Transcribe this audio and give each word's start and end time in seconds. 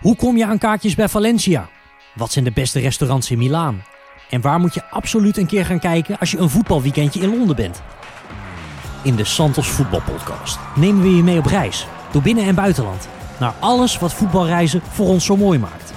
Hoe 0.00 0.16
kom 0.16 0.36
je 0.36 0.46
aan 0.46 0.58
kaartjes 0.58 0.94
bij 0.94 1.08
Valencia? 1.08 1.68
Wat 2.14 2.32
zijn 2.32 2.44
de 2.44 2.52
beste 2.52 2.80
restaurants 2.80 3.30
in 3.30 3.38
Milaan? 3.38 3.84
En 4.30 4.40
waar 4.40 4.60
moet 4.60 4.74
je 4.74 4.84
absoluut 4.90 5.36
een 5.36 5.46
keer 5.46 5.64
gaan 5.64 5.78
kijken 5.78 6.18
als 6.18 6.30
je 6.30 6.38
een 6.38 6.50
voetbalweekendje 6.50 7.20
in 7.20 7.36
Londen 7.38 7.56
bent? 7.56 7.82
In 9.02 9.16
de 9.16 9.24
Santos 9.24 9.68
Voetbalpodcast 9.68 10.58
nemen 10.74 11.02
we 11.02 11.16
je 11.16 11.22
mee 11.22 11.38
op 11.38 11.46
reis, 11.46 11.86
door 12.10 12.22
binnen- 12.22 12.44
en 12.44 12.54
buitenland, 12.54 13.08
naar 13.38 13.54
alles 13.60 13.98
wat 13.98 14.12
voetbalreizen 14.12 14.82
voor 14.90 15.06
ons 15.06 15.24
zo 15.24 15.36
mooi 15.36 15.58
maakt. 15.58 15.92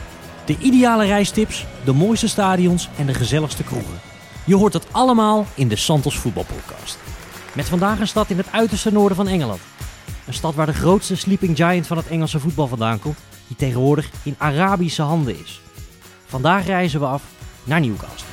De 0.46 0.58
ideale 0.58 1.06
reistips, 1.06 1.66
de 1.84 1.94
mooiste 1.94 2.28
stadions 2.28 2.90
en 2.98 3.06
de 3.06 3.14
gezelligste 3.14 3.64
kroegen. 3.64 4.00
Je 4.46 4.56
hoort 4.56 4.74
het 4.74 4.88
allemaal 4.92 5.46
in 5.56 5.68
de 5.68 5.76
Santos 5.76 6.18
Voetbalpodcast. 6.18 6.98
Met 7.54 7.70
vandaag 7.70 8.00
een 8.00 8.08
stad 8.08 8.30
in 8.30 8.38
het 8.38 8.52
uiterste 8.52 8.92
noorden 8.92 9.16
van 9.16 9.28
Engeland. 9.28 9.60
Een 10.26 10.34
stad 10.34 10.56
waar 10.56 10.66
de 10.66 10.74
grootste 10.74 11.16
sleeping 11.16 11.58
giant 11.58 11.88
van 11.88 11.98
het 11.98 12.08
Engelse 12.08 12.40
voetbal 12.40 12.68
vandaan 12.68 13.00
komt, 13.00 13.18
die 13.50 13.58
tegenwoordig 13.58 14.12
in 14.24 14.36
Arabische 14.38 15.02
handen 15.02 15.40
is. 15.40 15.62
Vandaag 16.26 16.66
reizen 16.66 17.00
we 17.00 17.06
af 17.06 17.24
naar 17.64 17.80
Newcastle. 17.82 18.28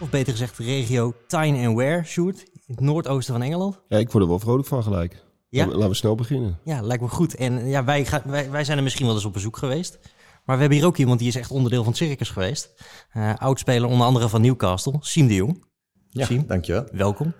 Of 0.00 0.10
beter 0.10 0.32
gezegd 0.32 0.56
de 0.56 0.64
regio 0.64 1.14
Tyne 1.26 1.66
and 1.66 1.76
Wear, 1.76 2.04
Sjoerd, 2.06 2.38
in 2.40 2.74
het 2.74 2.80
noordoosten 2.80 3.34
van 3.34 3.42
Engeland. 3.42 3.80
Ja, 3.88 3.98
ik 3.98 4.10
word 4.10 4.24
er 4.24 4.30
wel 4.30 4.38
vrolijk 4.38 4.68
van 4.68 4.82
gelijk. 4.82 5.12
Ja? 5.48 5.58
Laten, 5.58 5.68
we, 5.68 5.74
laten 5.76 5.90
we 5.90 5.96
snel 5.96 6.14
beginnen. 6.14 6.58
Ja, 6.64 6.80
lijkt 6.80 7.02
me 7.02 7.08
goed. 7.08 7.34
En 7.34 7.66
ja, 7.66 7.84
wij, 7.84 8.04
gaan, 8.04 8.22
wij, 8.26 8.50
wij 8.50 8.64
zijn 8.64 8.76
er 8.76 8.82
misschien 8.82 9.06
wel 9.06 9.14
eens 9.14 9.24
op 9.24 9.32
bezoek 9.32 9.56
geweest. 9.56 9.98
Maar 10.44 10.54
we 10.56 10.60
hebben 10.60 10.78
hier 10.78 10.86
ook 10.86 10.96
iemand 10.96 11.18
die 11.18 11.28
is 11.28 11.36
echt 11.36 11.50
onderdeel 11.50 11.82
van 11.82 11.92
het 11.92 12.02
circus 12.02 12.28
geweest. 12.30 12.70
Uh, 13.16 13.34
oudspeler 13.36 13.88
onder 13.88 14.06
andere 14.06 14.28
van 14.28 14.40
Newcastle, 14.40 14.96
Siem 15.00 15.26
de 15.26 15.34
Jong. 15.34 15.64
Ja, 16.08 16.24
Siem, 16.24 16.46
dankjewel. 16.46 16.86
welkom. 16.92 17.34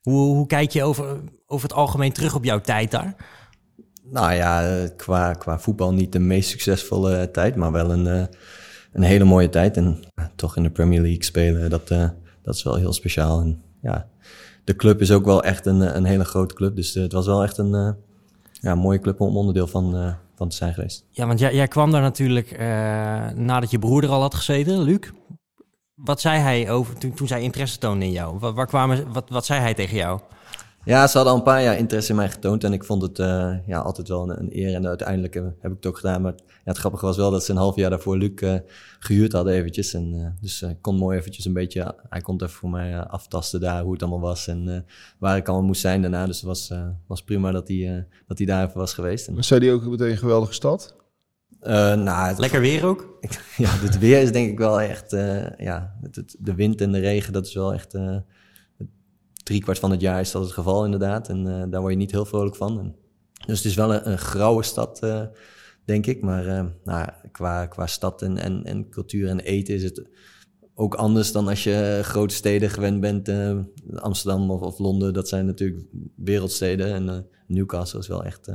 Hoe, 0.00 0.34
hoe 0.34 0.46
kijk 0.46 0.70
je 0.70 0.82
over, 0.82 1.20
over 1.46 1.68
het 1.68 1.76
algemeen 1.78 2.12
terug 2.12 2.34
op 2.34 2.44
jouw 2.44 2.60
tijd 2.60 2.90
daar? 2.90 3.16
Nou 4.10 4.32
ja, 4.32 4.86
qua, 4.96 5.32
qua 5.32 5.58
voetbal 5.58 5.92
niet 5.92 6.12
de 6.12 6.18
meest 6.18 6.50
succesvolle 6.50 7.30
tijd, 7.30 7.56
maar 7.56 7.72
wel 7.72 7.92
een, 7.92 8.06
uh, 8.06 8.24
een 8.92 9.02
hele 9.02 9.24
mooie 9.24 9.48
tijd. 9.48 9.76
En 9.76 9.98
uh, 10.14 10.24
toch 10.36 10.56
in 10.56 10.62
de 10.62 10.70
Premier 10.70 11.00
League 11.00 11.24
spelen, 11.24 11.70
dat, 11.70 11.90
uh, 11.90 12.08
dat 12.42 12.54
is 12.54 12.62
wel 12.62 12.74
heel 12.74 12.92
speciaal. 12.92 13.40
En 13.40 13.62
ja, 13.82 14.08
de 14.64 14.76
club 14.76 15.00
is 15.00 15.12
ook 15.12 15.24
wel 15.24 15.42
echt 15.42 15.66
een, 15.66 15.96
een 15.96 16.04
hele 16.04 16.24
grote 16.24 16.54
club. 16.54 16.76
Dus 16.76 16.94
het 16.94 17.12
was 17.12 17.26
wel 17.26 17.42
echt 17.42 17.58
een 17.58 17.96
ja, 18.52 18.74
mooie 18.74 19.00
club 19.00 19.20
om 19.20 19.36
onderdeel 19.36 19.66
van, 19.66 20.16
van 20.34 20.48
te 20.48 20.56
zijn 20.56 20.74
geweest. 20.74 21.04
Ja, 21.10 21.26
want 21.26 21.38
jij, 21.38 21.54
jij 21.54 21.68
kwam 21.68 21.90
daar 21.90 22.02
natuurlijk 22.02 22.58
nadat 23.34 23.70
je 23.70 23.78
broer 23.78 24.02
er 24.02 24.10
al 24.10 24.20
had 24.20 24.34
gezeten, 24.34 24.82
Luc. 24.82 25.10
Wat 25.94 26.20
zei 26.20 26.40
hij 26.40 26.70
over 26.70 26.98
toen, 26.98 27.14
toen 27.14 27.26
zij 27.26 27.42
interesse 27.42 27.78
toonde 27.78 28.04
in 28.04 28.12
jou? 28.12 28.38
Wat, 28.38 28.54
waar 28.54 28.66
kwamen, 28.66 29.12
wat, 29.12 29.30
wat 29.30 29.46
zei 29.46 29.60
hij 29.60 29.74
tegen 29.74 29.96
jou? 29.96 30.20
Ja, 30.88 31.06
ze 31.06 31.16
hadden 31.16 31.32
al 31.32 31.38
een 31.38 31.44
paar 31.44 31.62
jaar 31.62 31.78
interesse 31.78 32.10
in 32.10 32.16
mij 32.16 32.30
getoond 32.30 32.64
en 32.64 32.72
ik 32.72 32.84
vond 32.84 33.02
het 33.02 33.18
uh, 33.18 33.54
ja, 33.66 33.78
altijd 33.78 34.08
wel 34.08 34.30
een, 34.30 34.40
een, 34.40 34.48
eer. 34.52 34.74
En 34.74 34.86
uiteindelijk 34.86 35.34
heb 35.34 35.70
ik 35.70 35.76
het 35.76 35.86
ook 35.86 35.96
gedaan. 35.96 36.22
Maar 36.22 36.34
ja, 36.46 36.52
het 36.64 36.78
grappige 36.78 37.06
was 37.06 37.16
wel 37.16 37.30
dat 37.30 37.44
ze 37.44 37.50
een 37.50 37.56
half 37.56 37.76
jaar 37.76 37.90
daarvoor 37.90 38.16
Luc 38.16 38.30
uh, 38.34 38.54
gehuurd 38.98 39.32
hadden 39.32 39.54
eventjes. 39.54 39.94
En, 39.94 40.14
uh, 40.14 40.26
dus 40.40 40.62
ik 40.62 40.76
kon 40.80 40.96
mooi 40.96 41.18
eventjes 41.18 41.44
een 41.44 41.52
beetje, 41.52 41.94
hij 42.08 42.20
kon 42.20 42.34
even 42.34 42.50
voor 42.54 42.70
mij 42.70 42.98
aftasten 43.00 43.60
daar, 43.60 43.82
hoe 43.82 43.92
het 43.92 44.02
allemaal 44.02 44.20
was 44.20 44.46
en 44.46 44.86
waar 45.18 45.36
ik 45.36 45.48
allemaal 45.48 45.66
moest 45.66 45.80
zijn 45.80 46.00
daarna. 46.00 46.26
Dus 46.26 46.36
het 46.36 46.46
was, 46.46 46.72
was 47.06 47.22
prima 47.22 47.50
dat 47.50 47.68
hij, 47.68 48.06
dat 48.26 48.38
hij 48.38 48.46
daar 48.46 48.66
even 48.66 48.78
was 48.78 48.94
geweest. 48.94 49.28
En, 49.28 49.34
maar 49.34 49.44
zei 49.44 49.60
hij 49.60 49.72
ook 49.72 49.84
meteen 49.84 50.10
een 50.10 50.16
geweldige 50.16 50.52
stad? 50.52 50.96
nou, 51.60 52.28
het, 52.28 52.38
Lekker 52.38 52.60
weer 52.60 52.86
ook? 52.86 53.18
ja, 53.56 53.70
het 53.70 53.98
weer 53.98 54.22
is 54.22 54.32
denk 54.32 54.50
ik 54.50 54.58
wel 54.58 54.80
echt, 54.80 55.10
ja, 55.58 55.96
het, 56.02 56.16
het, 56.16 56.36
de 56.38 56.54
wind 56.54 56.80
en 56.80 56.92
de 56.92 57.00
regen, 57.00 57.32
dat 57.32 57.46
is 57.46 57.54
wel 57.54 57.72
echt 57.74 57.94
driekwart 59.48 59.78
van 59.78 59.90
het 59.90 60.00
jaar 60.00 60.20
is 60.20 60.30
dat 60.30 60.42
het 60.42 60.52
geval 60.52 60.84
inderdaad. 60.84 61.28
En 61.28 61.46
uh, 61.46 61.62
daar 61.70 61.80
word 61.80 61.92
je 61.92 61.98
niet 61.98 62.10
heel 62.10 62.24
vrolijk 62.24 62.56
van. 62.56 62.78
En, 62.78 62.94
dus 63.46 63.56
het 63.56 63.66
is 63.66 63.74
wel 63.74 63.94
een, 63.94 64.10
een 64.10 64.18
grauwe 64.18 64.62
stad, 64.62 65.00
uh, 65.04 65.22
denk 65.84 66.06
ik. 66.06 66.20
Maar 66.22 66.46
uh, 66.46 66.64
nou, 66.84 67.08
qua, 67.32 67.66
qua 67.66 67.86
stad 67.86 68.22
en, 68.22 68.38
en, 68.38 68.64
en 68.64 68.88
cultuur 68.90 69.28
en 69.28 69.40
eten 69.40 69.74
is 69.74 69.82
het 69.82 70.02
ook 70.74 70.94
anders 70.94 71.32
dan 71.32 71.48
als 71.48 71.64
je 71.64 72.00
grote 72.02 72.34
steden 72.34 72.70
gewend 72.70 73.00
bent. 73.00 73.30
Amsterdam 73.94 74.50
of, 74.50 74.60
of, 74.60 74.78
Londen, 74.78 75.14
dat 75.14 75.28
zijn 75.28 75.46
natuurlijk 75.46 75.86
wereldsteden. 76.16 76.92
En 76.92 77.26
Newcastle 77.46 77.98
is 77.98 78.08
wel 78.08 78.24
echt, 78.24 78.48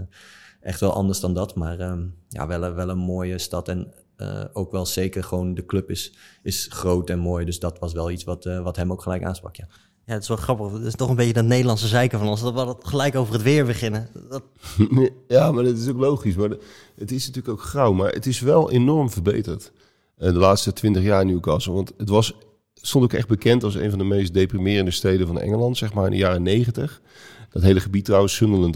echt 0.61 0.79
wel 0.79 0.93
anders 0.93 1.19
dan 1.19 1.33
dat. 1.33 1.55
Maar 1.55 1.77
ja, 2.27 2.47
wel, 2.47 2.73
wel 2.73 2.89
een 2.89 2.97
mooie 2.97 3.37
stad. 3.37 3.67
En 3.67 3.93
ook 4.53 4.71
wel 4.71 4.85
zeker 4.85 5.23
gewoon 5.23 5.53
de 5.53 5.65
club 5.65 5.89
is, 5.89 6.13
is 6.43 6.67
groot 6.69 7.09
en 7.09 7.19
mooi. 7.19 7.45
Dus 7.45 7.59
dat 7.59 7.79
was 7.79 7.93
wel 7.93 8.11
iets 8.11 8.23
wat, 8.23 8.43
wat 8.43 8.75
hem 8.75 8.91
ook 8.91 9.01
gelijk 9.01 9.23
aansprak, 9.23 9.55
ja. 9.55 9.67
Ja, 10.05 10.13
het 10.13 10.21
is 10.21 10.27
wel 10.27 10.37
grappig. 10.37 10.71
Het 10.71 10.83
is 10.83 10.95
toch 10.95 11.09
een 11.09 11.15
beetje 11.15 11.33
dat 11.33 11.45
Nederlandse 11.45 11.87
zeiken 11.87 12.19
van 12.19 12.27
ons. 12.27 12.41
Dat 12.41 12.53
we 12.53 12.75
gelijk 12.87 13.15
over 13.15 13.33
het 13.33 13.41
weer 13.41 13.65
beginnen. 13.65 14.09
Dat... 14.29 14.43
Ja, 15.27 15.51
maar 15.51 15.63
dat 15.63 15.77
is 15.77 15.89
ook 15.89 15.97
logisch. 15.97 16.35
Maar 16.35 16.49
het 16.95 17.11
is 17.11 17.27
natuurlijk 17.27 17.53
ook 17.53 17.61
grauw. 17.61 17.93
Maar 17.93 18.11
het 18.11 18.25
is 18.25 18.39
wel 18.39 18.71
enorm 18.71 19.09
verbeterd. 19.09 19.71
De 20.17 20.33
laatste 20.33 20.73
twintig 20.73 21.03
jaar 21.03 21.21
in 21.21 21.27
Newcastle. 21.27 21.73
Want 21.73 21.93
het 21.97 22.09
was, 22.09 22.33
stond 22.73 23.03
ook 23.03 23.13
echt 23.13 23.27
bekend 23.27 23.63
als 23.63 23.75
een 23.75 23.89
van 23.89 23.99
de 23.99 24.05
meest 24.05 24.33
deprimerende 24.33 24.91
steden 24.91 25.27
van 25.27 25.39
Engeland. 25.39 25.77
Zeg 25.77 25.93
maar 25.93 26.05
in 26.05 26.11
de 26.11 26.17
jaren 26.17 26.43
negentig. 26.43 27.01
Dat 27.49 27.63
hele 27.63 27.79
gebied 27.79 28.05
trouwens, 28.05 28.35
Sunderland, 28.35 28.75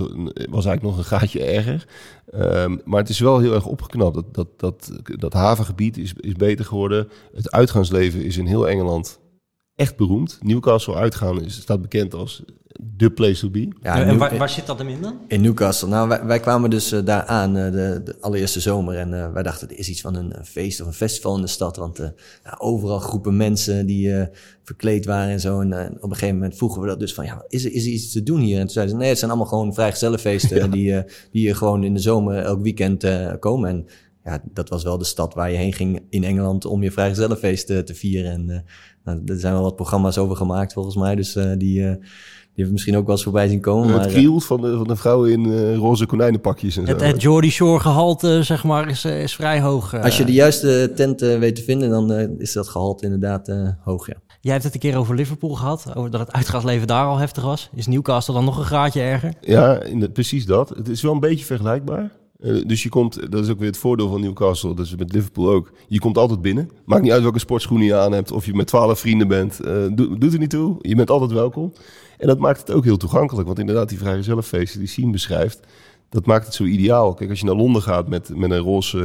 was 0.50 0.66
eigenlijk 0.66 0.82
nog 0.82 0.98
een 0.98 1.04
gaatje 1.04 1.44
erger. 1.44 1.88
Um, 2.36 2.82
maar 2.86 3.00
het 3.00 3.10
is 3.10 3.20
wel 3.20 3.40
heel 3.40 3.54
erg 3.54 3.66
opgeknapt. 3.66 4.14
Dat, 4.14 4.26
dat, 4.32 4.48
dat, 4.58 4.92
dat 5.04 5.34
havengebied 5.34 5.98
is, 5.98 6.14
is 6.20 6.34
beter 6.34 6.66
geworden. 6.66 7.10
Het 7.34 7.52
uitgaansleven 7.52 8.24
is 8.24 8.38
in 8.38 8.46
heel 8.46 8.68
Engeland 8.68 9.20
echt 9.78 9.96
beroemd. 9.96 10.40
Newcastle 10.42 10.96
uitgaan 10.96 11.42
is, 11.44 11.62
staat 11.62 11.82
bekend 11.82 12.14
als 12.14 12.44
de 12.80 13.12
place 13.12 13.40
to 13.40 13.50
be. 13.50 13.68
Ja, 13.82 14.04
en 14.04 14.18
waar, 14.18 14.38
waar, 14.38 14.50
zit 14.50 14.66
dat 14.66 14.78
hem 14.78 14.88
in 14.88 15.02
dan? 15.02 15.18
In 15.28 15.42
Newcastle. 15.42 15.88
Nou, 15.88 16.08
wij, 16.08 16.26
wij 16.26 16.40
kwamen 16.40 16.70
dus 16.70 16.94
uh, 16.94 17.00
daar 17.04 17.24
aan 17.24 17.58
uh, 17.58 17.72
de, 17.72 18.02
de, 18.04 18.16
allereerste 18.22 18.60
zomer. 18.60 18.98
En 18.98 19.12
uh, 19.14 19.32
wij 19.32 19.44
dachten, 19.44 19.70
er 19.70 19.78
is 19.78 19.90
iets 19.90 20.02
van 20.02 20.16
een, 20.16 20.38
een, 20.38 20.46
feest 20.46 20.82
of 20.82 20.88
een 20.88 20.94
festival 20.94 21.36
in 21.36 21.42
de 21.42 21.48
stad. 21.48 21.78
Want 21.78 21.98
ja, 22.44 22.56
overal 22.58 23.00
groepen 23.00 23.38
mensen 23.38 23.86
die 23.86 24.28
verkleed 24.64 25.06
waren 25.06 25.32
en 25.32 25.40
zo. 25.40 25.62
En 25.62 25.74
op 25.74 26.04
een 26.04 26.14
gegeven 26.14 26.36
moment 26.36 26.58
vroegen 26.58 26.82
we 26.82 26.88
dat 26.88 27.00
dus 27.00 27.14
van, 27.14 27.26
ja, 27.26 27.46
is 27.48 27.66
er, 27.66 27.74
is 27.74 27.86
er 27.86 27.92
iets 27.92 28.12
te 28.12 28.24
doen 28.24 28.40
hier? 28.40 28.56
En 28.56 28.62
toen 28.62 28.70
zeiden 28.70 28.96
ze, 28.96 29.00
nee, 29.00 29.10
het 29.10 29.20
zijn 29.20 29.32
allemaal 29.32 29.50
gewoon 29.50 29.74
vrijgezellenfeesten... 29.74 30.56
Ja. 30.58 30.68
die, 30.68 31.04
die 31.32 31.54
gewoon 31.54 31.84
in 31.84 31.94
de 31.94 32.00
zomer 32.00 32.38
elk 32.38 32.62
weekend 32.62 33.06
komen. 33.40 33.70
En 33.70 33.88
ja, 34.28 34.42
dat 34.54 34.70
was 34.70 34.84
wel 34.84 34.98
de 34.98 35.06
stad 35.06 35.34
waar 35.34 35.52
je 35.52 35.58
heen 35.58 35.74
ging 35.74 36.02
in 36.10 36.24
Engeland 36.24 36.66
om 36.66 36.84
je 36.84 36.92
vrijgezellenfeest 36.92 37.68
te 37.68 37.94
vieren. 37.94 38.32
En 38.32 38.50
uh, 38.50 38.58
nou, 39.04 39.22
er 39.26 39.40
zijn 39.40 39.54
wel 39.54 39.62
wat 39.62 39.76
programma's 39.76 40.18
over 40.18 40.36
gemaakt 40.36 40.74
volgens 40.74 40.96
mij, 40.96 41.16
dus 41.16 41.36
uh, 41.36 41.52
die, 41.58 41.80
uh, 41.80 41.92
die 41.92 42.00
hebben 42.56 42.74
misschien 42.74 42.98
ook 42.98 43.06
wel 43.06 43.16
eens 43.16 43.24
voorbij 43.24 43.48
zien 43.48 43.62
komen. 43.62 44.00
Het 44.00 44.12
krielt 44.12 44.46
van 44.46 44.62
de, 44.62 44.78
van 44.78 44.88
de 44.88 44.96
vrouwen 44.96 45.32
in 45.32 45.76
roze 45.76 46.06
konijnenpakjes 46.06 46.78
en 46.78 46.86
zo. 46.86 46.92
Het, 46.92 47.02
het 47.02 47.22
Geordie 47.22 47.52
Shore 47.52 47.80
gehalte, 47.80 48.44
zeg 48.44 48.64
maar, 48.64 48.90
is, 48.90 49.06
is 49.06 49.36
vrij 49.36 49.62
hoog. 49.62 50.02
Als 50.02 50.18
je 50.18 50.26
de 50.26 50.34
juiste 50.34 50.92
tent 50.96 51.20
weet 51.20 51.56
te 51.56 51.64
vinden, 51.64 51.90
dan 51.90 52.12
is 52.40 52.54
dat 52.54 52.68
gehalte 52.68 53.06
inderdaad 53.06 53.52
hoog, 53.84 54.08
ja. 54.08 54.16
Jij 54.42 54.52
hebt 54.52 54.64
het 54.64 54.74
een 54.74 54.80
keer 54.90 54.98
over 54.98 55.16
Liverpool 55.16 55.56
gehad, 55.56 55.96
over 55.96 56.12
dat 56.12 56.20
het 56.20 56.32
uitgaansleven 56.32 56.88
daar 56.88 57.06
al 57.06 57.18
heftig 57.18 57.44
was. 57.44 57.70
Is 57.76 57.88
Newcastle 57.88 58.34
dan 58.34 58.46
nog 58.46 58.58
een 58.58 58.66
graadje 58.66 59.02
erger? 59.02 59.34
Ja, 59.42 59.82
in 59.82 60.00
de, 60.00 60.10
precies 60.10 60.46
dat. 60.46 60.70
Het 60.70 60.88
is 60.88 61.02
wel 61.02 61.14
een 61.14 61.20
beetje 61.20 61.46
vergelijkbaar. 61.46 62.12
Uh, 62.40 62.66
dus 62.68 62.84
je 62.84 62.90
komt, 62.90 63.32
dat 63.32 63.44
is 63.44 63.50
ook 63.50 63.60
weer 63.60 63.68
het 63.68 63.78
voordeel 63.78 64.10
van 64.10 64.22
Newcastle, 64.22 64.82
is 64.82 64.96
met 64.96 65.14
Liverpool 65.14 65.50
ook. 65.50 65.72
Je 65.88 66.00
komt 66.00 66.18
altijd 66.18 66.42
binnen. 66.42 66.70
Maakt 66.86 67.02
niet 67.02 67.12
uit 67.12 67.22
welke 67.22 67.40
sportschoenen 67.40 67.88
je 67.88 67.96
aan 67.96 68.12
hebt 68.12 68.32
of 68.32 68.46
je 68.46 68.54
met 68.54 68.68
twaalf 68.68 69.00
vrienden 69.00 69.28
bent. 69.28 69.60
Uh, 69.66 69.68
do, 69.92 70.18
doet 70.18 70.34
er 70.34 70.40
niet 70.40 70.50
toe. 70.50 70.76
Je 70.82 70.96
bent 70.96 71.10
altijd 71.10 71.32
welkom. 71.32 71.74
En 72.18 72.28
dat 72.28 72.40
maakt 72.40 72.60
het 72.60 72.72
ook 72.72 72.84
heel 72.84 72.98
toegankelijk. 72.98 73.48
Want 73.48 73.60
inderdaad, 73.60 73.90
die 73.90 73.98
vrijgezellenfeesten 73.98 74.80
die 74.80 74.88
Siem 74.88 75.12
beschrijft, 75.12 75.60
dat 76.10 76.26
maakt 76.26 76.46
het 76.46 76.54
zo 76.54 76.64
ideaal. 76.64 77.14
Kijk, 77.14 77.30
als 77.30 77.40
je 77.40 77.46
naar 77.46 77.56
Londen 77.56 77.82
gaat 77.82 78.08
met, 78.08 78.38
met 78.38 78.52
een 78.52 78.58
roze 78.58 78.98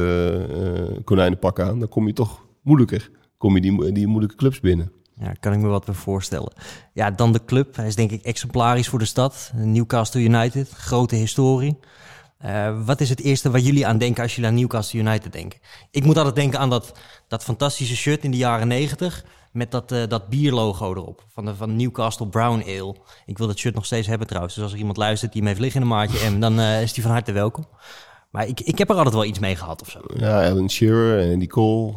uh, 0.93 0.97
konijnenpak 1.03 1.59
aan, 1.59 1.79
dan 1.79 1.89
kom 1.89 2.07
je 2.07 2.13
toch 2.13 2.45
moeilijker. 2.61 3.11
Kom 3.37 3.55
je 3.55 3.61
die, 3.61 3.91
die 3.91 4.07
moeilijke 4.07 4.35
clubs 4.35 4.59
binnen. 4.59 4.91
Ja, 5.19 5.33
kan 5.39 5.53
ik 5.53 5.59
me 5.59 5.67
wat 5.67 5.85
voorstellen. 5.91 6.53
Ja, 6.93 7.11
dan 7.11 7.31
de 7.31 7.45
club. 7.45 7.75
Hij 7.75 7.87
is 7.87 7.95
denk 7.95 8.11
ik 8.11 8.23
exemplarisch 8.23 8.87
voor 8.87 8.99
de 8.99 9.05
stad. 9.05 9.51
Newcastle 9.55 10.21
United, 10.21 10.69
grote 10.69 11.15
historie. 11.15 11.77
Uh, 12.45 12.85
wat 12.85 13.01
is 13.01 13.09
het 13.09 13.21
eerste 13.21 13.51
waar 13.51 13.59
jullie 13.59 13.87
aan 13.87 13.97
denken 13.97 14.23
als 14.23 14.35
jullie 14.35 14.49
aan 14.49 14.55
Newcastle 14.55 14.99
United 14.99 15.31
denken? 15.31 15.59
Ik 15.91 16.05
moet 16.05 16.17
altijd 16.17 16.35
denken 16.35 16.59
aan 16.59 16.69
dat, 16.69 16.91
dat 17.27 17.43
fantastische 17.43 17.95
shirt 17.95 18.23
in 18.23 18.31
de 18.31 18.37
jaren 18.37 18.67
negentig. 18.67 19.25
Met 19.51 19.71
dat, 19.71 19.91
uh, 19.91 20.07
dat 20.07 20.29
bierlogo 20.29 20.93
erop. 20.93 21.25
Van, 21.29 21.45
de, 21.45 21.55
van 21.55 21.75
Newcastle 21.75 22.27
Brown 22.27 22.61
Ale. 22.61 22.95
Ik 23.25 23.37
wil 23.37 23.47
dat 23.47 23.57
shirt 23.57 23.75
nog 23.75 23.85
steeds 23.85 24.07
hebben 24.07 24.27
trouwens. 24.27 24.53
Dus 24.53 24.63
als 24.63 24.73
er 24.73 24.79
iemand 24.79 24.97
luistert 24.97 25.31
die 25.31 25.41
hem 25.41 25.49
heeft 25.49 25.61
liggen 25.61 25.81
in 25.81 25.87
een 25.87 25.93
maatje 25.93 26.29
M, 26.29 26.39
dan 26.39 26.59
uh, 26.59 26.81
is 26.81 26.93
die 26.93 27.03
van 27.03 27.11
harte 27.11 27.31
welkom. 27.31 27.67
Maar 28.31 28.47
ik, 28.47 28.59
ik 28.59 28.77
heb 28.77 28.89
er 28.89 28.95
altijd 28.95 29.13
wel 29.13 29.25
iets 29.25 29.39
mee 29.39 29.55
gehad 29.55 29.81
of 29.81 29.89
zo. 29.89 29.99
Ja, 30.15 30.49
Alan 30.49 30.69
Shearer 30.69 31.19
en 31.19 31.33
Andy 31.33 31.47
Cole, 31.47 31.93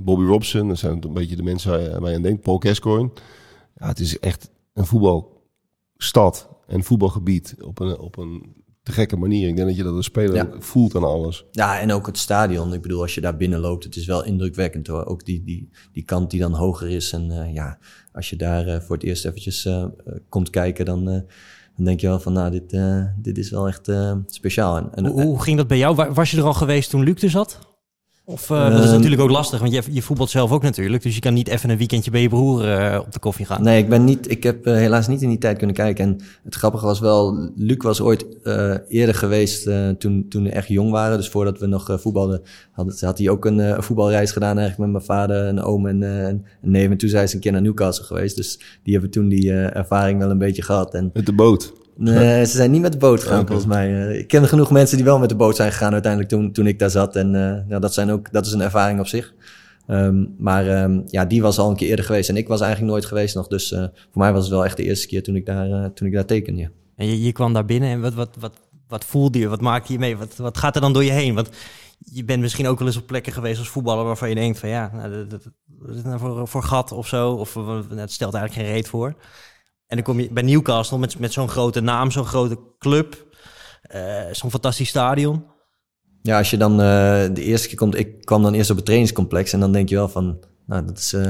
Bobby 0.00 0.24
Robson. 0.24 0.68
Dat 0.68 0.78
zijn 0.78 1.04
een 1.04 1.12
beetje 1.12 1.36
de 1.36 1.42
mensen 1.42 2.00
waar 2.00 2.10
je 2.10 2.16
aan 2.16 2.22
denkt. 2.22 2.42
Paul 2.42 2.58
Gascoigne. 2.58 3.10
Ja, 3.76 3.86
het 3.86 4.00
is 4.00 4.18
echt 4.18 4.50
een 4.72 4.86
voetbalstad 4.86 6.48
en 6.66 6.84
voetbalgebied 6.84 7.56
op 7.60 7.80
een, 7.80 7.98
op 7.98 8.16
een 8.16 8.63
te 8.84 8.92
gekke 8.92 9.16
manier. 9.16 9.48
Ik 9.48 9.56
denk 9.56 9.68
dat 9.68 9.76
je 9.76 9.82
dat 9.82 9.94
als 9.94 10.04
speler 10.04 10.34
ja. 10.34 10.48
voelt 10.58 10.94
aan 10.94 11.04
alles. 11.04 11.44
Ja, 11.50 11.80
en 11.80 11.92
ook 11.92 12.06
het 12.06 12.18
stadion. 12.18 12.72
Ik 12.72 12.82
bedoel, 12.82 13.02
als 13.02 13.14
je 13.14 13.20
daar 13.20 13.36
binnen 13.36 13.60
loopt, 13.60 13.84
het 13.84 13.96
is 13.96 14.06
wel 14.06 14.24
indrukwekkend 14.24 14.86
hoor. 14.86 15.06
Ook 15.06 15.24
die, 15.24 15.44
die, 15.44 15.68
die 15.92 16.04
kant 16.04 16.30
die 16.30 16.40
dan 16.40 16.54
hoger 16.54 16.90
is. 16.90 17.12
En 17.12 17.30
uh, 17.30 17.54
ja, 17.54 17.78
als 18.12 18.30
je 18.30 18.36
daar 18.36 18.66
uh, 18.66 18.80
voor 18.80 18.96
het 18.96 19.04
eerst 19.04 19.24
eventjes 19.24 19.64
uh, 19.64 19.84
komt 20.28 20.50
kijken, 20.50 20.84
dan, 20.84 21.04
dan 21.04 21.84
denk 21.84 22.00
je 22.00 22.06
wel 22.06 22.20
van, 22.20 22.32
nou, 22.32 22.50
dit, 22.50 22.72
uh, 22.72 23.04
dit 23.16 23.38
is 23.38 23.50
wel 23.50 23.68
echt 23.68 23.88
uh, 23.88 24.12
speciaal. 24.26 24.76
En, 24.76 24.94
en, 24.94 25.06
hoe, 25.06 25.22
hoe, 25.22 25.42
ging 25.42 25.56
dat 25.56 25.68
bij 25.68 25.78
jou? 25.78 26.12
Was 26.12 26.30
je 26.30 26.36
er 26.36 26.44
al 26.44 26.54
geweest 26.54 26.90
toen 26.90 27.02
Luc 27.02 27.22
er 27.22 27.30
zat? 27.30 27.73
Of 28.26 28.50
uh, 28.50 28.70
dat 28.70 28.84
is 28.84 28.90
natuurlijk 28.90 29.22
ook 29.22 29.30
lastig, 29.30 29.60
want 29.60 29.72
je, 29.72 29.82
je 29.90 30.02
voetbalt 30.02 30.30
zelf 30.30 30.52
ook 30.52 30.62
natuurlijk. 30.62 31.02
Dus 31.02 31.14
je 31.14 31.20
kan 31.20 31.34
niet 31.34 31.48
even 31.48 31.70
een 31.70 31.76
weekendje 31.76 32.10
bij 32.10 32.20
je 32.20 32.28
broer 32.28 32.64
uh, 32.64 32.98
op 33.00 33.12
de 33.12 33.18
koffie 33.18 33.46
gaan. 33.46 33.62
Nee, 33.62 33.82
ik, 33.82 33.88
ben 33.88 34.04
niet, 34.04 34.30
ik 34.30 34.42
heb 34.42 34.66
uh, 34.66 34.74
helaas 34.74 35.06
niet 35.06 35.22
in 35.22 35.28
die 35.28 35.38
tijd 35.38 35.58
kunnen 35.58 35.76
kijken. 35.76 36.04
En 36.04 36.20
het 36.44 36.54
grappige 36.54 36.86
was 36.86 37.00
wel, 37.00 37.50
Luc 37.56 37.76
was 37.76 38.00
ooit 38.00 38.26
eerder 38.88 39.14
geweest 39.14 39.70
toen, 39.98 40.26
toen 40.28 40.42
we 40.42 40.50
echt 40.50 40.68
jong 40.68 40.90
waren. 40.90 41.16
Dus 41.16 41.28
voordat 41.28 41.58
we 41.58 41.66
nog 41.66 42.00
voetbalden, 42.00 42.42
had, 42.72 43.00
had 43.00 43.18
hij 43.18 43.28
ook 43.28 43.44
een 43.44 43.82
voetbalreis 43.82 44.32
gedaan 44.32 44.58
eigenlijk 44.58 44.90
met 44.90 44.90
mijn 44.90 45.18
vader, 45.18 45.46
en 45.46 45.62
oom 45.62 45.86
en 45.86 46.02
een 46.02 46.44
neef. 46.60 46.90
En 46.90 46.96
toen 46.96 47.08
zijn 47.08 47.28
ze 47.28 47.34
een 47.34 47.40
keer 47.40 47.52
naar 47.52 47.62
Newcastle 47.62 48.04
geweest. 48.04 48.36
Dus 48.36 48.60
die 48.82 48.92
hebben 48.92 49.10
toen 49.10 49.28
die 49.28 49.52
ervaring 49.52 50.18
wel 50.18 50.30
een 50.30 50.38
beetje 50.38 50.62
gehad. 50.62 50.94
En, 50.94 51.10
met 51.12 51.26
de 51.26 51.34
boot? 51.34 51.72
Nee, 51.96 52.46
ze 52.46 52.56
zijn 52.56 52.70
niet 52.70 52.80
met 52.80 52.92
de 52.92 52.98
boot 52.98 53.22
gegaan, 53.22 53.46
volgens 53.46 53.66
mij. 53.66 54.08
Eh, 54.08 54.18
ik 54.18 54.28
ken 54.28 54.48
genoeg 54.48 54.70
mensen 54.70 54.96
die 54.96 55.06
wel 55.06 55.18
met 55.18 55.28
de 55.28 55.36
boot 55.36 55.56
zijn 55.56 55.72
gegaan 55.72 55.92
uiteindelijk 55.92 56.30
toen, 56.32 56.52
toen 56.52 56.66
ik 56.66 56.78
daar 56.78 56.90
zat. 56.90 57.16
En 57.16 57.26
uh, 57.26 57.68
nou, 57.68 57.80
dat, 57.80 57.94
zijn 57.94 58.10
ook, 58.10 58.32
dat 58.32 58.46
is 58.46 58.52
een 58.52 58.60
ervaring 58.60 59.00
op 59.00 59.06
zich. 59.06 59.34
Um, 59.86 60.34
maar 60.38 60.82
um, 60.82 61.02
ja, 61.06 61.24
die 61.24 61.42
was 61.42 61.58
al 61.58 61.70
een 61.70 61.76
keer 61.76 61.88
eerder 61.88 62.04
geweest 62.04 62.28
en 62.28 62.36
ik 62.36 62.48
was 62.48 62.60
eigenlijk 62.60 62.92
nooit 62.92 63.04
geweest 63.04 63.34
nog. 63.34 63.46
Dus 63.46 63.72
uh, 63.72 63.78
voor 63.78 64.22
mij 64.22 64.32
was 64.32 64.42
het 64.42 64.52
wel 64.52 64.64
echt 64.64 64.76
de 64.76 64.82
eerste 64.82 65.06
keer 65.06 65.22
toen 65.22 65.36
ik 65.36 65.46
daar, 65.46 65.92
toen 65.92 66.06
ik 66.06 66.12
daar 66.12 66.24
tekende. 66.24 66.70
En 66.96 67.06
je, 67.06 67.22
je 67.22 67.32
kwam 67.32 67.52
daar 67.52 67.64
binnen 67.64 67.90
en 67.90 68.00
wat, 68.00 68.14
wat, 68.14 68.36
wat, 68.40 68.52
wat 68.88 69.04
voelde 69.04 69.38
je? 69.38 69.48
Wat 69.48 69.60
maakte 69.60 69.92
je 69.92 69.98
mee? 69.98 70.16
Wat, 70.16 70.36
wat 70.36 70.58
gaat 70.58 70.74
er 70.74 70.80
dan 70.80 70.92
door 70.92 71.04
je 71.04 71.10
heen? 71.10 71.34
Want 71.34 71.48
je 71.98 72.24
bent 72.24 72.40
misschien 72.40 72.66
ook 72.66 72.78
wel 72.78 72.88
eens 72.88 72.96
op 72.96 73.06
plekken 73.06 73.32
geweest 73.32 73.58
als 73.58 73.68
voetballer 73.68 74.04
waarvan 74.04 74.28
je 74.28 74.34
denkt 74.34 74.58
van 74.58 74.68
ja, 74.68 74.90
nou, 74.94 75.26
dat, 75.26 75.40
is 75.96 76.02
nou 76.02 76.18
voor, 76.18 76.48
voor 76.48 76.62
gat 76.62 76.92
of 76.92 77.06
zo? 77.06 77.30
Of 77.30 77.54
het 77.94 78.12
stelt 78.12 78.34
eigenlijk 78.34 78.66
geen 78.66 78.74
reet 78.74 78.88
voor. 78.88 79.14
En 79.94 80.02
dan 80.04 80.14
kom 80.14 80.22
je 80.22 80.32
bij 80.32 80.42
Newcastle 80.42 80.98
met, 80.98 81.18
met 81.18 81.32
zo'n 81.32 81.48
grote 81.48 81.80
naam, 81.80 82.10
zo'n 82.10 82.24
grote 82.24 82.58
club, 82.78 83.26
uh, 83.94 84.00
zo'n 84.32 84.50
fantastisch 84.50 84.88
stadion. 84.88 85.44
Ja, 86.22 86.38
als 86.38 86.50
je 86.50 86.56
dan 86.56 86.72
uh, 86.72 87.24
de 87.32 87.42
eerste 87.42 87.68
keer 87.68 87.76
komt, 87.76 87.98
ik 87.98 88.24
kwam 88.24 88.42
dan 88.42 88.54
eerst 88.54 88.70
op 88.70 88.76
het 88.76 88.84
trainingscomplex 88.84 89.52
en 89.52 89.60
dan 89.60 89.72
denk 89.72 89.88
je 89.88 89.94
wel 89.94 90.08
van, 90.08 90.38
nou, 90.66 90.84
dat 90.86 90.98
is, 90.98 91.12
uh, 91.12 91.22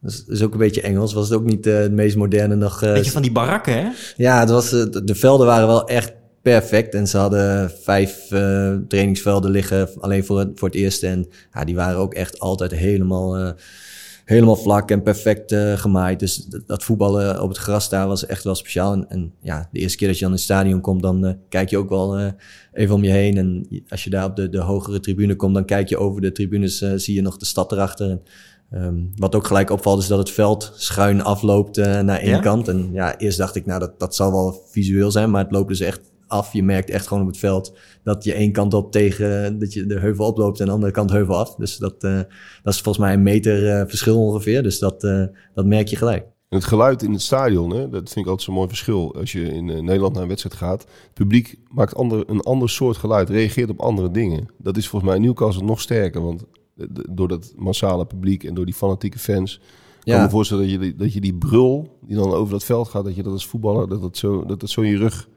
dat 0.00 0.24
is, 0.28 0.42
ook 0.42 0.52
een 0.52 0.58
beetje 0.58 0.80
Engels. 0.80 1.12
Was 1.12 1.28
het 1.28 1.38
ook 1.38 1.44
niet 1.44 1.64
het 1.64 1.92
meest 1.92 2.16
moderne 2.16 2.54
nog. 2.54 2.80
beetje 2.80 3.10
van 3.10 3.22
die 3.22 3.32
barakken, 3.32 3.74
hè? 3.74 3.90
Ja, 4.16 4.40
het 4.40 4.50
was, 4.50 4.70
de 4.70 5.14
velden 5.14 5.46
waren 5.46 5.66
wel 5.66 5.88
echt 5.88 6.12
perfect. 6.42 6.94
En 6.94 7.06
ze 7.06 7.18
hadden 7.18 7.70
vijf 7.82 8.26
trainingsvelden 8.88 9.50
liggen 9.50 9.88
alleen 10.00 10.24
voor 10.24 10.38
het, 10.38 10.50
voor 10.54 10.68
het 10.68 10.76
eerste. 10.76 11.06
En 11.06 11.28
ja, 11.52 11.64
die 11.64 11.74
waren 11.74 11.98
ook 11.98 12.14
echt 12.14 12.40
altijd 12.40 12.70
helemaal 12.70 13.54
helemaal 14.26 14.56
vlak 14.56 14.90
en 14.90 15.02
perfect 15.02 15.52
uh, 15.52 15.72
gemaaid. 15.72 16.20
Dus 16.20 16.46
dat, 16.66 16.84
voetballen 16.84 17.42
op 17.42 17.48
het 17.48 17.58
gras 17.58 17.88
daar 17.88 18.06
was 18.06 18.26
echt 18.26 18.44
wel 18.44 18.54
speciaal. 18.54 18.92
En, 18.92 19.08
en, 19.08 19.32
ja, 19.40 19.68
de 19.72 19.78
eerste 19.78 19.96
keer 19.96 20.08
dat 20.08 20.16
je 20.16 20.22
dan 20.22 20.30
in 20.30 20.36
het 20.36 20.44
stadion 20.44 20.80
komt, 20.80 21.02
dan 21.02 21.26
uh, 21.26 21.32
kijk 21.48 21.70
je 21.70 21.78
ook 21.78 21.88
wel 21.88 22.20
uh, 22.20 22.26
even 22.72 22.94
om 22.94 23.04
je 23.04 23.10
heen. 23.10 23.36
En 23.36 23.66
als 23.88 24.04
je 24.04 24.10
daar 24.10 24.24
op 24.24 24.36
de, 24.36 24.48
de 24.48 24.60
hogere 24.60 25.00
tribune 25.00 25.36
komt, 25.36 25.54
dan 25.54 25.64
kijk 25.64 25.88
je 25.88 25.98
over 25.98 26.20
de 26.20 26.32
tribunes, 26.32 26.78
zie 26.78 27.14
je 27.14 27.22
nog 27.22 27.36
de 27.36 27.44
stad 27.44 27.72
erachter. 27.72 28.10
En, 28.10 28.22
um, 28.82 29.12
wat 29.16 29.34
ook 29.34 29.46
gelijk 29.46 29.70
opvalt, 29.70 30.02
is 30.02 30.08
dat 30.08 30.18
het 30.18 30.30
veld 30.30 30.72
schuin 30.74 31.22
afloopt 31.22 31.76
naar 31.76 32.18
één 32.18 32.40
kant. 32.40 32.68
En 32.68 32.88
ja, 32.92 33.18
eerst 33.18 33.38
dacht 33.38 33.56
ik, 33.56 33.66
nou, 33.66 33.80
dat, 33.80 33.98
dat 33.98 34.14
zal 34.14 34.32
wel 34.32 34.62
visueel 34.70 35.10
zijn, 35.10 35.30
maar 35.30 35.42
het 35.42 35.52
loopt 35.52 35.68
dus 35.68 35.80
echt 35.80 36.00
af. 36.26 36.52
Je 36.52 36.62
merkt 36.62 36.90
echt 36.90 37.06
gewoon 37.06 37.22
op 37.22 37.28
het 37.28 37.38
veld 37.38 37.76
dat 38.02 38.24
je 38.24 38.32
één 38.32 38.52
kant 38.52 38.74
op 38.74 38.92
tegen 38.92 39.58
dat 39.58 39.72
je 39.72 39.86
de 39.86 39.98
heuvel 39.98 40.26
oploopt 40.26 40.60
en 40.60 40.66
de 40.66 40.72
andere 40.72 40.92
kant 40.92 41.10
heuvel 41.10 41.36
af. 41.36 41.54
Dus 41.54 41.76
dat, 41.76 42.04
uh, 42.04 42.20
dat 42.62 42.74
is 42.74 42.80
volgens 42.80 43.04
mij 43.04 43.14
een 43.14 43.22
meter 43.22 43.62
uh, 43.62 43.88
verschil 43.88 44.26
ongeveer. 44.26 44.62
Dus 44.62 44.78
dat, 44.78 45.04
uh, 45.04 45.24
dat 45.54 45.66
merk 45.66 45.88
je 45.88 45.96
gelijk. 45.96 46.26
En 46.48 46.56
het 46.56 46.64
geluid 46.64 47.02
in 47.02 47.12
het 47.12 47.22
stadion, 47.22 47.70
hè, 47.70 47.88
dat 47.88 48.10
vind 48.10 48.16
ik 48.16 48.26
altijd 48.26 48.42
zo'n 48.42 48.54
mooi 48.54 48.68
verschil. 48.68 49.14
Als 49.14 49.32
je 49.32 49.42
in 49.42 49.64
Nederland 49.64 50.12
naar 50.12 50.22
een 50.22 50.28
wedstrijd 50.28 50.56
gaat, 50.56 50.80
het 50.80 51.14
publiek 51.14 51.58
maakt 51.68 51.94
ander, 51.94 52.30
een 52.30 52.40
ander 52.40 52.70
soort 52.70 52.96
geluid, 52.96 53.30
reageert 53.30 53.70
op 53.70 53.80
andere 53.80 54.10
dingen. 54.10 54.46
Dat 54.58 54.76
is 54.76 54.88
volgens 54.88 55.10
mij 55.10 55.20
in 55.20 55.26
Newcastle 55.26 55.64
nog 55.64 55.80
sterker, 55.80 56.22
want 56.22 56.44
door 57.10 57.28
dat 57.28 57.52
massale 57.56 58.06
publiek 58.06 58.44
en 58.44 58.54
door 58.54 58.64
die 58.64 58.74
fanatieke 58.74 59.18
fans... 59.18 59.60
Ja. 60.02 60.14
kan 60.14 60.24
me 60.24 60.30
voorstellen 60.30 60.62
dat 60.62 60.72
je, 60.72 60.78
die, 60.78 60.94
dat 60.94 61.12
je 61.12 61.20
die 61.20 61.34
brul 61.34 61.98
die 62.06 62.16
dan 62.16 62.32
over 62.32 62.52
dat 62.52 62.64
veld 62.64 62.88
gaat, 62.88 63.04
dat 63.04 63.16
je 63.16 63.22
dat 63.22 63.32
als 63.32 63.46
voetballer, 63.46 63.88
dat 63.88 64.00
dat 64.00 64.16
zo, 64.16 64.44
dat 64.44 64.60
dat 64.60 64.70
zo 64.70 64.80
in 64.80 64.90
je 64.90 64.96
rug 64.96 65.28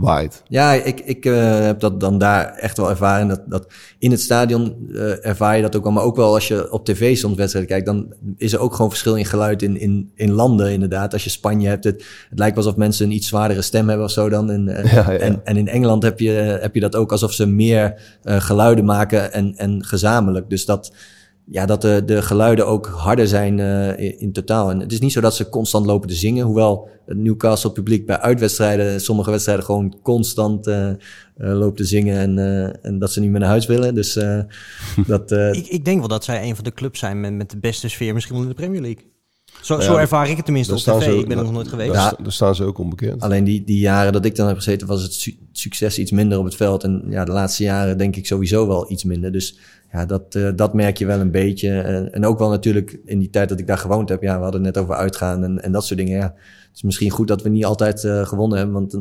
waait. 0.00 0.42
Ja, 0.48 0.72
ik, 0.72 1.00
ik 1.00 1.24
uh, 1.24 1.60
heb 1.60 1.80
dat 1.80 2.00
dan 2.00 2.18
daar 2.18 2.54
echt 2.54 2.76
wel 2.76 2.90
ervaren. 2.90 3.28
Dat, 3.28 3.42
dat 3.46 3.66
in 3.98 4.10
het 4.10 4.20
stadion 4.20 4.76
uh, 4.88 5.26
ervaar 5.26 5.56
je 5.56 5.62
dat 5.62 5.76
ook 5.76 5.82
wel. 5.82 5.92
Maar 5.92 6.02
ook 6.02 6.16
wel 6.16 6.34
als 6.34 6.48
je 6.48 6.72
op 6.72 6.84
tv 6.84 7.16
soms 7.16 7.36
wedstrijden 7.36 7.70
kijkt, 7.70 7.86
dan 7.86 8.14
is 8.36 8.52
er 8.52 8.58
ook 8.58 8.74
gewoon 8.74 8.90
verschil 8.90 9.14
in 9.16 9.24
geluid 9.24 9.62
in, 9.62 9.80
in, 9.80 10.10
in 10.14 10.32
landen 10.32 10.72
inderdaad. 10.72 11.12
Als 11.12 11.24
je 11.24 11.30
Spanje 11.30 11.68
hebt, 11.68 11.84
het, 11.84 12.04
het 12.30 12.38
lijkt 12.38 12.56
alsof 12.56 12.76
mensen 12.76 13.06
een 13.06 13.12
iets 13.12 13.28
zwaardere 13.28 13.62
stem 13.62 13.88
hebben 13.88 14.06
of 14.06 14.12
zo 14.12 14.28
dan. 14.28 14.50
En, 14.50 14.64
ja, 14.64 15.10
ja. 15.10 15.18
en, 15.18 15.40
en 15.44 15.56
in 15.56 15.68
Engeland 15.68 16.02
heb 16.02 16.18
je, 16.18 16.30
heb 16.60 16.74
je 16.74 16.80
dat 16.80 16.96
ook 16.96 17.12
alsof 17.12 17.32
ze 17.32 17.46
meer 17.46 18.00
geluiden 18.22 18.84
maken 18.84 19.32
en, 19.32 19.54
en 19.56 19.84
gezamenlijk. 19.84 20.50
Dus 20.50 20.64
dat 20.64 20.92
ja, 21.50 21.66
dat 21.66 21.82
de, 21.82 22.02
de 22.06 22.22
geluiden 22.22 22.66
ook 22.66 22.86
harder 22.86 23.28
zijn 23.28 23.58
uh, 23.58 23.98
in, 23.98 24.20
in, 24.20 24.32
totaal. 24.32 24.70
En 24.70 24.80
het 24.80 24.92
is 24.92 25.00
niet 25.00 25.12
zo 25.12 25.20
dat 25.20 25.34
ze 25.34 25.48
constant 25.48 25.86
lopen 25.86 26.08
te 26.08 26.14
zingen. 26.14 26.46
Hoewel 26.46 26.88
het 27.06 27.16
Newcastle 27.16 27.72
publiek 27.72 28.06
bij 28.06 28.18
uitwedstrijden, 28.18 29.00
sommige 29.00 29.30
wedstrijden 29.30 29.64
gewoon 29.64 29.96
constant 30.02 30.66
uh, 30.66 30.88
uh, 30.88 30.94
loopt 31.36 31.76
te 31.76 31.84
zingen. 31.84 32.18
En, 32.18 32.38
en 32.82 32.98
dat 32.98 33.12
ze 33.12 33.20
niet 33.20 33.30
meer 33.30 33.40
naar 33.40 33.48
huis 33.48 33.66
willen. 33.66 33.94
Dus 33.94 34.12
dat. 35.06 35.32
ik, 35.32 35.66
ik 35.66 35.84
denk 35.84 35.98
wel 35.98 36.08
dat 36.08 36.24
zij 36.24 36.42
een 36.42 36.54
van 36.54 36.64
de 36.64 36.72
clubs 36.72 36.98
zijn 36.98 37.20
met, 37.20 37.32
met 37.32 37.50
de 37.50 37.58
beste 37.58 37.88
sfeer, 37.88 38.14
misschien 38.14 38.34
wel 38.34 38.44
in 38.44 38.50
de 38.50 38.54
Premier 38.54 38.80
League. 38.80 39.16
Zo, 39.62 39.76
ja, 39.76 39.80
zo 39.80 39.96
ervaar 39.96 40.30
ik 40.30 40.36
het 40.36 40.44
tenminste 40.44 40.72
op 40.72 40.78
tv. 40.78 41.02
Ze, 41.02 41.18
ik 41.18 41.28
ben 41.28 41.38
er 41.38 41.44
nog 41.44 41.52
nooit 41.52 41.68
geweest. 41.68 41.92
Daar, 41.92 42.14
daar, 42.22 42.32
staan 42.32 42.54
ze 42.54 42.64
ook 42.64 42.78
onbekend. 42.78 43.22
Alleen 43.22 43.44
die, 43.44 43.64
die 43.64 43.78
jaren 43.78 44.12
dat 44.12 44.24
ik 44.24 44.36
dan 44.36 44.46
heb 44.46 44.56
gezeten, 44.56 44.86
was 44.86 45.02
het 45.02 45.12
su 45.12 45.36
succes 45.52 45.98
iets 45.98 46.10
minder 46.10 46.38
op 46.38 46.44
het 46.44 46.54
veld. 46.54 46.84
En 46.84 47.04
ja, 47.08 47.24
de 47.24 47.32
laatste 47.32 47.62
jaren 47.62 47.98
denk 47.98 48.16
ik 48.16 48.26
sowieso 48.26 48.66
wel 48.66 48.90
iets 48.90 49.04
minder. 49.04 49.32
Dus 49.32 49.58
ja, 49.92 50.06
dat, 50.06 50.34
uh, 50.34 50.50
dat 50.56 50.74
merk 50.74 50.96
je 50.98 51.06
wel 51.06 51.20
een 51.20 51.30
beetje. 51.30 51.80
En, 51.80 52.12
en, 52.12 52.24
ook 52.24 52.38
wel 52.38 52.48
natuurlijk 52.48 53.00
in 53.04 53.18
die 53.18 53.30
tijd 53.30 53.48
dat 53.48 53.58
ik 53.58 53.66
daar 53.66 53.78
gewoond 53.78 54.08
heb. 54.08 54.22
Ja, 54.22 54.36
we 54.36 54.42
hadden 54.42 54.64
het 54.64 54.74
net 54.74 54.84
over 54.84 54.94
uitgaan 54.96 55.44
en, 55.44 55.62
en 55.62 55.72
dat 55.72 55.84
soort 55.84 55.98
dingen. 55.98 56.16
Ja, 56.16 56.34
het 56.34 56.74
is 56.74 56.82
misschien 56.82 57.10
goed 57.10 57.28
dat 57.28 57.42
we 57.42 57.48
niet 57.48 57.64
altijd 57.64 58.04
uh, 58.04 58.26
gewonnen 58.26 58.58
hebben. 58.58 58.76
Want 58.76 58.98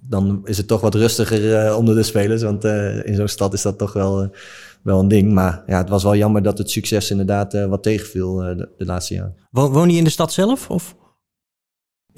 dan 0.00 0.40
is 0.44 0.56
het 0.56 0.66
toch 0.66 0.80
wat 0.80 0.94
rustiger 0.94 1.66
uh, 1.66 1.76
onder 1.76 1.94
de 1.94 2.02
spelers. 2.02 2.42
Want 2.42 2.64
in 3.04 3.14
zo'n 3.14 3.28
stad 3.28 3.52
is 3.52 3.62
dat 3.62 3.78
toch 3.78 3.92
wel, 3.92 4.30
wel 4.82 4.98
een 4.98 5.08
ding. 5.08 5.32
Maar 5.32 5.62
ja, 5.66 5.78
het 5.78 5.88
was 5.88 6.02
wel 6.02 6.16
jammer 6.16 6.42
dat 6.42 6.58
het 6.58 6.70
succes 6.70 7.10
inderdaad 7.10 7.52
wat 7.52 7.82
tegenviel 7.82 8.34
de, 8.34 8.68
de, 8.76 8.84
laatste 8.84 9.14
jaren. 9.14 9.34
Woon 9.50 9.90
je 9.90 9.98
in 9.98 10.04
de 10.04 10.10
stad 10.10 10.32
zelf? 10.32 10.70
Of? 10.70 10.96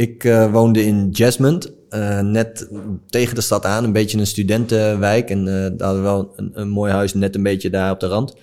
Ik 0.00 0.24
uh, 0.24 0.52
woonde 0.52 0.84
in 0.84 1.08
Jasmond, 1.10 1.72
uh, 1.90 2.20
net 2.20 2.70
tegen 3.06 3.34
de 3.34 3.40
stad 3.40 3.64
aan, 3.64 3.84
een 3.84 3.92
beetje 3.92 4.18
een 4.18 4.26
studentenwijk. 4.26 5.30
En 5.30 5.38
uh, 5.38 5.46
daar 5.46 5.86
hadden 5.86 5.96
we 5.96 6.08
wel 6.08 6.32
een, 6.36 6.50
een, 6.54 6.68
mooi 6.68 6.92
huis 6.92 7.14
net 7.14 7.34
een 7.34 7.42
beetje 7.42 7.70
daar 7.70 7.90
op 7.90 8.00
de 8.00 8.06
rand. 8.06 8.36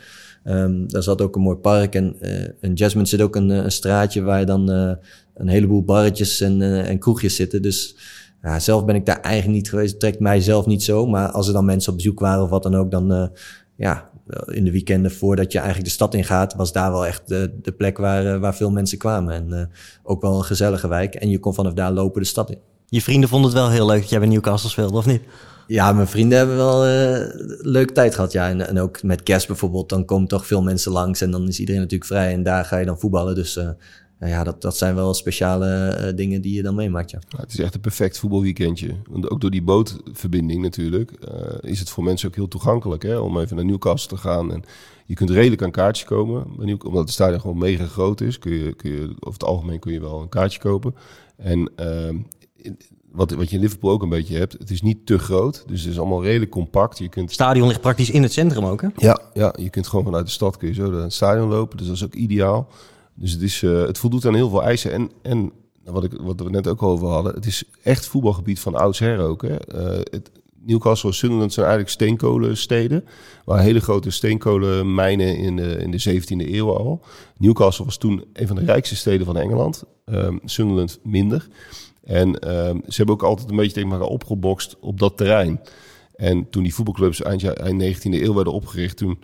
Um, 0.46 0.88
daar 0.88 1.03
zat 1.03 1.22
ook 1.22 1.36
een 1.36 1.41
mooi 1.41 1.58
park. 1.58 1.96
En 1.96 2.15
in 2.62 2.74
Jasmond 2.74 3.10
zit 3.10 3.22
ook 3.22 3.36
een, 3.36 3.50
een 3.50 3.72
straatje 3.72 4.22
waar 4.22 4.46
dan 4.46 4.70
een 5.34 5.48
heleboel 5.48 5.84
barretjes 5.84 6.41
en, 6.41 6.62
en 6.62 7.00
kroegjes 7.00 7.36
zitten. 7.36 7.62
Dus 7.62 7.96
ja, 8.41 8.60
zelf 8.60 8.86
ben 8.86 8.96
ik 8.96 9.05
daar 9.05 9.22
eigenlijk 9.22 9.55
niet 9.58 9.70
geweest. 9.70 9.91
Het 9.91 10.00
trekt 10.00 10.20
mij 10.20 10.41
zelf 10.41 10.65
niet 10.65 10.84
zo. 10.84 11.05
Maar 11.08 11.31
als 11.31 11.48
er 11.48 11.53
dan 11.53 11.65
mensen 11.65 11.91
op 11.91 11.98
bezoek 11.98 12.20
waren 12.20 12.43
of 12.43 12.50
wat 12.50 12.63
dan 12.63 12.75
ook, 12.75 12.91
dan 12.91 13.31
ja, 13.75 14.10
in 14.46 14.63
de 14.63 14.72
weekenden 14.72 15.12
voordat 15.12 15.51
je 15.51 15.57
eigenlijk 15.57 15.88
de 15.88 15.93
stad 15.93 16.13
ingaat, 16.13 16.55
was 16.55 16.72
daar 16.72 16.91
wel 16.91 17.05
echt 17.05 17.27
de, 17.27 17.51
de 17.62 17.72
plek 17.72 17.98
waar, 17.98 18.34
eh, 18.34 18.39
waar 18.39 18.55
veel 18.55 18.72
mensen 18.72 18.98
kwamen. 18.98 19.34
En 19.34 19.48
uh, 19.50 19.62
ook 20.03 20.22
wel 20.22 20.38
een 20.38 20.43
gezellige 20.43 20.88
wijk. 20.88 21.15
En 21.15 21.29
je 21.29 21.39
kon 21.39 21.53
vanaf 21.53 21.74
daar 21.74 21.91
lopen 21.91 22.22
de 22.22 22.27
stad 22.27 22.50
in. 22.50 22.57
Je 22.89 23.01
vrienden 23.01 23.29
vonden 23.29 23.50
het 23.50 23.60
wel 23.60 23.69
heel 23.69 23.86
leuk 23.86 24.00
dat 24.00 24.10
jij 24.10 24.19
bij 24.19 24.27
Newcastle 24.27 24.69
speelde, 24.69 24.98
of 24.98 25.05
niet? 25.05 25.22
Ja, 25.67 25.91
mijn 25.91 26.07
vrienden 26.07 26.38
hebben 26.38 26.55
wel 26.55 26.88
uh, 26.88 27.19
leuke 27.62 27.93
tijd 27.93 28.15
gehad. 28.15 28.31
Ja. 28.31 28.50
En, 28.50 28.67
en, 28.67 28.79
ook 28.79 29.03
met 29.03 29.24
kerst 29.24 29.48
bijvoorbeeld, 29.48 29.89
dan 29.89 30.05
komen 30.05 30.27
toch 30.27 30.46
veel 30.46 30.62
mensen 30.62 30.91
langs. 30.91 31.22
En 31.22 31.31
dan 31.31 31.48
is 31.48 31.60
iedereen 31.60 31.81
natuurlijk 31.81 32.10
vrij. 32.10 32.34
En 32.34 32.43
daar 32.43 32.65
ga 32.65 32.77
je 32.77 32.86
dan 32.86 33.00
voetballen. 33.00 33.36
Dus 33.36 33.60
nou 34.19 34.31
ja, 34.31 34.43
dat, 34.43 34.62
dat 34.62 34.77
zijn 34.77 34.95
wel 34.95 35.13
speciale 35.13 35.97
uh, 36.01 36.17
dingen 36.17 36.41
die 36.41 36.53
je 36.53 36.62
dan 36.62 36.75
meemaakt. 36.75 37.12
Ja. 37.12 37.19
ja. 37.29 37.39
het 37.39 37.53
is 37.53 37.59
echt 37.59 37.75
een 37.75 37.81
perfect 37.81 38.19
voetbalweekendje. 38.19 38.95
Want 39.09 39.29
ook 39.29 39.41
door 39.41 39.51
die 39.51 39.62
bootverbinding 39.62 40.62
natuurlijk 40.62 41.12
uh, 41.12 41.71
is 41.71 41.79
het 41.79 41.89
voor 41.89 42.03
mensen 42.03 42.27
ook 42.27 42.36
heel 42.36 42.47
toegankelijk 42.47 43.03
hè, 43.03 43.17
om 43.17 43.39
even 43.39 43.55
naar 43.55 43.65
Newcastle 43.65 44.15
te 44.15 44.24
gaan. 44.24 44.51
En 44.51 44.63
je 45.05 45.13
kunt 45.13 45.29
redelijk 45.29 45.62
aan 45.62 45.71
kaartjes 45.71 46.07
komen. 46.07 46.45
Omdat 46.83 47.03
het 47.03 47.09
stadion 47.09 47.41
gewoon 47.41 47.57
mega 47.57 47.86
groot 47.86 48.21
is, 48.21 48.39
kun 48.39 48.53
je, 48.53 48.74
kun 48.74 48.91
je 48.91 49.01
over 49.01 49.39
het 49.39 49.43
algemeen 49.43 49.79
kun 49.79 49.93
je 49.93 50.00
wel 50.00 50.21
een 50.21 50.29
kaartje 50.29 50.59
kopen. 50.59 50.95
En 51.38 51.71
uh, 51.79 52.19
wat, 53.12 53.31
wat 53.31 53.50
je 53.50 53.55
in 53.55 53.62
Liverpool 53.62 53.91
ook 53.91 54.01
een 54.01 54.09
beetje 54.09 54.38
hebt, 54.38 54.53
het 54.53 54.69
is 54.69 54.81
niet 54.81 55.05
te 55.05 55.19
groot. 55.19 55.63
Dus 55.67 55.81
het 55.81 55.91
is 55.91 56.00
allemaal 56.00 56.24
redelijk 56.24 56.51
compact. 56.51 56.97
Je 56.97 57.09
kunt... 57.09 57.25
Het 57.25 57.33
stadion 57.33 57.67
ligt 57.67 57.81
praktisch 57.81 58.09
in 58.09 58.24
het 58.24 58.33
centrum 58.33 58.65
ook, 58.65 58.81
hè? 58.81 58.88
Ja, 58.95 59.19
ja, 59.33 59.53
je 59.59 59.69
kunt 59.69 59.88
gewoon 59.88 60.05
vanuit 60.05 60.25
de 60.25 60.31
stad 60.31 60.57
kun 60.57 60.67
je 60.67 60.74
zo 60.74 60.89
naar 60.89 61.01
het 61.01 61.13
stadion 61.13 61.50
lopen. 61.50 61.77
Dus 61.77 61.88
dat 61.88 61.95
is 61.95 62.03
ook 62.03 62.13
ideaal. 62.13 62.69
Dus 63.19 63.31
het, 63.31 63.41
is, 63.41 63.62
uh, 63.62 63.86
het 63.86 63.97
voldoet 63.97 64.25
aan 64.25 64.36
heel 64.36 64.50
veel 64.50 64.63
eisen. 64.63 64.91
En, 64.91 65.12
en 65.21 65.51
wat, 65.83 66.03
ik, 66.03 66.12
wat 66.21 66.39
we 66.41 66.50
net 66.50 66.67
ook 66.67 66.83
over 66.83 67.07
hadden, 67.07 67.33
het 67.33 67.45
is 67.45 67.63
echt 67.83 68.05
voetbalgebied 68.05 68.59
van 68.59 68.75
oudsher 68.75 69.19
ook. 69.19 69.41
Hè. 69.41 69.55
Uh, 69.75 70.19
Newcastle 70.67 71.09
en 71.09 71.15
Sunderland 71.15 71.53
zijn 71.53 71.65
eigenlijk 71.65 71.95
steenkolensteden. 71.95 73.05
Waar 73.45 73.62
hele 73.62 73.79
grote 73.79 74.09
steenkolenmijnen 74.09 75.38
in 75.38 75.55
de, 75.55 75.77
in 75.77 75.91
de 75.91 76.21
17e 76.21 76.51
eeuw 76.53 76.75
al. 76.75 77.01
Newcastle 77.38 77.86
was 77.86 77.97
toen 77.97 78.25
een 78.33 78.47
van 78.47 78.55
de 78.55 78.65
rijkste 78.65 78.95
steden 78.95 79.25
van 79.25 79.38
Engeland. 79.38 79.83
Um, 80.05 80.39
Sunderland 80.45 81.00
minder. 81.03 81.47
En 82.03 82.39
ehm, 82.39 82.77
ze 82.88 82.95
hebben 82.95 83.15
ook 83.15 83.24
altijd 83.24 83.50
een 83.50 83.55
beetje 83.55 83.74
tegen 83.74 83.91
elkaar 83.91 84.07
opgebokst 84.07 84.75
op 84.79 85.00
dat 85.00 85.17
terrein. 85.17 85.62
En 86.15 86.50
toen 86.50 86.63
die 86.63 86.74
voetbalclubs 86.74 87.21
eind, 87.21 87.43
eind 87.43 87.81
19e 87.81 88.01
eeuw 88.01 88.33
werden 88.33 88.53
opgericht, 88.53 88.97
toen 88.97 89.19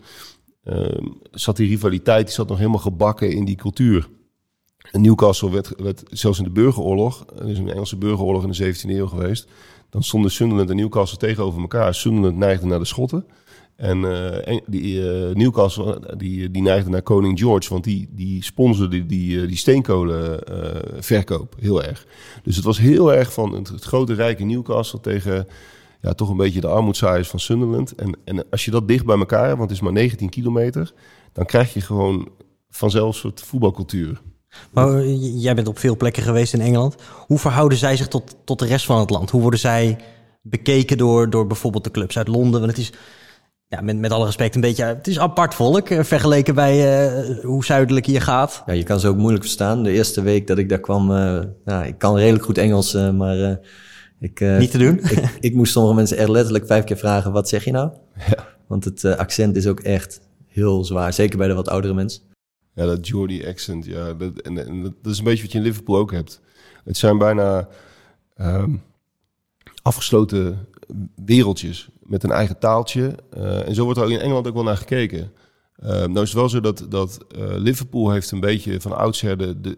ehm, 0.64 1.06
zat 1.30 1.56
die 1.56 1.68
rivaliteit 1.68 2.26
die 2.26 2.34
zat 2.34 2.48
nog 2.48 2.58
helemaal 2.58 2.78
gebakken 2.78 3.30
in 3.30 3.44
die 3.44 3.56
cultuur. 3.56 4.08
En 4.90 5.00
Newcastle 5.00 5.50
werd, 5.50 5.72
werd 5.76 6.02
zelfs 6.10 6.38
in 6.38 6.44
de 6.44 6.50
burgeroorlog, 6.50 7.24
er 7.38 7.48
is 7.48 7.58
een 7.58 7.70
Engelse 7.70 7.96
burgeroorlog 7.96 8.42
in 8.42 8.50
de 8.50 8.74
17e 8.74 8.90
eeuw 8.90 9.06
geweest, 9.06 9.48
dan 9.90 10.02
stonden 10.02 10.30
Sunderland 10.30 10.70
en 10.70 10.76
Newcastle 10.76 11.18
tegenover 11.18 11.60
elkaar. 11.60 11.94
Sunderland 11.94 12.36
neigde 12.36 12.66
naar 12.66 12.78
de 12.78 12.84
Schotten. 12.84 13.26
En 13.76 14.04
en 14.44 14.62
die, 14.66 15.10
eh, 15.10 15.34
Newcastle 15.34 16.14
die, 16.16 16.50
die 16.50 16.62
neigde 16.62 16.90
naar 16.90 17.02
koning 17.02 17.38
George, 17.38 17.68
want 17.68 17.84
die, 17.84 18.08
die 18.10 18.44
sponsorde 18.44 18.88
die, 18.88 19.06
die, 19.06 19.40
eh, 19.40 19.48
die 19.48 19.56
steenkolenverkoop 19.56 21.54
heel 21.60 21.82
erg. 21.82 22.06
Dus 22.42 22.56
het 22.56 22.64
was 22.64 22.78
heel 22.78 23.14
erg 23.14 23.32
van 23.32 23.52
het, 23.52 23.68
het 23.68 23.84
grote 23.84 24.14
rijke 24.14 24.44
Newcastle 24.44 25.00
tegen 25.00 25.46
ja, 26.04 26.12
toch 26.12 26.28
een 26.28 26.36
beetje 26.36 26.60
de 26.60 26.68
armoedzaaiers 26.68 27.28
van 27.28 27.40
Sunderland. 27.40 27.94
En, 27.94 28.16
en 28.24 28.50
als 28.50 28.64
je 28.64 28.70
dat 28.70 28.88
dicht 28.88 29.04
bij 29.04 29.18
elkaar 29.18 29.44
hebt, 29.44 29.58
want 29.58 29.70
het 29.70 29.78
is 29.78 29.84
maar 29.84 29.92
19 29.92 30.28
kilometer, 30.28 30.92
dan 31.32 31.44
krijg 31.44 31.74
je 31.74 31.80
gewoon 31.80 32.28
vanzelf 32.70 33.08
een 33.08 33.20
soort 33.20 33.40
voetbalcultuur. 33.40 34.20
Maar 34.70 34.98
eh, 34.98 35.42
jij 35.42 35.54
bent 35.54 35.68
op 35.68 35.78
veel 35.78 35.96
plekken 35.96 36.22
geweest 36.22 36.54
in 36.54 36.60
Engeland. 36.60 36.96
Hoe 37.26 37.38
verhouden 37.38 37.78
zij 37.78 37.96
zich 37.96 38.08
tot, 38.08 38.36
tot 38.44 38.58
de 38.58 38.66
rest 38.66 38.86
van 38.86 39.00
het 39.00 39.10
land? 39.10 39.30
Hoe 39.30 39.40
worden 39.40 39.60
zij 39.60 39.98
bekeken 40.42 40.98
door, 40.98 41.30
door 41.30 41.46
bijvoorbeeld 41.46 41.84
de 41.84 41.90
clubs 41.90 42.18
uit 42.18 42.28
Londen? 42.28 42.60
Want 42.60 42.72
het 42.72 42.80
is, 42.80 42.92
ja, 43.66 43.80
met, 43.80 43.98
met 43.98 44.10
alle 44.10 44.24
respect, 44.24 44.54
een 44.54 44.60
beetje... 44.60 44.84
Het 44.84 45.06
is 45.06 45.18
apart 45.18 45.54
volk, 45.54 45.88
eh, 45.88 46.02
vergeleken 46.02 46.54
bij 46.54 47.06
eh, 47.06 47.44
hoe 47.44 47.64
zuidelijk 47.64 48.06
je 48.06 48.20
gaat. 48.20 48.62
Ja, 48.66 48.72
je 48.72 48.82
kan 48.82 49.00
ze 49.00 49.08
ook 49.08 49.16
moeilijk 49.16 49.44
verstaan. 49.44 49.82
De 49.82 49.90
eerste 49.90 50.22
week 50.22 50.46
dat 50.46 50.58
ik 50.58 50.68
daar 50.68 50.80
kwam, 50.80 51.10
eh, 51.10 51.40
nou, 51.64 51.84
ik 51.86 51.98
kan 51.98 52.16
redelijk 52.16 52.44
goed 52.44 52.58
Engels, 52.58 52.94
eh, 52.94 53.10
maar 53.10 53.40
eh, 53.40 53.56
ik, 54.24 54.40
eh, 54.40 54.58
Niet 54.58 54.70
te 54.70 54.78
doen. 54.78 54.98
ik, 54.98 55.36
ik 55.40 55.54
moest 55.54 55.72
sommige 55.72 55.94
mensen 55.94 56.16
echt 56.16 56.28
letterlijk 56.28 56.66
vijf 56.66 56.84
keer 56.84 56.96
vragen, 56.96 57.32
wat 57.32 57.48
zeg 57.48 57.64
je 57.64 57.70
nou? 57.70 57.90
Ja. 58.28 58.52
Want 58.66 58.84
het 58.84 59.04
eh, 59.04 59.16
accent 59.16 59.56
is 59.56 59.66
ook 59.66 59.80
echt 59.80 60.20
heel 60.46 60.84
zwaar, 60.84 61.12
zeker 61.12 61.38
bij 61.38 61.48
de 61.48 61.54
wat 61.54 61.68
oudere 61.68 61.94
mensen. 61.94 62.22
Ja, 62.74 62.84
dat 62.86 63.08
Geordie 63.08 63.46
accent, 63.46 63.84
ja. 63.84 64.12
Dat, 64.14 64.40
en, 64.40 64.66
en 64.66 64.82
dat, 64.82 64.92
dat 65.02 65.12
is 65.12 65.18
een 65.18 65.24
beetje 65.24 65.42
wat 65.42 65.52
je 65.52 65.58
in 65.58 65.64
Liverpool 65.64 65.96
ook 65.96 66.12
hebt. 66.12 66.40
Het 66.84 66.96
zijn 66.96 67.18
bijna 67.18 67.68
ehm, 68.36 68.76
afgesloten 69.82 70.66
wereldjes 71.24 71.88
met 72.02 72.22
een 72.22 72.30
eigen 72.30 72.58
taaltje. 72.58 73.14
Eh, 73.30 73.68
en 73.68 73.74
zo 73.74 73.84
wordt 73.84 73.98
er 73.98 74.04
ook 74.04 74.10
in 74.10 74.20
Engeland 74.20 74.46
ook 74.46 74.54
wel 74.54 74.62
naar 74.62 74.76
gekeken. 74.76 75.32
Eh, 75.76 75.90
nou 75.90 76.20
is 76.20 76.28
het 76.28 76.32
wel 76.32 76.48
zo 76.48 76.60
dat, 76.60 76.86
dat 76.88 77.18
eh, 77.36 77.44
Liverpool 77.56 78.10
heeft 78.10 78.30
een 78.30 78.40
beetje 78.40 78.80
van 78.80 78.96
oudsher 78.96 79.36
de, 79.62 79.76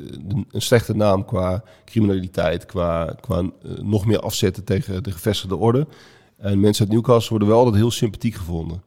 een 0.50 0.62
slechte 0.62 0.96
naam 0.96 1.24
qua 1.24 1.64
criminaliteit, 1.84 2.66
qua, 2.66 3.16
qua 3.20 3.38
eh, 3.38 3.70
nog 3.82 4.06
meer 4.06 4.20
afzetten 4.20 4.64
tegen 4.64 5.02
de 5.02 5.10
gevestigde 5.10 5.56
orde. 5.56 5.86
En 6.36 6.60
mensen 6.60 6.84
uit 6.84 6.94
Newcastle 6.94 7.30
worden 7.30 7.48
wel 7.48 7.58
altijd 7.58 7.76
heel 7.76 7.90
sympathiek 7.90 8.34
gevonden. 8.34 8.82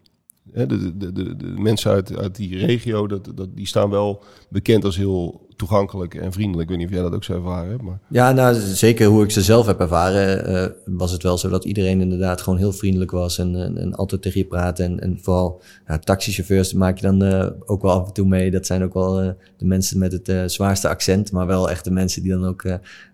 Hè, 0.51 0.65
de, 0.65 0.97
de 1.13 1.53
mensen 1.57 1.91
uit, 1.91 2.17
uit 2.17 2.35
die 2.35 2.57
regio, 2.57 3.07
dat, 3.07 3.31
dat, 3.35 3.55
die 3.55 3.67
staan 3.67 3.89
wel 3.89 4.23
bekend 4.49 4.85
als 4.85 4.97
heel 4.97 5.48
toegankelijk 5.59 6.15
en 6.15 6.31
vriendelijk. 6.31 6.69
Ik 6.69 6.69
weet 6.69 6.77
niet 6.77 6.87
of 6.87 6.93
jij 6.93 7.03
dat 7.03 7.13
ook 7.13 7.23
zo 7.23 7.33
ervaren 7.33 7.69
hebt, 7.69 7.81
maar... 7.81 7.99
Ja, 8.07 8.31
nou, 8.31 8.55
zeker 8.55 9.07
hoe 9.07 9.23
ik 9.23 9.31
ze 9.31 9.41
zelf 9.41 9.65
heb 9.65 9.79
ervaren, 9.79 10.45
eh, 10.45 10.65
was 10.85 11.11
het 11.11 11.23
wel 11.23 11.37
zo 11.37 11.49
dat 11.49 11.65
iedereen 11.65 12.01
inderdaad 12.01 12.41
gewoon 12.41 12.59
heel 12.59 12.73
vriendelijk 12.73 13.11
was 13.11 13.37
en, 13.37 13.55
en, 13.55 13.77
en 13.77 13.95
altijd 13.95 14.21
tegen 14.21 14.39
je 14.39 14.45
praten. 14.45 14.85
En, 14.85 14.99
en 14.99 15.19
vooral 15.21 15.61
ja, 15.87 15.97
taxichauffeurs 15.97 16.73
maak 16.73 16.97
je 16.97 17.05
dan 17.05 17.23
eh, 17.23 17.47
ook 17.65 17.81
wel 17.81 17.91
af 17.91 18.07
en 18.07 18.13
toe 18.13 18.27
mee. 18.27 18.51
Dat 18.51 18.65
zijn 18.65 18.83
ook 18.83 18.93
wel 18.93 19.21
eh, 19.21 19.29
de 19.57 19.65
mensen 19.65 19.99
met 19.99 20.11
het 20.11 20.51
zwaarste 20.51 20.89
accent, 20.89 21.31
maar 21.31 21.47
wel 21.47 21.69
echt 21.69 21.83
de 21.83 21.91
mensen 21.91 22.21
die 22.21 22.31
dan 22.31 22.45
ook, 22.45 22.63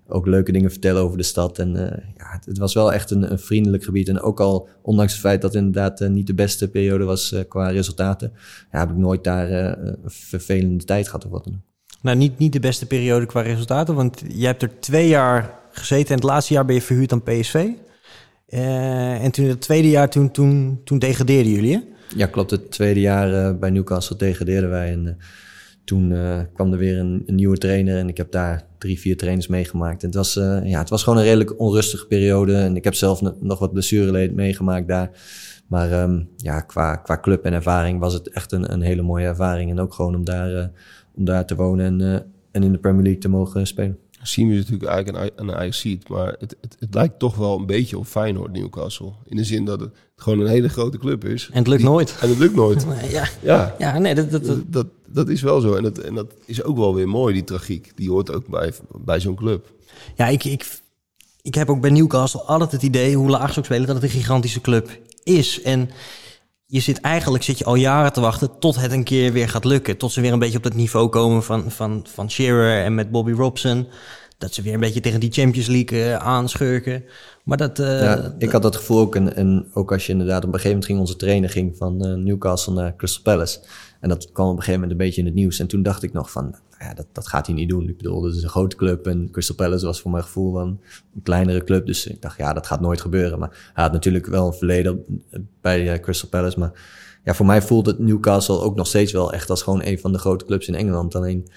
ook 0.08 0.26
leuke 0.26 0.52
dingen 0.52 0.72
vertellen 0.72 1.02
over 1.02 1.18
de 1.18 1.24
stad. 1.24 1.60
En 1.60 1.74
ja, 2.18 2.42
het, 2.46 2.58
was 2.58 2.74
wel 2.74 2.94
echt 2.94 3.12
een, 3.12 3.32
een 3.32 3.40
vriendelijk 3.40 3.84
gebied. 3.84 4.10
En 4.10 4.22
ook 4.22 4.40
al, 4.40 4.68
ondanks 4.82 5.12
het 5.12 5.22
feit 5.22 5.42
dat 5.42 5.54
het 5.54 5.64
inderdaad 5.64 6.00
niet 6.00 6.28
de 6.28 6.34
beste 6.34 6.70
periode 6.70 7.04
was 7.04 7.36
qua 7.48 7.70
resultaten, 7.70 8.32
ja, 8.72 8.80
heb 8.80 8.90
ik 8.90 8.98
nooit 8.98 9.24
daar 9.24 9.52
een 9.52 9.98
vervelende 10.06 10.84
tijd 10.84 11.06
gehad 11.06 11.26
of 11.26 11.32
wat 11.32 11.44
dan. 11.44 11.62
Nou, 12.06 12.18
niet, 12.18 12.38
niet 12.38 12.54
de 12.54 12.60
beste 12.60 12.86
periode 12.86 13.26
qua 13.26 13.42
resultaten, 13.42 13.96
want 13.96 14.24
jij 14.28 14.48
hebt 14.48 14.62
er 14.62 14.80
twee 14.80 15.08
jaar 15.08 15.60
gezeten 15.72 16.10
en 16.10 16.16
het 16.16 16.24
laatste 16.24 16.54
jaar 16.54 16.66
ben 16.66 16.76
je 16.76 16.82
verhuurd 16.82 17.12
aan 17.12 17.24
PSV. 17.24 17.68
Eh, 18.48 19.24
en 19.24 19.32
toen 19.32 19.46
het 19.46 19.62
tweede 19.62 19.90
jaar, 19.90 20.10
toen, 20.10 20.32
toen, 20.32 20.82
toen 20.84 21.00
degradeerden 21.00 21.52
jullie, 21.52 21.74
hè? 21.74 21.80
Ja, 22.16 22.26
klopt. 22.26 22.52
Het 22.52 22.72
tweede 22.72 23.00
jaar 23.00 23.34
eh, 23.34 23.60
bij 23.60 23.70
Newcastle 23.70 24.18
degradeerden 24.18 24.70
wij. 24.70 24.92
En 24.92 25.08
eh, 25.08 25.14
toen 25.84 26.14
kwam 26.54 26.72
er 26.72 26.78
weer 26.78 27.00
een, 27.00 27.24
nieuwe 27.26 27.58
trainer. 27.58 27.98
En 27.98 28.08
ik 28.08 28.18
heb 28.18 28.32
daar 28.32 28.64
drie, 28.78 29.00
vier 29.00 29.18
trainers 29.18 29.48
meegemaakt. 29.48 30.02
En 30.02 30.08
het 30.08 30.18
was, 30.18 30.34
ja, 30.64 30.80
het 30.80 30.90
was 30.90 31.04
gewoon 31.04 31.20
een 31.20 31.26
redelijk 31.26 31.60
onrustige 31.60 32.08
periode. 32.08 32.56
En 32.56 32.76
ik 32.76 32.84
heb 32.84 32.94
zelf 32.94 33.22
nog 33.40 33.60
wat 33.60 33.74
blessureleed 33.74 34.34
meegemaakt 34.34 34.88
daar. 34.88 35.12
Maar 35.68 35.92
ehm, 35.92 36.24
ja, 36.38 36.62
qua, 36.62 36.96
qua 36.96 37.20
club 37.20 37.46
en 37.46 37.54
ervaring 37.54 38.00
was 38.00 38.14
het 38.14 38.30
echt 38.30 38.52
een, 38.52 38.74
een 38.74 38.82
hele 38.82 39.02
mooie 39.02 39.26
ervaring. 39.26 39.72
En 39.72 39.80
ook 39.80 39.94
gewoon 39.94 40.16
om 40.16 40.24
daar, 40.24 40.72
om 41.16 41.26
daar 41.26 41.46
te 41.46 41.56
wonen 41.56 41.86
en, 41.86 42.02
eh, 42.14 42.20
en 42.52 42.64
in 42.64 42.72
de 42.72 42.78
Premier 42.78 43.04
League 43.04 43.22
te 43.22 43.30
mogen 43.30 43.68
spelen. 43.68 43.98
Zien 44.22 44.50
we 44.50 44.56
natuurlijk 44.56 44.84
eigenlijk 44.92 45.34
een, 45.38 45.48
een 45.50 45.56
Ajax 45.56 45.86
maar 46.08 46.36
het, 46.40 46.56
het, 46.62 46.76
het 46.80 46.94
lijkt 46.94 47.20
toch 47.20 47.36
wel 47.36 47.58
een 47.60 47.66
beetje 47.66 47.98
op 47.98 48.06
Feyenoord 48.06 48.52
Newcastle. 48.52 49.12
In 49.26 49.38
de 49.38 49.44
zin 49.44 49.66
dat 49.66 49.80
het 49.80 49.90
gewoon 50.16 50.40
een 50.40 50.48
hele 50.48 50.70
grote 50.70 50.98
club 50.98 51.26
is. 51.26 51.50
En 51.52 51.58
het 51.58 51.68
lukt 51.68 51.84
nooit. 51.84 52.16
En 52.22 52.30
het 52.30 52.38
lukt 52.38 52.56
nooit. 52.56 52.86
Nee, 53.02 53.12
Ja, 53.12 53.28
Ja, 53.42 53.76
ja 53.80 53.98
nee, 54.00 54.16
dat, 54.16 54.32
dat, 54.32 54.46
dat- 54.46 54.56
dat, 54.56 54.74
dat, 54.74 54.88
dat 55.08 55.30
is 55.30 55.42
wel 55.42 55.62
zo. 55.62 55.76
En 55.76 55.84
dat, 55.84 55.98
en 55.98 56.14
dat 56.16 56.34
is 56.46 56.64
ook 56.64 56.78
wel 56.78 56.96
weer 56.96 57.08
mooi, 57.08 57.34
die 57.34 57.44
tragiek. 57.44 57.92
Die 57.96 58.10
hoort 58.10 58.32
ook 58.32 58.48
bij, 58.48 58.74
bij 58.98 59.20
zo'n 59.20 59.36
club. 59.36 59.72
ja 60.16 60.28
ik, 60.28 60.44
ik, 60.44 60.80
ik 61.42 61.56
heb 61.56 61.70
ook 61.70 61.82
bij 61.82 61.90
Newcastle 61.92 62.42
altijd 62.42 62.72
het 62.72 62.82
idee, 62.84 63.16
hoe 63.16 63.30
laag 63.30 63.54
ze 63.54 63.60
ook 63.60 63.66
spelen, 63.66 63.86
dat 63.88 63.96
het 63.96 64.04
een 64.04 64.10
gigantische 64.10 64.62
club 64.62 65.00
is. 65.24 65.62
En 65.62 65.90
je 66.76 66.82
zit 66.82 67.02
eigenlijk 67.02 67.44
zit 67.44 67.58
je 67.58 67.66
al 67.66 67.76
jaren 67.76 68.14
te 68.14 68.22
wachten 68.22 68.60
tot 68.60 68.76
het 68.76 68.92
een 68.92 69.04
keer 69.04 69.34
weer 69.34 69.50
gaat 69.50 69.66
lukken. 69.66 69.98
Tot 69.98 70.12
ze 70.12 70.22
weer 70.22 70.34
een 70.34 70.40
beetje 70.40 70.58
op 70.58 70.64
dat 70.64 70.74
niveau 70.74 71.10
komen 71.10 71.44
van, 71.44 71.72
van, 71.72 72.06
van 72.14 72.32
Shearer 72.32 72.84
en 72.84 72.96
met 72.96 73.12
Bobby 73.12 73.32
Robson. 73.32 73.88
Dat 74.38 74.54
ze 74.54 74.62
weer 74.62 74.74
een 74.74 74.80
beetje 74.80 75.00
tegen 75.00 75.20
die 75.20 75.32
Champions 75.32 75.68
League 75.68 76.04
eh, 76.04 76.16
aanschurken. 76.16 77.04
Maar 77.44 77.58
dat... 77.58 77.80
eh, 77.80 78.02
ja, 78.02 78.36
ik 78.38 78.52
had 78.52 78.62
dat 78.62 78.76
gevoel 78.76 79.00
ook. 79.00 79.16
En, 79.16 79.36
en 79.36 79.68
ook 79.74 79.92
als 79.92 80.06
je 80.06 80.12
inderdaad 80.12 80.44
op 80.44 80.54
een 80.54 80.60
gegeven 80.60 80.70
moment 80.70 80.86
ging 80.86 81.00
onze 81.00 81.16
trainer 81.16 81.50
ging 81.50 81.78
van 81.78 82.06
eh, 82.06 82.14
Newcastle 82.14 82.74
naar 82.74 82.96
Crystal 82.96 83.22
Palace. 83.22 83.60
En 84.06 84.12
dat 84.12 84.32
kwam 84.32 84.46
op 84.46 84.52
een 84.52 84.64
gegeven 84.64 84.82
moment 84.82 85.00
een 85.00 85.06
beetje 85.06 85.22
in 85.22 85.28
het 85.28 85.36
nieuws. 85.36 85.60
En 85.60 85.68
toen 85.68 85.84
dacht 85.84 86.04
ik 86.04 86.14
nog 86.14 86.32
van, 86.32 86.44
nou 86.50 86.84
ja, 86.90 86.94
dat, 86.94 87.06
dat 87.12 87.28
gaat 87.28 87.46
hij 87.46 87.56
niet 87.56 87.70
doen. 87.70 87.90
Ik 87.90 87.98
bedoel, 87.98 88.22
dat 88.22 88.36
is 88.36 88.44
een 88.44 88.50
grote 88.50 88.76
club. 88.76 89.08
En 89.08 89.32
Crystal 89.32 89.56
Palace 89.56 89.86
was 89.86 90.02
voor 90.02 90.12
mijn 90.12 90.24
gevoel 90.24 90.60
een, 90.60 90.80
een 91.16 91.22
kleinere 91.24 91.64
club. 91.64 91.86
Dus 91.86 92.08
ik 92.08 92.22
dacht, 92.22 92.38
ja, 92.38 92.54
dat 92.54 92.68
gaat 92.68 92.82
nooit 92.82 93.02
gebeuren. 93.02 93.40
Maar 93.40 93.72
hij 93.74 93.84
had 93.84 93.94
natuurlijk 93.94 94.26
wel 94.26 94.48
een 94.48 94.54
verleden 94.54 95.04
bij 95.62 95.94
eh, 95.94 96.00
Crystal 96.00 96.30
Palace. 96.30 96.60
Maar 96.60 96.72
ja, 97.24 97.34
voor 97.34 97.46
mij 97.46 97.62
voelt 97.62 97.86
het 97.86 98.00
Newcastle 98.00 98.60
ook 98.60 98.76
nog 98.76 98.88
steeds 98.88 99.12
wel 99.12 99.34
echt 99.34 99.50
als 99.50 99.64
gewoon 99.64 99.82
een 99.84 100.00
van 100.00 100.12
de 100.12 100.20
grote 100.20 100.46
clubs 100.46 100.68
in 100.68 100.76
Engeland. 100.76 101.16
Alleen, 101.16 101.48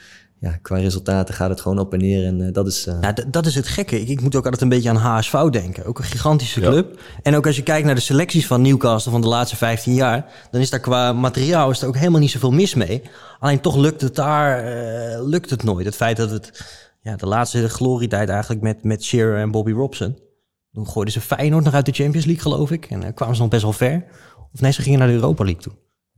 ja, 0.40 0.50
qua 0.62 0.76
resultaten 0.76 1.34
gaat 1.34 1.50
het 1.50 1.60
gewoon 1.60 1.78
op 1.78 1.92
en 1.92 1.98
neer. 1.98 2.26
En 2.26 2.46
eh, 2.46 2.52
dat 2.52 2.66
is... 2.66 2.86
eh, 2.86 2.98
Ja, 3.00 3.14
dat 3.28 3.46
is 3.46 3.54
het 3.54 3.68
gekke. 3.68 4.00
Ik, 4.00 4.08
ik 4.08 4.20
moet 4.20 4.36
ook 4.36 4.44
altijd 4.44 4.62
een 4.62 4.68
beetje 4.68 4.88
aan 4.88 4.96
HSV 4.96 5.32
denken. 5.50 5.84
Ook 5.84 5.98
een 5.98 6.04
gigantische 6.04 6.60
Ja. 6.60 6.68
club. 6.70 7.00
En 7.22 7.34
ook 7.36 7.46
als 7.46 7.56
je 7.56 7.62
kijkt 7.62 7.86
naar 7.86 7.94
de 7.94 8.00
selecties 8.00 8.46
van 8.46 8.62
Newcastle 8.62 9.10
van 9.12 9.20
de 9.20 9.26
laatste 9.28 9.56
15 9.56 9.94
jaar... 9.94 10.26
dan 10.50 10.60
is 10.60 10.70
daar 10.70 10.80
qua 10.80 11.12
materiaal 11.12 11.70
is 11.70 11.82
er 11.82 11.88
ook 11.88 11.96
helemaal 11.96 12.20
niet 12.20 12.30
zoveel 12.30 12.50
mis 12.50 12.74
mee. 12.74 13.02
Alleen 13.38 13.60
toch 13.60 13.76
lukt 13.76 14.00
het 14.00 14.14
daar 14.14 14.64
eh, 14.64 15.24
lukt 15.26 15.50
het 15.50 15.62
nooit. 15.62 15.86
Het 15.86 15.96
feit 15.96 16.16
dat 16.16 16.30
het 16.30 16.64
ja, 17.02 17.16
de 17.16 17.26
laatste 17.26 17.68
glorietijd 17.68 18.28
eigenlijk 18.28 18.62
met, 18.62 18.84
met 18.84 19.04
Shearer 19.04 19.38
en 19.38 19.50
Bobby 19.50 19.72
Robson... 19.72 20.18
toen 20.72 20.88
gooiden 20.88 21.12
ze 21.14 21.20
Feyenoord 21.20 21.64
nog 21.64 21.74
uit 21.74 21.86
de 21.86 21.92
Champions 21.92 22.26
League, 22.26 22.42
geloof 22.52 22.70
ik. 22.70 22.86
En 22.90 23.02
uh, 23.02 23.08
kwamen 23.14 23.34
ze 23.36 23.40
nog 23.40 23.50
best 23.50 23.62
wel 23.62 23.72
ver. 23.72 24.04
Of 24.52 24.60
nee, 24.60 24.72
ze 24.72 24.82
gingen 24.82 24.98
naar 24.98 25.08
de 25.08 25.14
Europa 25.14 25.44
League 25.44 25.62
toe. 25.62 25.72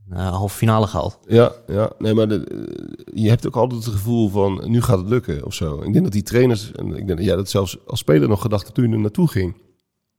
Uh, 0.09 0.29
halve 0.29 0.57
finale 0.57 0.87
gehaald. 0.87 1.19
Ja, 1.27 1.51
ja. 1.67 1.91
Nee, 1.97 2.13
maar 2.13 2.27
de, 2.27 3.05
je 3.13 3.29
hebt 3.29 3.47
ook 3.47 3.55
altijd 3.55 3.85
het 3.85 3.93
gevoel 3.93 4.29
van, 4.29 4.63
nu 4.65 4.81
gaat 4.81 4.97
het 4.97 5.09
lukken 5.09 5.45
of 5.45 5.53
zo. 5.53 5.81
Ik 5.81 5.93
denk 5.93 6.03
dat 6.03 6.13
die 6.13 6.23
trainers, 6.23 6.71
en 6.71 6.87
ik 6.87 7.05
denk 7.05 7.17
dat 7.17 7.25
jij 7.25 7.35
dat 7.35 7.49
zelfs 7.49 7.77
als 7.87 7.99
speler 7.99 8.27
nog 8.27 8.41
gedacht 8.41 8.63
hebt 8.63 8.75
toen 8.75 8.89
je 8.89 8.93
er 8.93 8.99
naartoe 8.99 9.27
ging. 9.27 9.55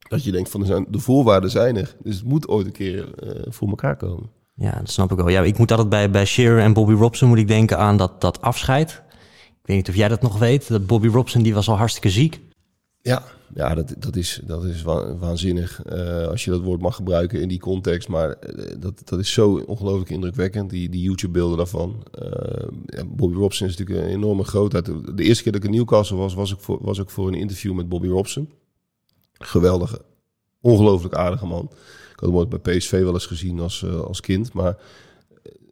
Dat 0.08 0.24
je 0.24 0.32
denkt 0.32 0.50
van, 0.50 0.64
zijn, 0.64 0.86
de 0.88 0.98
voorwaarden 0.98 1.50
zijn 1.50 1.76
er. 1.76 1.96
Dus 2.02 2.16
het 2.16 2.24
moet 2.24 2.48
ooit 2.48 2.66
een 2.66 2.72
keer 2.72 3.24
uh, 3.24 3.42
voor 3.48 3.68
elkaar 3.68 3.96
komen. 3.96 4.30
Ja, 4.54 4.78
dat 4.78 4.90
snap 4.90 5.10
ik 5.10 5.16
wel. 5.16 5.28
Ja, 5.28 5.42
ik 5.42 5.58
moet 5.58 5.70
altijd 5.70 5.88
bij, 5.88 6.10
bij 6.10 6.24
Shearer 6.24 6.62
en 6.62 6.72
Bobby 6.72 6.92
Robson 6.92 7.28
moet 7.28 7.38
ik 7.38 7.48
denken 7.48 7.78
aan 7.78 7.96
dat, 7.96 8.20
dat 8.20 8.40
afscheid. 8.40 9.02
Ik 9.62 9.68
weet 9.68 9.76
niet 9.76 9.88
of 9.88 9.94
jij 9.94 10.08
dat 10.08 10.22
nog 10.22 10.38
weet. 10.38 10.68
Dat 10.68 10.86
Bobby 10.86 11.08
Robson 11.08 11.42
die 11.42 11.54
was 11.54 11.68
al 11.68 11.76
hartstikke 11.76 12.10
ziek. 12.10 12.40
Ja, 13.02 13.22
ja 13.54 13.74
dat, 13.74 13.94
dat, 13.98 14.16
is, 14.16 14.40
dat 14.44 14.64
is 14.64 14.82
wa 14.82 15.16
waanzinnig 15.16 15.82
uh, 15.92 16.26
als 16.26 16.44
je 16.44 16.50
dat 16.50 16.60
woord 16.60 16.80
mag 16.80 16.96
gebruiken 16.96 17.40
in 17.40 17.48
die 17.48 17.58
context. 17.58 18.08
Maar 18.08 18.28
uh, 18.28 18.64
dat, 18.78 19.02
dat 19.04 19.18
is 19.18 19.32
zo 19.32 19.64
ongelooflijk 19.66 20.10
indrukwekkend, 20.10 20.70
die, 20.70 20.88
die 20.88 21.02
YouTube-beelden 21.02 21.56
daarvan. 21.56 22.06
Uh, 22.22 22.68
ja, 22.86 23.04
Bobby 23.04 23.36
Robson 23.36 23.66
is 23.66 23.76
natuurlijk 23.76 24.06
een 24.06 24.12
enorme 24.14 24.44
grootheid. 24.44 24.84
De 25.16 25.22
eerste 25.22 25.42
keer 25.42 25.52
dat 25.52 25.62
ik 25.62 25.68
in 25.68 25.76
Newcastle 25.76 26.16
was, 26.16 26.34
was 26.34 26.52
ik 26.52 26.58
voor, 26.60 26.78
was 26.80 26.98
ik 26.98 27.10
voor 27.10 27.28
een 27.28 27.34
interview 27.34 27.74
met 27.74 27.88
Bobby 27.88 28.08
Robson. 28.08 28.50
Geweldige, 29.32 30.00
ongelooflijk 30.60 31.14
aardige 31.14 31.46
man. 31.46 31.64
Ik 32.12 32.20
had 32.20 32.28
hem 32.28 32.38
ooit 32.38 32.62
bij 32.62 32.76
PSV 32.76 33.02
wel 33.02 33.12
eens 33.12 33.26
gezien 33.26 33.60
als, 33.60 33.82
uh, 33.82 34.00
als 34.00 34.20
kind, 34.20 34.52
maar 34.52 34.76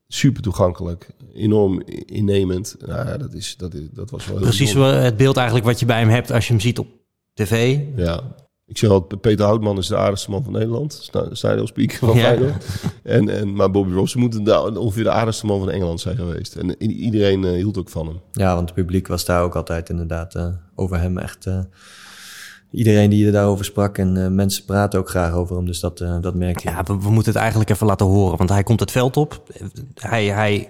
super 0.09 0.43
toegankelijk, 0.43 1.11
enorm 1.35 1.83
innemend. 2.07 2.77
Nou, 2.87 3.09
ja, 3.09 3.17
dat, 3.17 3.35
is, 3.35 3.57
dat, 3.57 3.75
is, 3.75 3.87
dat 3.93 4.11
was 4.11 4.27
wel 4.27 4.39
Precies 4.39 4.73
het 4.73 5.17
beeld 5.17 5.37
eigenlijk 5.37 5.67
wat 5.67 5.81
je 5.81 5.87
bij 5.87 5.99
hem 5.99 6.09
hebt 6.09 6.31
als 6.31 6.47
je 6.47 6.53
hem 6.53 6.63
ziet 6.63 6.79
op 6.79 7.00
tv. 7.45 7.79
Ja. 7.97 8.21
Ik 8.67 8.79
zeg 8.79 8.91
altijd, 8.91 9.21
Peter 9.21 9.45
Houtman 9.45 9.79
is 9.79 9.87
de 9.87 9.97
aardigste 9.97 10.31
man 10.31 10.43
van 10.45 10.53
Nederland. 10.53 11.11
Stadionspeaker 11.33 11.99
van 11.99 12.17
Ja. 12.17 12.23
Feyenoord. 12.23 12.65
En, 13.03 13.29
en, 13.29 13.55
maar 13.55 13.71
Bobby 13.71 13.93
Robson 13.95 14.21
moet 14.21 14.45
de- 14.45 14.79
ongeveer 14.79 15.05
de 15.05 15.11
aardigste 15.11 15.47
man 15.47 15.59
van 15.59 15.71
Engeland 15.71 16.01
zijn 16.01 16.17
geweest. 16.17 16.55
En 16.57 16.83
iedereen 16.83 17.45
eh, 17.45 17.51
hield 17.53 17.79
ook 17.79 17.89
van 17.89 18.07
hem. 18.07 18.21
Ja, 18.33 18.55
want 18.55 18.69
het 18.69 18.79
publiek 18.79 19.07
was 19.07 19.25
daar 19.25 19.43
ook 19.43 19.57
altijd 19.57 19.89
inderdaad 19.89 20.35
eh, 20.35 20.47
over 20.75 21.01
hem 21.01 21.19
echt... 21.19 21.47
eh, 21.47 21.59
iedereen 22.71 23.11
die 23.11 23.27
er 23.27 23.33
daarover 23.33 23.65
sprak 23.65 23.99
en 23.99 24.17
eh, 24.25 24.29
mensen 24.29 24.65
praten 24.65 24.99
ook 25.01 25.09
graag 25.09 25.33
over 25.33 25.57
hem. 25.57 25.67
Dus 25.67 25.81
dat, 25.81 26.01
eh, 26.01 26.17
dat 26.21 26.35
merk 26.35 26.59
je. 26.61 26.69
Ja, 26.69 26.83
we, 26.83 26.99
we 26.99 27.11
moeten 27.11 27.33
het 27.33 27.41
eigenlijk 27.41 27.71
even 27.71 27.87
laten 27.87 28.07
horen, 28.07 28.39
want 28.39 28.51
hij 28.51 28.63
komt 28.63 28.81
het 28.81 28.91
veld 28.91 29.17
op. 29.17 29.43
Hij, 29.95 30.27
hij, 30.27 30.69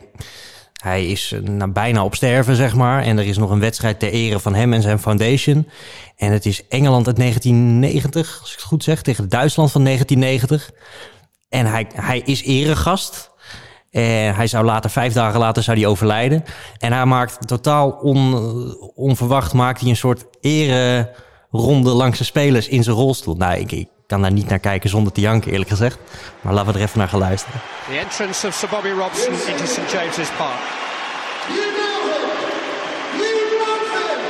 hij 0.81 1.07
is 1.07 1.33
eh, 1.33 1.65
bijna 1.69 2.05
op 2.05 2.15
sterven, 2.15 2.57
zeg 2.57 2.75
maar. 2.75 3.03
En 3.03 3.19
er 3.19 3.27
is 3.27 3.39
nog 3.39 3.51
een 3.51 3.61
wedstrijd 3.61 3.99
ter 3.99 4.13
ere 4.13 4.41
van 4.41 4.55
hem 4.55 4.73
en 4.73 4.83
zijn 4.83 4.99
foundation. 4.99 5.69
En 6.17 6.33
het 6.33 6.47
is 6.47 6.69
Engeland 6.69 7.07
uit 7.07 7.17
1990, 7.17 8.39
als 8.41 8.51
ik 8.51 8.57
het 8.57 8.67
goed 8.67 8.85
zeg, 8.85 9.03
tegen 9.03 9.29
Duitsland 9.29 9.71
van 9.71 9.85
1990. 9.85 10.71
En 11.49 11.67
hij, 11.67 11.87
hij 11.95 12.19
is 12.19 12.43
eregast. 12.43 13.31
En 13.91 14.35
hij 14.35 14.47
zou 14.47 14.65
later, 14.65 14.91
vijf 14.91 15.13
dagen 15.13 15.41
later, 15.41 15.63
zou 15.63 15.79
hij 15.79 15.87
overlijden. 15.87 16.45
En 16.79 16.93
hij 16.93 17.05
maakt 17.05 17.49
totaal 17.49 17.91
on, 17.91 18.35
onverwacht 18.95 19.53
maakt 19.53 19.81
hij 19.81 19.91
een 19.91 19.97
soort 19.97 20.25
ere-ronde 20.41 21.91
langs 21.91 22.19
de 22.19 22.25
spelers 22.25 22.69
in 22.69 22.83
zijn 22.83 22.97
rolstoel. 22.97 23.35
Nou, 23.35 23.59
ik 23.59 23.87
kan 24.11 24.23
daar 24.23 24.33
niet 24.33 24.49
naar 24.49 24.59
kijken 24.59 24.91
zonder 24.91 25.13
te 25.13 25.21
janken, 25.21 25.51
eerlijk 25.51 25.71
gezegd. 25.71 25.99
Maar 26.41 26.53
laten 26.53 26.73
we 26.73 26.79
er 26.79 26.85
even 26.85 26.99
naar 26.99 27.09
gaan 27.09 27.19
luisteren. 27.19 27.61
The 27.89 27.99
entrance 27.99 28.47
of 28.47 28.55
Sir 28.55 28.69
Bobby 28.69 28.89
Robson 28.89 29.33
into 29.51 29.67
St 29.67 29.91
James's 29.93 30.31
Park. 30.37 30.61
You 31.57 31.67
know 31.79 31.99
him! 32.13 32.27
You 33.23 33.35
love 33.65 33.89
him! 33.99 34.21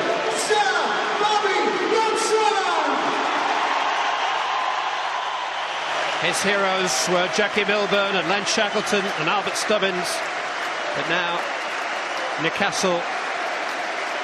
Sir 0.48 0.70
Bobby 1.24 1.58
Robson! 1.96 2.54
His 6.28 6.38
heroes 6.42 6.94
were 7.12 7.28
Jackie 7.36 7.66
Milburn 7.72 8.14
and 8.20 8.28
Len 8.28 8.44
Shackleton 8.44 9.04
and 9.18 9.28
Albert 9.28 9.56
Stubbins. 9.56 10.08
But 10.96 11.06
now 11.08 11.32
Newcastle 12.42 13.00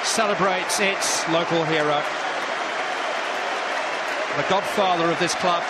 celebrates 0.03 0.79
its 0.79 1.07
local 1.29 1.63
hero. 1.65 2.01
The 4.37 4.45
godfather 4.49 5.09
of 5.11 5.17
this 5.17 5.33
club 5.33 5.63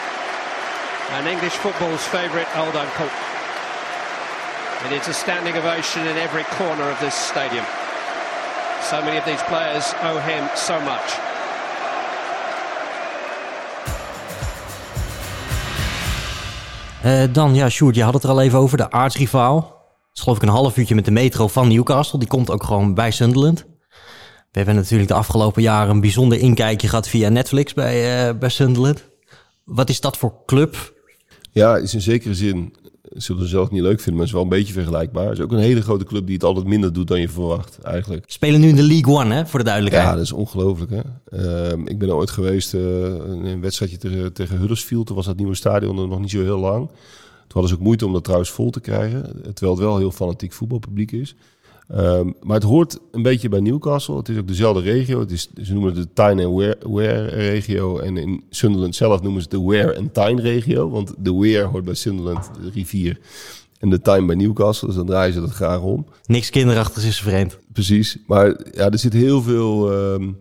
and 1.16 1.28
English 1.28 1.54
football's 1.54 2.04
favourite 2.04 2.48
old 2.58 2.76
uncle. 2.76 3.10
It 4.86 4.92
is 4.92 5.08
a 5.08 5.14
standing 5.14 5.56
ovation 5.56 6.02
in 6.06 6.18
every 6.18 6.44
corner 6.44 6.92
of 6.92 7.00
this 7.00 7.16
stadium. 7.16 7.66
So 8.82 9.02
many 9.02 9.18
of 9.18 9.26
these 9.26 9.44
players 9.44 9.94
owe 10.02 10.20
him 10.20 10.44
so 10.56 10.80
much. 10.82 11.10
Eh, 17.02 17.34
dan, 17.34 17.56
ja, 17.56 17.70
Sjoerd, 17.70 17.96
je 17.96 18.04
had 18.04 18.14
het 18.14 18.24
er 18.24 18.30
al 18.30 18.42
even 18.42 18.60
over, 18.60 18.78
de 18.78 18.92
aartsrivaal. 18.92 19.56
Het 19.56 20.18
is 20.18 20.22
geloof 20.22 20.38
ik 20.38 20.44
een 20.44 20.50
half 20.50 20.78
uurtje 20.78 20.96
met 20.96 21.06
de 21.06 21.12
metro 21.12 21.48
van 21.48 21.68
Newcastle. 21.68 22.20
Die 22.20 22.28
komt 22.28 22.52
ook 22.52 22.64
gewoon 22.64 22.94
bij 22.94 23.12
Sunderland. 23.12 23.66
We 24.52 24.64
hebben 24.64 24.76
natuurlijk 24.76 25.10
de 25.10 25.16
afgelopen 25.16 25.62
jaren 25.62 25.90
een 25.96 26.02
bijzonder 26.02 26.40
inkijkje 26.40 26.88
gehad 26.88 27.08
via 27.08 27.30
Netflix 27.30 27.74
bij, 27.74 28.28
eh, 28.28 28.38
bij 28.38 28.50
Sunderland. 28.50 29.04
Wat 29.64 29.90
is 29.90 30.02
dat 30.02 30.18
voor 30.18 30.34
club? 30.46 30.94
Ja, 31.52 31.78
is 31.78 31.94
in 31.94 32.02
zekere 32.02 32.34
zin, 32.36 32.74
zullen 33.10 33.42
ze 33.42 33.48
zelf 33.48 33.70
niet 33.72 33.82
leuk 33.82 33.96
vinden, 34.00 34.16
maar 34.16 34.26
is 34.26 34.32
wel 34.32 34.42
een 34.42 34.50
beetje 34.50 34.74
vergelijkbaar. 34.74 35.24
Het 35.30 35.38
is 35.38 35.44
ook 35.44 35.52
een 35.52 35.58
hele 35.58 35.82
grote 35.82 36.06
club 36.06 36.26
die 36.26 36.36
het 36.36 36.44
altijd 36.44 36.66
minder 36.66 36.94
doet 36.94 37.08
dan 37.08 37.22
je 37.22 37.30
verwacht, 37.30 37.78
eigenlijk. 37.82 38.24
Spelen 38.28 38.60
nu 38.60 38.68
in 38.68 38.76
de 38.76 38.84
League 38.84 39.14
One, 39.16 39.34
hè, 39.34 39.46
voor 39.46 39.60
de 39.60 39.66
Ja, 39.66 39.72
duidelijkheid. 39.72 40.14
dat 40.16 40.24
is 40.26 40.32
ongelooflijk. 40.32 40.92
Hè? 40.92 41.02
Ehm, 41.70 41.88
ik 41.88 41.98
ben 42.00 42.10
er 42.10 42.16
ooit 42.16 42.32
geweest 42.32 42.74
eh, 42.74 42.82
in 43.16 43.46
een 43.46 43.62
wedstrijdje 43.62 43.98
tegen, 43.98 44.34
tegen 44.34 44.58
Huddersfield. 44.58 45.08
Toen 45.08 45.16
was 45.16 45.26
dat 45.26 45.38
nieuwe 45.38 45.56
stadion 45.56 46.00
er 46.00 46.08
nog 46.08 46.20
niet 46.20 46.32
zo 46.32 46.42
heel 46.42 46.60
lang. 46.60 46.88
Toen 46.88 47.62
hadden 47.62 47.70
ze 47.70 47.76
ook 47.76 47.82
moeite 47.88 48.06
om 48.06 48.14
dat 48.14 48.24
trouwens 48.24 48.50
vol 48.52 48.70
te 48.70 48.80
krijgen. 48.80 49.24
Terwijl 49.54 49.72
het 49.76 49.86
wel 49.86 49.98
heel 49.98 50.12
fanatiek 50.12 50.54
voetbalpubliek 50.54 51.12
is. 51.12 51.36
Ehm, 51.88 52.32
maar 52.42 52.56
het 52.56 52.64
hoort 52.64 53.00
een 53.12 53.22
beetje 53.22 53.50
bij 53.50 53.60
Newcastle. 53.60 54.18
Het 54.18 54.30
is 54.30 54.38
ook 54.38 54.48
dezelfde 54.48 54.82
regio. 54.82 55.20
Het 55.20 55.32
is, 55.32 55.50
ze 55.64 55.74
noemen 55.74 55.96
het 55.96 56.04
de 56.04 56.14
Tyne 56.14 56.46
and 56.46 56.56
Wear, 56.56 56.76
Wear 56.94 57.26
regio. 57.26 58.00
En 58.00 58.18
in 58.18 58.44
Sunderland 58.50 58.96
zelf 58.96 59.22
noemen 59.22 59.42
ze 59.42 59.48
het 59.52 59.60
de 59.60 59.68
Wear 59.68 59.98
and 59.98 60.14
Tyne 60.14 60.42
regio. 60.42 60.90
Want 60.90 61.14
de 61.18 61.36
Wear 61.36 61.66
hoort 61.66 61.86
bij 61.86 61.94
Sunderland, 61.94 62.50
de 62.62 62.70
rivier. 62.70 63.20
En 63.80 63.90
de 63.90 64.02
Tyne 64.02 64.26
bij 64.26 64.36
Newcastle. 64.36 64.88
Dus 64.88 64.98
dan 64.98 65.06
draaien 65.06 65.34
ze 65.34 65.40
dat 65.40 65.52
graag 65.52 65.82
om. 65.82 66.06
Niks 66.26 66.50
kinderachtigs 66.50 67.06
is 67.06 67.22
vreemd. 67.22 67.58
Precies. 67.74 68.18
Maar 68.26 68.60
ja, 68.72 68.90
er 68.90 69.00
zit 69.00 69.14
heel 69.14 69.42
veel 69.42 69.92
ehm, 69.92 70.32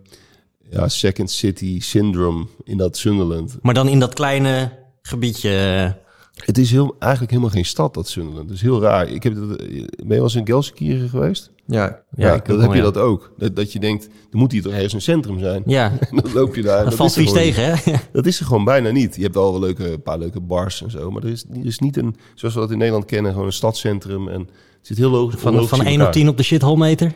ja, 0.71 0.89
second 0.89 1.31
city 1.31 1.81
syndrome 1.81 2.47
in 2.65 2.77
dat 2.77 2.97
Sunderland. 2.97 3.59
Maar 3.63 3.75
dan 3.75 3.89
in 3.89 3.99
dat 4.01 4.15
kleine 4.15 4.73
gebiedje. 5.03 5.95
Het 6.45 6.59
is 6.59 6.71
heel, 6.71 6.97
eigenlijk 6.99 7.33
helemaal 7.33 7.53
geen 7.53 7.65
stad, 7.65 7.95
dat 7.95 8.09
Sunderland. 8.09 8.49
Dat 8.49 8.57
is 8.57 8.63
heel 8.63 8.81
raar. 8.81 9.09
Ik 9.09 9.23
heb 9.23 9.35
dat, 9.35 9.57
ben 9.57 9.89
je 9.97 10.07
wel 10.07 10.23
eens 10.23 10.35
in 10.35 10.47
Gelsenkirchen 10.47 11.09
geweest? 11.09 11.51
Ja, 11.67 12.03
Ja, 12.17 12.35
ik 12.35 12.45
dat 12.45 12.57
ook 12.57 12.63
heb 12.63 12.71
je 12.71 12.77
ja. 12.77 12.83
dat 12.83 12.97
ook. 12.97 13.33
Dat, 13.37 13.57
dat 13.57 13.73
je 13.73 13.79
denkt, 13.79 14.05
er 14.05 14.39
moet 14.39 14.53
hier 14.53 14.63
toch 14.63 14.73
ergens 14.73 14.93
een 14.93 15.03
centrum 15.03 15.39
zijn. 15.39 15.63
Ja, 15.67 15.93
En 16.11 16.17
dan 16.23 16.33
loop 16.33 16.55
je 16.55 16.63
daar. 16.63 16.79
en 16.79 16.85
dat 16.85 16.95
valt 16.95 17.11
is 17.11 17.17
vies 17.17 17.33
tegen, 17.33 17.65
hè? 17.65 17.95
Dat 18.13 18.27
is 18.27 18.41
er 18.41 18.47
gewoon 18.47 18.65
bijna 18.65 18.91
niet. 18.91 19.17
Je 19.17 19.23
hebt 19.23 19.35
wel 19.35 19.51
wel 19.51 19.61
leuke, 19.61 19.93
een 19.93 20.03
paar 20.03 20.19
leuke 20.19 20.41
bars 20.41 20.83
en 20.83 20.91
zo. 20.91 21.11
Maar 21.11 21.23
er 21.23 21.31
is, 21.31 21.45
er 21.53 21.67
is 21.67 21.79
niet 21.79 21.97
een, 21.97 22.17
zoals 22.35 22.55
we 22.55 22.61
dat 22.61 22.71
in 22.71 22.79
Nederland 22.79 23.05
kennen, 23.05 23.33
gewoon 23.33 23.47
een 23.47 23.53
stadscentrum. 23.53 24.29
En 24.29 24.41
het 24.41 24.87
zit 24.87 24.97
heel 24.97 25.11
logisch 25.11 25.41
Van, 25.41 25.69
van 25.69 25.81
in 25.81 25.87
1 25.87 25.95
op 25.95 25.99
elkaar. 25.99 26.13
10 26.13 26.29
op 26.29 26.37
de 26.37 26.43
shithole 26.43 26.77
meter. 26.77 27.13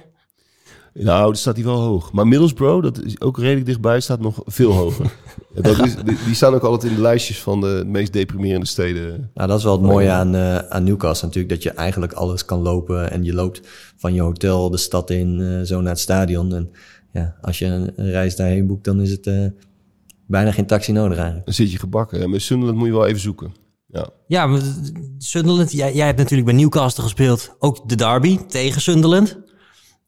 Nou, 0.95 1.27
dat 1.27 1.39
staat 1.39 1.57
hij 1.57 1.65
wel 1.65 1.81
hoog. 1.81 2.13
Maar 2.13 2.27
Middlesbrough, 2.27 2.83
dat 2.83 3.03
is 3.03 3.21
ook 3.21 3.39
redelijk 3.39 3.67
dichtbij, 3.67 4.01
staat 4.01 4.21
nog 4.21 4.43
veel 4.47 4.73
hoger. 4.73 5.13
Dat 5.55 5.87
is, 5.87 5.95
die, 5.95 6.17
die 6.25 6.35
staan 6.35 6.55
ook 6.55 6.63
altijd 6.63 6.91
in 6.91 6.97
de 6.97 7.03
lijstjes 7.03 7.43
van 7.43 7.61
de 7.61 7.83
meest 7.87 8.13
deprimerende 8.13 8.67
steden. 8.67 9.31
Nou, 9.35 9.49
dat 9.49 9.59
is 9.59 9.65
wel 9.65 9.73
het 9.73 9.83
mooie 9.83 10.11
aan, 10.11 10.35
eh, 10.35 10.57
aan 10.57 10.85
Newcastle 10.85 11.27
natuurlijk. 11.27 11.55
Dat 11.55 11.63
je 11.63 11.71
eigenlijk 11.71 12.13
alles 12.13 12.45
kan 12.45 12.61
lopen. 12.61 13.11
En 13.11 13.25
je 13.25 13.35
loopt 13.35 13.61
van 13.97 14.15
je 14.15 14.21
hotel 14.21 14.71
de 14.71 14.77
stad 14.77 15.11
in, 15.11 15.41
eh, 15.41 15.67
zo 15.67 15.81
naar 15.81 15.91
het 15.91 16.01
stadion. 16.01 16.55
En 16.55 16.71
ja, 17.13 17.37
als 17.41 17.59
je 17.59 17.67
een, 17.67 17.93
een 17.97 18.11
reis 18.11 18.37
daarheen 18.37 18.67
boekt, 18.67 18.85
dan 18.85 19.01
is 19.01 19.11
het 19.11 19.27
eh, 19.27 19.47
bijna 20.27 20.53
geen 20.53 20.67
taxi 20.67 20.93
nodig 20.93 21.17
eigenlijk. 21.17 21.47
Dan 21.47 21.55
zit 21.55 21.73
je 21.73 21.79
gebakken. 21.79 22.21
En 22.23 22.31
met 22.31 22.43
Sunderland 22.43 22.79
moet 22.79 22.87
je 22.87 22.93
wel 22.93 23.07
even 23.07 23.21
zoeken. 23.21 23.53
Ja. 23.87 24.09
Ja, 24.27 24.47
maar 24.47 24.61
Sunderland, 25.19 25.73
jij, 25.73 25.95
jij 25.95 26.07
hebt 26.07 26.19
natuurlijk 26.19 26.49
bij 26.49 26.57
Newcastle 26.57 27.03
gespeeld. 27.03 27.57
Ook 27.59 27.89
de 27.89 27.95
derby 27.95 28.39
tegen 28.49 28.81
Sunderland. 28.81 29.39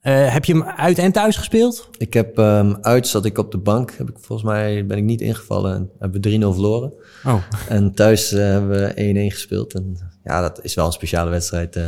Eh, 0.02 0.32
heb 0.32 0.44
je 0.44 0.52
hem 0.52 0.62
uit 0.62 0.98
en 0.98 1.12
thuis 1.12 1.36
gespeeld? 1.36 1.88
Ik 1.98 2.14
heb 2.14 2.38
ehm, 2.38 2.74
uit, 2.80 3.06
zat 3.06 3.24
ik 3.24 3.38
op 3.38 3.50
de 3.50 3.58
bank. 3.58 3.92
Heb 3.92 4.08
ik, 4.08 4.16
volgens 4.18 4.48
mij 4.48 4.86
ben 4.86 4.96
ik 4.96 5.04
niet 5.04 5.20
ingevallen. 5.20 5.74
En 5.74 5.90
hebben 5.98 6.22
we 6.22 6.28
3-0 6.28 6.52
verloren. 6.52 6.92
Oh, 7.24 7.42
En 7.68 7.94
thuis 7.94 8.32
eh, 8.32 8.38
hebben 8.44 8.70
we 8.70 9.28
1-1 9.30 9.32
gespeeld. 9.32 9.74
En 9.74 9.96
ja, 10.24 10.40
dat 10.40 10.60
is 10.62 10.74
wel 10.74 10.86
een 10.86 10.92
speciale 10.92 11.30
wedstrijd. 11.30 11.76
eh. 11.76 11.86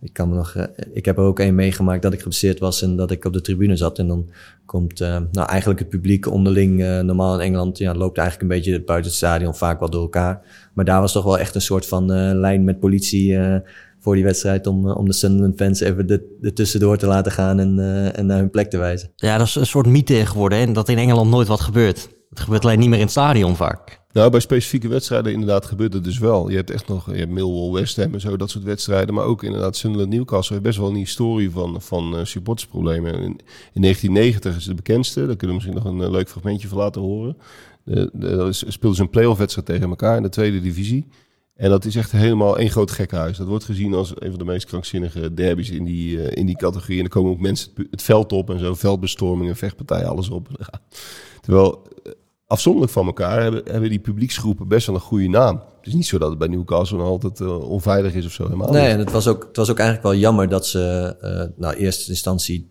ik, 0.00 0.12
kan 0.12 0.28
me 0.28 0.34
nog, 0.34 0.56
ik 0.92 1.04
heb 1.04 1.18
er 1.18 1.24
ook 1.24 1.40
één 1.40 1.54
meegemaakt 1.54 2.02
dat 2.02 2.12
ik 2.12 2.18
geblesseerd 2.18 2.58
was 2.58 2.82
en 2.82 2.96
dat 2.96 3.10
ik 3.10 3.24
op 3.24 3.32
de 3.32 3.40
tribune 3.40 3.76
zat. 3.76 3.98
En 3.98 4.08
dan 4.08 4.28
komt 4.66 4.98
nou, 5.32 5.48
eigenlijk 5.48 5.80
het 5.80 5.88
publiek 5.88 6.30
onderling, 6.30 6.82
eh, 6.82 7.00
normaal 7.00 7.34
in 7.34 7.40
Engeland, 7.40 7.78
ja, 7.78 7.94
loopt 7.94 8.18
eigenlijk 8.18 8.50
een 8.50 8.56
beetje 8.58 8.84
buiten 8.84 9.10
het 9.10 9.18
stadion 9.18 9.54
vaak 9.54 9.78
wel 9.78 9.90
door 9.90 10.02
elkaar. 10.02 10.40
Maar 10.72 10.84
daar 10.84 11.00
was 11.00 11.12
toch 11.12 11.24
wel 11.24 11.38
echt 11.38 11.54
een 11.54 11.60
soort 11.60 11.86
van 11.86 12.12
eh, 12.12 12.30
lijn 12.34 12.64
met 12.64 12.80
politie 12.80 13.36
eh, 13.36 13.56
voor 14.02 14.14
die 14.14 14.24
wedstrijd 14.24 14.66
om, 14.66 14.88
eh, 14.88 14.96
om 14.96 15.06
de 15.06 15.12
Sunderland 15.12 15.56
fans 15.56 15.80
even 15.80 16.06
de, 16.06 16.36
de 16.40 16.52
tussendoor 16.52 16.96
te 16.96 17.06
laten 17.06 17.32
gaan 17.32 17.58
en, 17.58 17.78
eh, 17.78 18.18
en 18.18 18.26
naar 18.26 18.38
hun 18.38 18.50
plek 18.50 18.70
te 18.70 18.78
wijzen. 18.78 19.12
ja, 19.16 19.38
dat 19.38 19.46
is 19.46 19.54
een 19.54 19.66
soort 19.66 19.86
mythe 19.86 20.26
geworden. 20.26 20.58
Hè? 20.58 20.72
Dat 20.72 20.88
in 20.88 20.98
Engeland 20.98 21.30
nooit 21.30 21.48
wat 21.48 21.60
gebeurt. 21.60 22.08
Het 22.30 22.40
gebeurt 22.40 22.64
alleen 22.64 22.78
niet 22.78 22.88
meer 22.88 22.98
in 22.98 23.04
het 23.04 23.10
stadion 23.10 23.56
vaak. 23.56 24.00
Nou, 24.12 24.30
bij 24.30 24.40
specifieke 24.40 24.88
wedstrijden 24.88 25.32
inderdaad 25.32 25.66
gebeurt 25.66 25.92
het 25.92 26.04
dus 26.04 26.18
wel. 26.18 26.50
Je 26.50 26.56
hebt 26.56 26.70
echt 26.70 26.88
nog 26.88 27.10
je 27.10 27.18
hebt 27.18 27.30
Millwall, 27.30 27.72
West 27.72 27.96
Ham 27.96 28.14
en 28.14 28.20
zo, 28.20 28.36
dat 28.36 28.50
soort 28.50 28.64
wedstrijden. 28.64 29.14
Maar 29.14 29.24
ook 29.24 29.42
inderdaad 29.42 29.76
Sunderland, 29.76 30.12
Newcastle 30.12 30.54
heeft 30.54 30.66
best 30.66 30.78
wel 30.78 30.88
een 30.88 30.94
historie 30.94 31.50
van, 31.50 31.82
van 31.82 32.18
uh, 32.18 32.24
supportersproblemen. 32.24 33.14
In, 33.14 33.40
in 33.72 33.80
1990 33.82 34.56
is 34.56 34.66
het 34.66 34.76
de 34.76 34.82
bekendste. 34.82 35.26
Daar 35.26 35.36
kunnen 35.36 35.56
we 35.56 35.62
misschien 35.62 35.84
nog 35.84 35.92
een 35.92 36.06
uh, 36.06 36.10
leuk 36.10 36.28
fragmentje 36.28 36.68
van 36.68 36.78
laten 36.78 37.00
horen. 37.00 37.36
De, 37.84 38.10
de, 38.12 38.48
speelden 38.52 38.94
ze 38.94 39.02
een 39.02 39.10
playoff 39.10 39.38
wedstrijd 39.38 39.66
tegen 39.66 39.88
elkaar 39.88 40.16
in 40.16 40.22
de 40.22 40.28
tweede 40.28 40.60
divisie. 40.60 41.06
En 41.62 41.70
dat 41.70 41.84
is 41.84 41.96
echt 41.96 42.12
helemaal 42.12 42.58
één 42.58 42.70
groot 42.70 42.90
gekkenhuis. 42.90 43.36
Dat 43.36 43.46
wordt 43.46 43.64
gezien 43.64 43.94
als 43.94 44.12
een 44.14 44.30
van 44.30 44.38
de 44.38 44.44
meest 44.44 44.66
krankzinnige 44.66 45.34
derbies 45.34 45.70
in 45.70 45.84
die, 45.84 46.16
uh, 46.16 46.30
in 46.30 46.46
die 46.46 46.56
categorie. 46.56 46.96
En 46.96 47.02
dan 47.02 47.12
komen 47.12 47.30
ook 47.30 47.40
mensen 47.40 47.70
het, 47.74 47.86
het 47.90 48.02
veld 48.02 48.32
op 48.32 48.50
en 48.50 48.58
zo, 48.58 48.74
veldbestormingen, 48.74 49.56
vechtpartijen, 49.56 50.08
alles 50.08 50.30
op. 50.30 50.48
Terwijl 51.42 51.82
afzonderlijk 52.46 52.92
van 52.92 53.06
elkaar 53.06 53.42
hebben, 53.42 53.62
hebben 53.70 53.90
die 53.90 53.98
publieksgroepen 53.98 54.68
best 54.68 54.86
wel 54.86 54.94
een 54.94 55.00
goede 55.00 55.28
naam. 55.28 55.62
Het 55.76 55.86
is 55.86 55.94
niet 55.94 56.06
zo 56.06 56.18
dat 56.18 56.30
het 56.30 56.38
bij 56.38 56.48
Newcastle 56.48 56.98
nog 56.98 57.06
altijd 57.06 57.40
uh, 57.40 57.70
onveilig 57.70 58.14
is 58.14 58.26
of 58.26 58.32
zo. 58.32 58.44
Helemaal 58.44 58.70
nee, 58.70 58.88
en 58.88 58.98
het 58.98 59.10
was, 59.10 59.28
ook, 59.28 59.44
het 59.44 59.56
was 59.56 59.70
ook 59.70 59.78
eigenlijk 59.78 60.08
wel 60.08 60.20
jammer 60.20 60.48
dat 60.48 60.66
ze, 60.66 61.16
uh, 61.22 61.60
nou, 61.60 61.74
eerste 61.74 62.10
instantie 62.10 62.70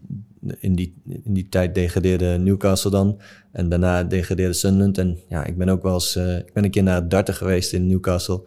in 0.59 0.75
die, 0.75 1.01
in 1.23 1.33
die 1.33 1.49
tijd 1.49 1.75
degradeerde 1.75 2.37
Newcastle 2.37 2.91
dan. 2.91 3.21
En 3.51 3.69
daarna 3.69 4.03
degradeerde 4.03 4.53
Sunderland. 4.53 4.97
En 4.97 5.19
ja, 5.29 5.45
ik 5.45 5.57
ben 5.57 5.69
ook 5.69 5.83
wel 5.83 5.93
eens, 5.93 6.15
uh, 6.15 6.37
ik 6.37 6.53
ben 6.53 6.63
een 6.63 6.71
keer 6.71 6.83
naar 6.83 6.95
het 6.95 7.09
darten 7.09 7.33
geweest 7.33 7.73
in 7.73 7.87
Newcastle. 7.87 8.41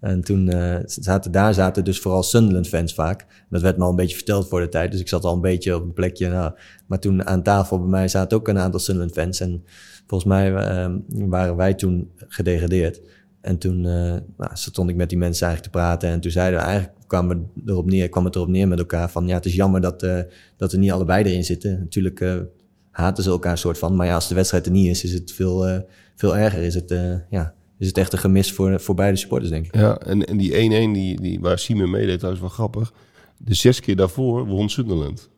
En 0.00 0.20
toen 0.20 0.48
eh, 0.48 0.76
zaten 0.84 1.32
daar 1.32 1.54
zaten 1.54 1.84
dus 1.84 2.00
vooral 2.00 2.22
Sunderland-fans 2.22 2.94
vaak. 2.94 3.26
Dat 3.50 3.62
werd 3.62 3.76
me 3.76 3.84
al 3.84 3.90
een 3.90 3.96
beetje 3.96 4.16
verteld 4.16 4.48
voor 4.48 4.60
de 4.60 4.68
tijd. 4.68 4.90
Dus 4.90 5.00
ik 5.00 5.08
zat 5.08 5.24
al 5.24 5.34
een 5.34 5.40
beetje 5.40 5.76
op 5.76 5.82
een 5.82 5.92
plekje. 5.92 6.28
Nou, 6.28 6.52
maar 6.86 6.98
toen 6.98 7.26
aan 7.26 7.42
tafel 7.42 7.78
bij 7.78 7.88
mij 7.88 8.08
zaten 8.08 8.38
ook 8.38 8.48
een 8.48 8.58
aantal 8.58 8.80
Sunderland-fans. 8.80 9.40
En 9.40 9.64
volgens 10.06 10.30
mij 10.30 10.54
eh, 10.54 10.94
waren 11.08 11.56
wij 11.56 11.74
toen 11.74 12.10
gedegradeerd. 12.16 13.00
En 13.40 13.58
toen 13.58 13.86
eh, 13.86 14.16
nou, 14.36 14.50
stond 14.52 14.90
ik 14.90 14.96
met 14.96 15.08
die 15.08 15.18
mensen 15.18 15.46
eigenlijk 15.46 15.74
te 15.74 15.80
praten. 15.80 16.08
En 16.08 16.20
toen 16.20 16.30
zeiden 16.30 16.58
we 16.58 16.64
eigenlijk 16.64 16.96
kwam, 17.06 17.28
het 17.28 17.38
erop 17.66 17.86
neer, 17.86 18.08
kwam 18.08 18.24
het 18.24 18.34
erop 18.34 18.48
neer 18.48 18.68
met 18.68 18.78
elkaar 18.78 19.10
van... 19.10 19.26
ja, 19.26 19.34
het 19.34 19.44
is 19.44 19.54
jammer 19.54 19.80
dat, 19.80 20.02
eh, 20.02 20.20
dat 20.56 20.72
er 20.72 20.78
niet 20.78 20.90
allebei 20.90 21.24
erin 21.24 21.44
zitten. 21.44 21.78
Natuurlijk 21.78 22.24
haten 22.90 23.24
ze 23.24 23.30
elkaar 23.30 23.58
soort 23.58 23.78
van. 23.78 23.96
Maar 23.96 24.06
ja, 24.06 24.14
als 24.14 24.28
de 24.28 24.34
wedstrijd 24.34 24.66
er 24.66 24.72
niet 24.72 24.88
is, 24.88 25.04
is 25.04 25.12
het 25.12 25.32
veel, 25.32 25.84
veel 26.14 26.36
erger. 26.36 26.62
Is 26.62 26.74
het, 26.74 26.94
ja, 27.30 27.54
is 27.78 27.86
het 27.86 27.98
echt 27.98 28.12
een 28.12 28.18
gemis 28.18 28.52
voor, 28.52 28.80
voor 28.80 28.94
beide 28.94 29.16
supporters, 29.16 29.50
denk 29.50 29.66
ik. 29.66 29.74
Ja, 29.76 29.98
en, 29.98 30.24
en 30.26 30.36
die 30.36 30.52
1-1 30.52 30.56
die, 30.92 31.20
die, 31.20 31.40
waar 31.40 31.58
Simon 31.58 31.90
meedeed, 31.90 32.14
trouwens 32.16 32.40
wel 32.42 32.50
grappig. 32.52 32.92
De 33.36 33.54
zes 33.54 33.80
keer 33.80 33.96
daarvoor 33.96 34.46
won 34.46 34.68
Sunderland. 34.68 35.30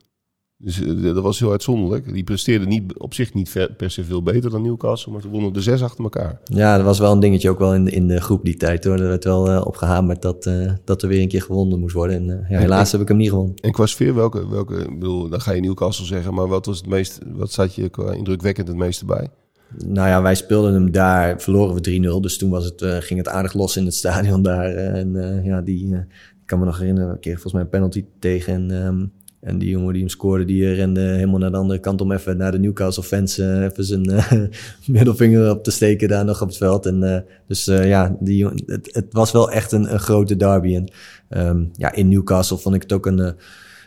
Dus 0.62 0.80
eh, 0.82 1.02
dat 1.02 1.22
was 1.22 1.38
heel 1.38 1.50
uitzonderlijk. 1.50 2.12
Die 2.12 2.24
presteerde 2.24 2.66
niet, 2.66 2.98
op 2.98 3.14
zich 3.14 3.34
niet 3.34 3.48
ver- 3.48 3.72
per 3.72 3.90
se 3.90 4.04
veel 4.04 4.22
beter 4.22 4.50
dan 4.50 4.62
Newcastle, 4.62 5.12
maar 5.12 5.20
ze 5.20 5.28
wonnen 5.28 5.52
de 5.52 5.60
zes 5.60 5.82
achter 5.82 6.04
elkaar. 6.04 6.40
Ja, 6.44 6.76
dat 6.76 6.84
was 6.84 6.98
wel 6.98 7.12
een 7.12 7.20
dingetje 7.20 7.50
ook 7.50 7.58
wel 7.58 7.74
in, 7.74 7.84
de- 7.84 7.90
in 7.90 8.08
de 8.08 8.20
groep 8.20 8.44
die 8.44 8.56
tijd 8.56 8.84
hoor. 8.84 8.98
Er 9.00 9.08
werd 9.08 9.24
wel 9.24 9.50
eh, 9.50 9.66
opgehamerd 9.66 10.22
dat, 10.22 10.46
eh, 10.46 10.72
dat 10.84 11.02
er 11.02 11.08
weer 11.08 11.22
een 11.22 11.28
keer 11.28 11.42
gewonnen 11.42 11.78
moest 11.78 11.94
worden. 11.94 12.16
En 12.30 12.46
ja, 12.48 12.58
helaas 12.58 12.92
heb 12.92 13.00
ik 13.00 13.08
hem 13.08 13.16
niet 13.16 13.28
gewonnen. 13.28 13.54
En 13.56 13.72
qua 13.72 13.86
sfeer, 13.86 14.14
welke, 14.14 14.48
welke, 14.48 14.74
ik 14.76 14.98
bedoel, 14.98 15.28
dan 15.28 15.40
ga 15.40 15.52
je 15.52 15.60
Newcastle 15.60 16.06
zeggen, 16.06 16.34
maar 16.34 16.48
wat 16.48 16.66
was 16.66 16.76
het 16.78 16.86
meest, 16.86 17.18
wat 17.26 17.52
zat 17.52 17.74
je 17.74 17.88
qua 17.88 18.12
indrukwekkend 18.12 18.68
het 18.68 18.76
meeste 18.76 19.04
bij? 19.04 19.28
Nou 19.76 20.08
ja, 20.08 20.22
wij 20.22 20.34
speelden 20.34 20.72
hem 20.72 20.90
daar, 20.90 21.40
verloren 21.40 21.74
we 21.74 22.16
3-0. 22.18 22.20
Dus 22.20 22.38
toen 22.38 22.50
was 22.50 22.64
het, 22.64 22.82
eh, 22.82 22.96
ging 22.96 23.18
het 23.18 23.28
aardig 23.28 23.52
los 23.52 23.76
in 23.76 23.84
het 23.84 23.94
stadion 23.94 24.42
daar. 24.52 24.74
eh, 24.74 25.00
en 25.00 25.16
eh, 25.16 25.44
ja, 25.44 25.60
die, 25.60 25.94
ik 25.94 26.46
kan 26.46 26.58
me 26.58 26.64
nog 26.64 26.78
herinneren, 26.78 27.14
ik 27.14 27.20
kreeg 27.20 27.32
volgens 27.32 27.52
mij 27.52 27.62
een 27.62 27.68
penalty 27.68 28.04
tegen. 28.18 28.54
En, 28.54 28.70
ehm, 28.70 29.06
en 29.40 29.58
die 29.58 29.70
jongen 29.70 29.92
die 29.92 30.02
hem 30.02 30.10
scoorde, 30.10 30.44
die 30.44 30.72
rende 30.72 31.00
helemaal 31.00 31.38
naar 31.38 31.50
de 31.50 31.56
andere 31.56 31.80
kant 31.80 32.00
om 32.00 32.12
even 32.12 32.36
naar 32.36 32.52
de 32.52 32.58
Newcastle 32.58 33.02
fans 33.02 33.38
even 33.38 33.84
zijn 33.84 34.22
middelvinger 34.86 35.50
op 35.50 35.64
te 35.64 35.70
steken 35.70 36.08
daar 36.08 36.24
nog 36.24 36.42
op 36.42 36.48
het 36.48 36.56
veld. 36.56 36.86
En 36.86 37.24
dus 37.46 37.64
ja, 37.64 38.16
die, 38.20 38.48
het, 38.66 39.06
was 39.10 39.32
wel 39.32 39.50
echt 39.50 39.72
een, 39.72 39.98
grote 39.98 40.36
derby. 40.36 40.74
En 40.74 40.90
ehm, 41.28 41.64
ja, 41.72 41.92
in 41.92 42.08
Newcastle 42.08 42.56
vond 42.58 42.74
ik 42.74 42.82
het 42.82 42.92
ook 42.92 43.06
een, 43.06 43.34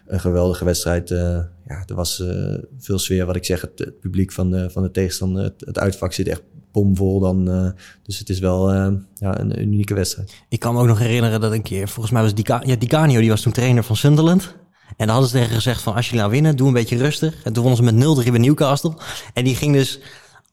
een 0.05 0.19
geweldige 0.19 0.65
wedstrijd. 0.65 1.11
eh, 1.11 1.39
ja, 1.67 1.83
er 1.85 1.95
was 1.95 2.19
eh, 2.19 2.57
veel 2.77 2.99
sfeer, 2.99 3.25
wat 3.25 3.35
ik 3.35 3.45
zeg. 3.45 3.61
Het, 3.61 3.99
publiek 3.99 4.31
van 4.31 4.51
de, 4.51 4.69
van 4.69 4.83
de 4.83 4.91
tegenstander, 4.91 5.53
het, 5.57 5.79
uitvak 5.79 6.13
zit 6.13 6.27
echt 6.27 6.41
bomvol 6.71 7.19
dan. 7.19 7.49
eh, 7.51 7.69
dus 8.03 8.19
het 8.19 8.29
is 8.29 8.39
wel 8.39 8.73
ja, 9.13 9.39
een, 9.39 9.61
unieke 9.61 9.93
wedstrijd. 9.93 10.33
Ik 10.49 10.59
kan 10.59 10.73
me 10.73 10.81
ook 10.81 10.87
nog 10.87 10.99
herinneren 10.99 11.41
dat 11.41 11.51
een 11.51 11.61
keer, 11.61 11.87
volgens 11.87 12.13
mij 12.13 12.21
was 12.21 12.33
Dica 12.33 12.63
ja, 12.65 12.75
die 13.19 13.29
was 13.29 13.41
toen 13.41 13.51
trainer 13.51 13.83
van 13.83 13.95
Sunderland. 13.95 14.55
En 14.97 15.07
dan 15.07 15.09
hadden 15.09 15.29
ze 15.29 15.37
tegen 15.37 15.55
gezegd 15.55 15.81
van, 15.81 15.93
als 15.93 16.05
jullie 16.05 16.19
nou 16.19 16.31
winnen, 16.31 16.55
doe 16.55 16.67
een 16.67 16.73
beetje 16.73 16.97
rustig. 16.97 17.43
En 17.43 17.53
toen 17.53 17.63
wonnen 17.63 17.85
ze 17.85 17.93
met 17.93 18.25
0-3 18.25 18.31
bij 18.31 18.39
Newcastle. 18.39 18.93
En 19.33 19.43
die 19.43 19.55
ging 19.55 19.73
dus 19.73 19.99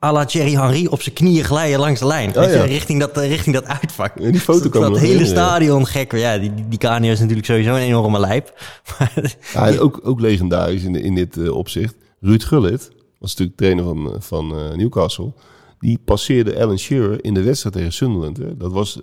à 0.05 0.13
la 0.13 0.25
Thierry 0.25 0.55
Henry 0.55 0.87
op 0.87 1.03
zijn 1.03 1.15
knieën 1.15 1.45
glijden 1.45 1.81
langs 1.81 2.01
de 2.01 2.07
lijn. 2.07 2.33
weet 2.33 2.51
je, 2.51 2.57
ja. 2.57 2.65
richting, 2.65 3.01
dat, 3.01 3.17
eh, 3.17 3.29
richting 3.29 3.55
dat 3.55 3.65
uitvak. 3.65 4.19
Ja, 4.19 4.31
die 4.31 4.41
foto 4.41 4.69
dat, 4.69 4.73
me 4.73 4.81
dat 4.81 4.89
hele 4.89 5.01
herinneren, 5.01 5.35
ja. 5.35 5.47
stadion 5.47 5.87
gek. 5.87 6.13
Ja, 6.13 6.39
die, 6.39 6.53
die, 6.69 6.79
Canio 6.79 7.13
is 7.13 7.21
natuurlijk 7.21 7.47
sowieso 7.47 7.75
een 7.75 7.81
enorme 7.81 8.21
lijp. 8.21 8.53
Maar 8.99 9.37
Ja, 9.53 9.67
en 9.67 9.79
ook, 9.79 10.01
ook 10.03 10.21
legendarisch 10.21 10.83
in, 10.83 10.95
in 10.95 11.15
dit 11.15 11.37
eh, 11.37 11.57
opzicht. 11.57 11.95
Ruud 12.21 12.43
Gullit 12.43 12.91
was 13.19 13.31
natuurlijk 13.31 13.57
trainer 13.57 13.85
van, 13.85 14.15
eh, 14.15 14.21
van 14.21 14.49
Newcastle. 14.77 15.33
Die 15.79 15.99
passeerde 16.05 16.61
Alan 16.61 16.79
Shearer 16.79 17.25
in 17.25 17.35
de 17.35 17.43
wedstrijd 17.43 17.75
tegen 17.75 17.93
Sunderland. 17.93 18.37
Hè. 18.37 18.57
Dat 18.57 18.73
was 18.73 18.99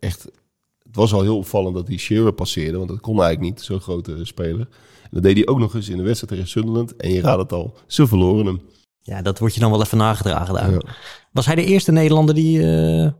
echt... 0.00 0.24
Het 0.82 1.02
was 1.02 1.12
al 1.12 1.22
heel 1.22 1.36
opvallend 1.36 1.74
dat 1.74 1.88
hij 1.88 1.96
Shearer 1.96 2.32
passeerde. 2.32 2.76
Want 2.76 2.88
dat 2.88 3.00
kon 3.00 3.22
eigenlijk 3.22 3.54
niet, 3.54 3.64
zo'n 3.64 3.80
grote 3.80 4.18
speler. 4.22 4.68
En 5.02 5.10
dat 5.10 5.22
deed 5.22 5.36
hij 5.36 5.46
ook 5.46 5.58
nog 5.58 5.74
eens 5.74 5.88
in 5.88 5.96
de 5.96 6.02
wedstrijd 6.02 6.32
tegen 6.32 6.48
Sunderland. 6.48 6.96
En 6.96 7.12
je 7.12 7.20
raadt 7.20 7.42
het 7.42 7.52
al, 7.52 7.74
ze 7.86 8.06
verloren 8.06 8.46
hem. 8.46 8.60
Ja, 9.06 9.22
dat 9.22 9.38
wordt 9.38 9.54
je 9.54 9.60
dan 9.60 9.70
wel 9.70 9.80
even 9.82 9.98
nagedragen 9.98 10.54
daar. 10.54 10.70
Ja. 10.70 10.80
Was 11.32 11.46
hij 11.46 11.54
de 11.54 11.64
eerste 11.64 11.92
Nederlander 11.92 12.34
die... 12.34 12.60
eh, 12.62 13.04
Ik 13.04 13.12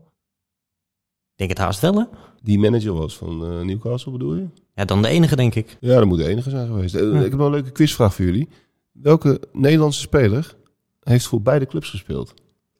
denk 1.35 1.49
het 1.49 1.59
haast 1.59 1.79
wel, 1.79 1.93
hè? 1.93 2.03
Die 2.41 2.59
manager 2.59 2.93
was 2.93 3.17
van 3.17 3.45
eh, 3.45 3.61
Newcastle, 3.65 4.11
bedoel 4.11 4.35
je? 4.35 4.45
Ja, 4.75 4.85
dan 4.85 5.01
de 5.01 5.07
enige, 5.07 5.35
denk 5.35 5.55
ik. 5.55 5.77
Ja, 5.79 5.95
dat 5.97 6.05
moet 6.05 6.17
de 6.17 6.27
enige 6.27 6.49
zijn 6.49 6.67
geweest. 6.67 6.95
Eh, 6.95 7.21
Ik 7.23 7.31
heb 7.31 7.39
een 7.39 7.49
leuke 7.49 7.71
quizvraag 7.71 8.13
voor 8.15 8.25
jullie. 8.25 8.49
Welke 8.91 9.41
Nederlandse 9.51 9.99
speler 9.99 10.55
heeft 11.03 11.25
voor 11.27 11.41
beide 11.41 11.65
clubs 11.65 11.89
gespeeld? 11.89 12.33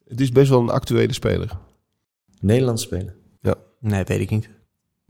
Het 0.08 0.22
is 0.22 0.32
best 0.32 0.50
wel 0.50 0.60
een 0.60 0.70
actuele 0.70 1.14
speler. 1.14 1.50
Nederlands 2.40 2.84
spelen. 2.84 3.16
Nee, 3.80 4.04
weet 4.04 4.20
ik 4.20 4.30
niet. 4.30 4.50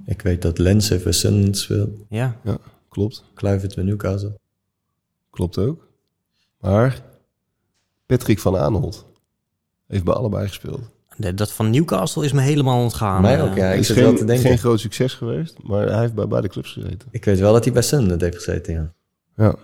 Ik 0.05 0.21
weet 0.21 0.41
dat 0.41 0.58
Lens 0.58 0.89
even 0.89 1.13
Sunderland 1.13 1.58
speelt. 1.58 1.89
Ja, 2.10 2.39
Ja, 2.43 2.58
klopt. 2.89 3.23
Kluivert 3.34 3.75
bij 3.75 3.84
Newcastle. 3.84 4.39
Klopt 5.29 5.58
ook. 5.58 5.88
Maar 6.60 7.01
Patrick 8.05 8.39
van 8.39 8.57
Aanholt 8.57 9.05
heeft 9.87 10.03
bij 10.03 10.13
allebei 10.13 10.47
gespeeld. 10.47 10.81
dat 11.35 11.51
van 11.51 11.69
Newcastle 11.69 12.25
is 12.25 12.31
me 12.31 12.41
helemaal 12.41 12.81
ontgaan. 12.81 13.21
Mij 13.21 13.41
ook, 13.41 13.55
ja. 13.55 13.71
Ik 13.71 13.79
is 13.79 13.87
te 13.87 13.93
geen, 13.93 14.15
denken. 14.15 14.39
geen 14.39 14.57
groot 14.57 14.79
succes 14.79 15.13
geweest, 15.13 15.55
maar 15.63 15.87
hij 15.87 15.99
heeft 15.99 16.13
bij 16.13 16.27
beide 16.27 16.47
clubs 16.47 16.71
gezeten. 16.71 17.07
Ik 17.11 17.25
weet 17.25 17.39
wel 17.39 17.53
dat 17.53 17.63
hij 17.63 17.73
bij 17.73 17.81
Sunderland 17.81 18.21
heeft 18.21 18.35
gezeten, 18.35 18.73
ja. 18.73 18.93
Ja. 19.35 19.55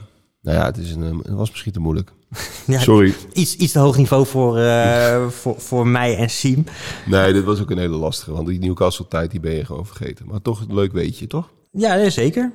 Nou 0.41 0.58
ja, 0.58 0.65
het, 0.65 0.77
is 0.77 0.91
een, 0.91 1.17
het 1.17 1.34
was 1.34 1.49
misschien 1.49 1.71
te 1.71 1.80
moeilijk. 1.80 2.12
Ja, 2.67 2.80
Sorry. 2.80 3.13
Iets, 3.34 3.56
iets 3.56 3.71
te 3.71 3.80
hoog 3.80 3.97
niveau 3.97 4.25
voor, 4.25 4.58
eh, 4.58 5.27
voor, 5.41 5.60
voor 5.60 5.88
mij 5.88 6.17
en 6.17 6.30
Siem. 6.30 6.63
Nee, 7.06 7.34
dit 7.34 7.43
was 7.43 7.62
ook 7.62 7.69
een 7.69 7.77
hele 7.77 7.95
lastige, 7.95 8.32
want 8.32 8.47
die 8.47 8.60
Newcastle-tijd 8.60 9.32
die 9.32 9.39
ben 9.39 9.54
je 9.54 9.65
gewoon 9.65 9.86
vergeten. 9.86 10.25
Maar 10.25 10.41
toch 10.41 10.60
een 10.60 10.73
leuk 10.75 10.91
weetje, 10.91 11.27
toch? 11.27 11.49
Ja, 11.71 12.10
zeker. 12.10 12.51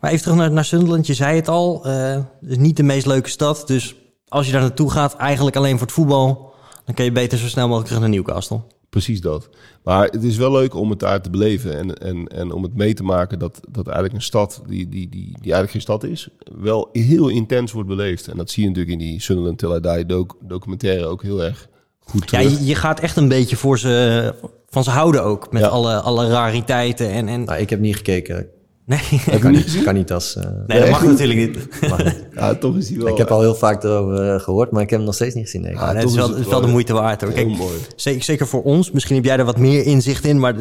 Maar 0.00 0.10
even 0.10 0.22
terug 0.22 0.38
naar, 0.38 0.50
naar 0.50 0.64
Sunderland. 0.64 1.06
Je 1.06 1.14
zei 1.14 1.36
het 1.36 1.48
al, 1.48 1.84
eh, 1.84 2.12
het 2.40 2.50
is 2.50 2.56
niet 2.56 2.76
de 2.76 2.82
meest 2.82 3.06
leuke 3.06 3.28
stad. 3.28 3.66
Dus 3.66 3.94
als 4.28 4.46
je 4.46 4.52
daar 4.52 4.60
naartoe 4.60 4.90
gaat, 4.90 5.16
eigenlijk 5.16 5.56
alleen 5.56 5.78
voor 5.78 5.86
het 5.86 5.92
voetbal... 5.96 6.54
dan 6.84 6.94
kun 6.94 7.04
je 7.04 7.12
beter 7.12 7.38
zo 7.38 7.46
snel 7.46 7.64
mogelijk 7.66 7.86
terug 7.86 8.02
naar 8.02 8.10
Newcastle. 8.12 8.60
Precies 8.90 9.20
dat. 9.20 9.48
Maar 9.84 10.04
het 10.04 10.24
is 10.24 10.36
wel 10.36 10.52
leuk 10.52 10.74
om 10.74 10.90
het 10.90 10.98
daar 10.98 11.22
te 11.22 11.30
beleven 11.30 11.76
en, 11.78 11.94
en, 11.94 12.26
en 12.26 12.52
om 12.52 12.62
het 12.62 12.74
mee 12.74 12.94
te 12.94 13.02
maken 13.02 13.38
dat, 13.38 13.60
dat 13.70 13.86
eigenlijk 13.86 14.16
een 14.16 14.22
stad 14.22 14.62
die, 14.66 14.88
die, 14.88 15.08
die, 15.08 15.24
die 15.24 15.52
eigenlijk 15.52 15.70
geen 15.70 15.80
stad 15.80 16.04
is, 16.04 16.28
wel 16.60 16.88
heel 16.92 17.28
intens 17.28 17.72
wordt 17.72 17.88
beleefd. 17.88 18.28
En 18.28 18.36
dat 18.36 18.50
zie 18.50 18.62
je 18.62 18.68
natuurlijk 18.68 19.00
in 19.00 19.06
die 19.06 19.20
Sunderland 19.20 19.58
Till 19.58 19.74
I 19.76 19.80
Die 19.80 20.06
doc- 20.06 20.36
documentaire 20.40 21.06
ook 21.06 21.22
heel 21.22 21.42
erg 21.44 21.68
goed 22.04 22.30
Ja, 22.30 22.38
je, 22.38 22.64
je 22.64 22.74
gaat 22.74 23.00
echt 23.00 23.16
een 23.16 23.28
beetje 23.28 23.56
voor 23.56 23.78
ze, 23.78 24.34
van 24.68 24.84
ze 24.84 24.90
houden 24.90 25.24
ook. 25.24 25.52
Met 25.52 25.62
Ja. 25.62 25.68
alle, 25.68 26.00
alle 26.00 26.28
rariteiten 26.28 27.10
en... 27.10 27.28
en 27.28 27.44
Nou, 27.44 27.60
ik 27.60 27.70
heb 27.70 27.80
niet 27.80 27.96
gekeken. 27.96 28.46
Nee, 28.88 29.00
Ik 29.34 29.40
kan 29.40 29.52
niet, 29.52 29.82
kan 29.84 29.94
niet 29.94 30.12
als... 30.12 30.36
eh, 30.36 30.44
nee, 30.66 30.80
dat 30.80 30.90
mag 30.90 31.04
natuurlijk 31.04 31.38
niet. 31.38 31.80
mag 31.90 32.04
niet. 32.04 32.26
Ja, 32.34 32.54
toch 32.54 32.76
is 32.76 32.90
wel... 32.90 33.08
Ik 33.08 33.16
heb 33.16 33.30
al 33.30 33.40
heel 33.40 33.54
vaak 33.54 33.84
erover 33.84 34.34
eh, 34.34 34.40
gehoord, 34.40 34.70
maar 34.70 34.82
ik 34.82 34.88
heb 34.90 34.98
hem 34.98 35.06
nog 35.06 35.14
steeds 35.16 35.34
niet 35.34 35.44
gezien. 35.44 35.60
Nee. 35.62 35.76
Ah, 35.76 35.80
Ja, 35.80 35.94
het 35.94 36.08
is 36.08 36.14
wel, 36.14 36.24
is 36.24 36.28
het 36.28 36.36
het 36.38 36.46
is 36.46 36.52
wel 36.52 36.60
de 36.60 36.66
moeite 36.66 36.92
waard 36.92 37.20
hoor. 37.20 37.32
Kijk. 37.32 37.48
Zeker, 37.96 38.22
zeker 38.22 38.46
voor 38.46 38.62
ons. 38.62 38.90
Misschien 38.90 39.16
heb 39.16 39.24
jij 39.24 39.36
er 39.38 39.44
wat 39.44 39.58
meer 39.58 39.84
inzicht 39.86 40.24
in. 40.24 40.38
Maar 40.40 40.54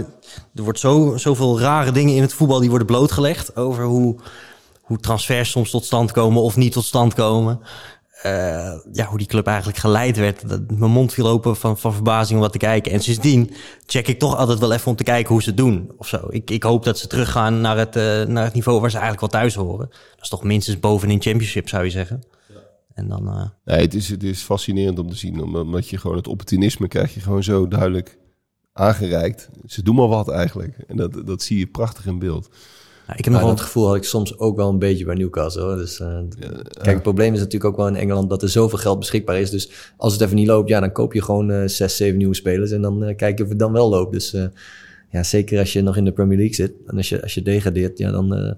er 0.56 0.64
wordt 0.64 0.80
zo, 0.80 1.14
zoveel 1.18 1.60
rare 1.60 1.92
dingen 1.92 2.16
in 2.16 2.22
het 2.22 2.34
voetbal 2.34 2.60
die 2.60 2.70
worden 2.70 2.88
blootgelegd. 2.88 3.56
Over 3.56 3.84
hoe, 3.84 4.16
hoe 4.82 4.98
transfers 5.00 5.50
soms 5.52 5.70
tot 5.70 5.86
stand 5.86 6.12
komen 6.12 6.42
of 6.42 6.56
niet 6.56 6.72
tot 6.72 6.86
stand 6.86 7.14
komen. 7.14 7.60
Eh, 8.22 8.74
ja, 8.92 9.06
hoe 9.06 9.18
die 9.18 9.28
club 9.28 9.48
eigenlijk 9.48 9.78
geleid 9.78 10.18
werd. 10.18 10.50
Dat, 10.50 10.72
mijn 10.72 10.92
mond 10.92 11.14
viel 11.14 11.28
open 11.28 11.56
van, 11.56 11.78
van 11.78 11.94
verbazing 11.94 12.36
om 12.38 12.44
wat 12.44 12.52
te 12.52 12.58
kijken. 12.58 12.92
En 12.92 13.00
sindsdien 13.00 13.52
check 13.86 14.08
ik 14.08 14.20
toch 14.20 14.36
altijd 14.38 14.60
wel 14.60 14.72
even 14.74 14.88
om 14.88 14.96
te 14.96 15.04
kijken 15.04 15.34
hoe 15.34 15.42
ze 15.44 15.50
het 15.50 15.58
doen. 15.58 15.92
Of 15.98 16.08
zo. 16.08 16.28
Ik, 16.30 16.50
ik 16.52 16.64
hoop 16.64 16.84
dat 16.84 16.98
ze 17.00 17.08
teruggaan 17.08 17.62
naar 17.62 17.78
het, 17.78 17.96
eh, 17.96 18.24
naar 18.24 18.44
het 18.44 18.54
niveau 18.54 18.80
waar 18.82 18.92
ze 18.92 18.98
eigenlijk 18.98 19.32
wel 19.32 19.42
thuis 19.42 19.56
horen. 19.56 19.88
Dat 19.90 20.22
is 20.22 20.30
toch 20.30 20.44
minstens 20.44 20.80
bovenin 20.80 21.22
championship 21.22 21.70
zou 21.70 21.84
je 21.84 21.90
zeggen. 21.90 22.24
En 22.94 23.08
dan... 23.08 23.28
eh, 23.28 23.46
Nee, 23.66 23.82
het 23.82 23.94
is, 23.94 24.10
het 24.10 24.24
is 24.24 24.42
fascinerend 24.42 25.00
om 25.00 25.10
te 25.10 25.16
zien, 25.16 25.42
omdat- 25.44 25.90
je 25.90 25.98
gewoon 25.98 26.18
het 26.18 26.28
opportunisme 26.28 26.88
krijg 26.88 27.14
je 27.14 27.20
gewoon 27.20 27.44
zo 27.44 27.68
duidelijk 27.68 28.18
aangereikt. 28.74 29.50
Ze 29.66 29.84
doen 29.84 29.96
maar 29.96 30.08
wat 30.08 30.30
eigenlijk. 30.30 30.78
En 30.88 30.96
dat, 30.98 31.22
dat 31.28 31.42
zie 31.42 31.58
je 31.60 31.68
prachtig 31.68 32.06
in 32.06 32.20
beeld. 32.20 32.50
Nou, 33.08 33.20
ik 33.20 33.26
heb 33.26 33.34
Maar 33.34 33.42
nog 33.42 33.42
wel... 33.42 33.56
dat 33.56 33.66
gevoel 33.66 33.88
had 33.88 33.96
ik 33.96 34.04
soms 34.04 34.38
ook 34.40 34.56
wel 34.56 34.70
een 34.70 34.80
beetje 34.80 35.06
bij 35.06 35.16
Newcastle. 35.16 35.62
Hoor. 35.62 35.76
Dus, 35.76 36.00
eh, 36.00 36.18
kijk, 36.82 36.94
het 36.94 37.02
probleem 37.02 37.34
is 37.34 37.40
natuurlijk 37.40 37.72
ook 37.72 37.78
wel 37.78 37.88
in 37.88 37.96
Engeland 37.96 38.30
dat 38.30 38.42
er 38.42 38.50
zoveel 38.50 38.78
geld 38.78 39.00
beschikbaar 39.00 39.40
is. 39.40 39.50
Dus 39.50 39.72
als 39.98 40.14
het 40.14 40.22
even 40.22 40.36
niet 40.36 40.48
loopt, 40.48 40.70
ja, 40.70 40.80
dan 40.80 40.92
koop 40.92 41.14
je 41.14 41.22
gewoon 41.22 41.52
eh, 41.52 41.68
zes, 41.68 41.96
zeven 41.96 42.18
nieuwe 42.18 42.36
spelers. 42.36 42.72
En 42.72 42.82
dan 42.82 43.04
eh 43.04 43.16
kijk 43.16 43.38
je 43.38 43.44
of 43.44 43.50
het 43.50 43.60
dan 43.60 43.72
wel 43.72 43.90
loopt. 43.90 44.14
Dus 44.14 44.34
eh, 44.34 44.46
ja, 45.12 45.24
zeker 45.24 45.60
als 45.60 45.74
je 45.74 45.82
nog 45.82 45.98
in 45.98 46.06
de 46.06 46.12
Premier 46.12 46.38
League 46.38 46.56
zit. 46.56 46.74
En 46.86 46.98
als 46.98 47.10
je, 47.10 47.22
als 47.22 47.34
je 47.34 47.42
degradeert, 47.42 47.98
ja, 47.98 48.12
dan, 48.12 48.36
eh, 48.36 48.52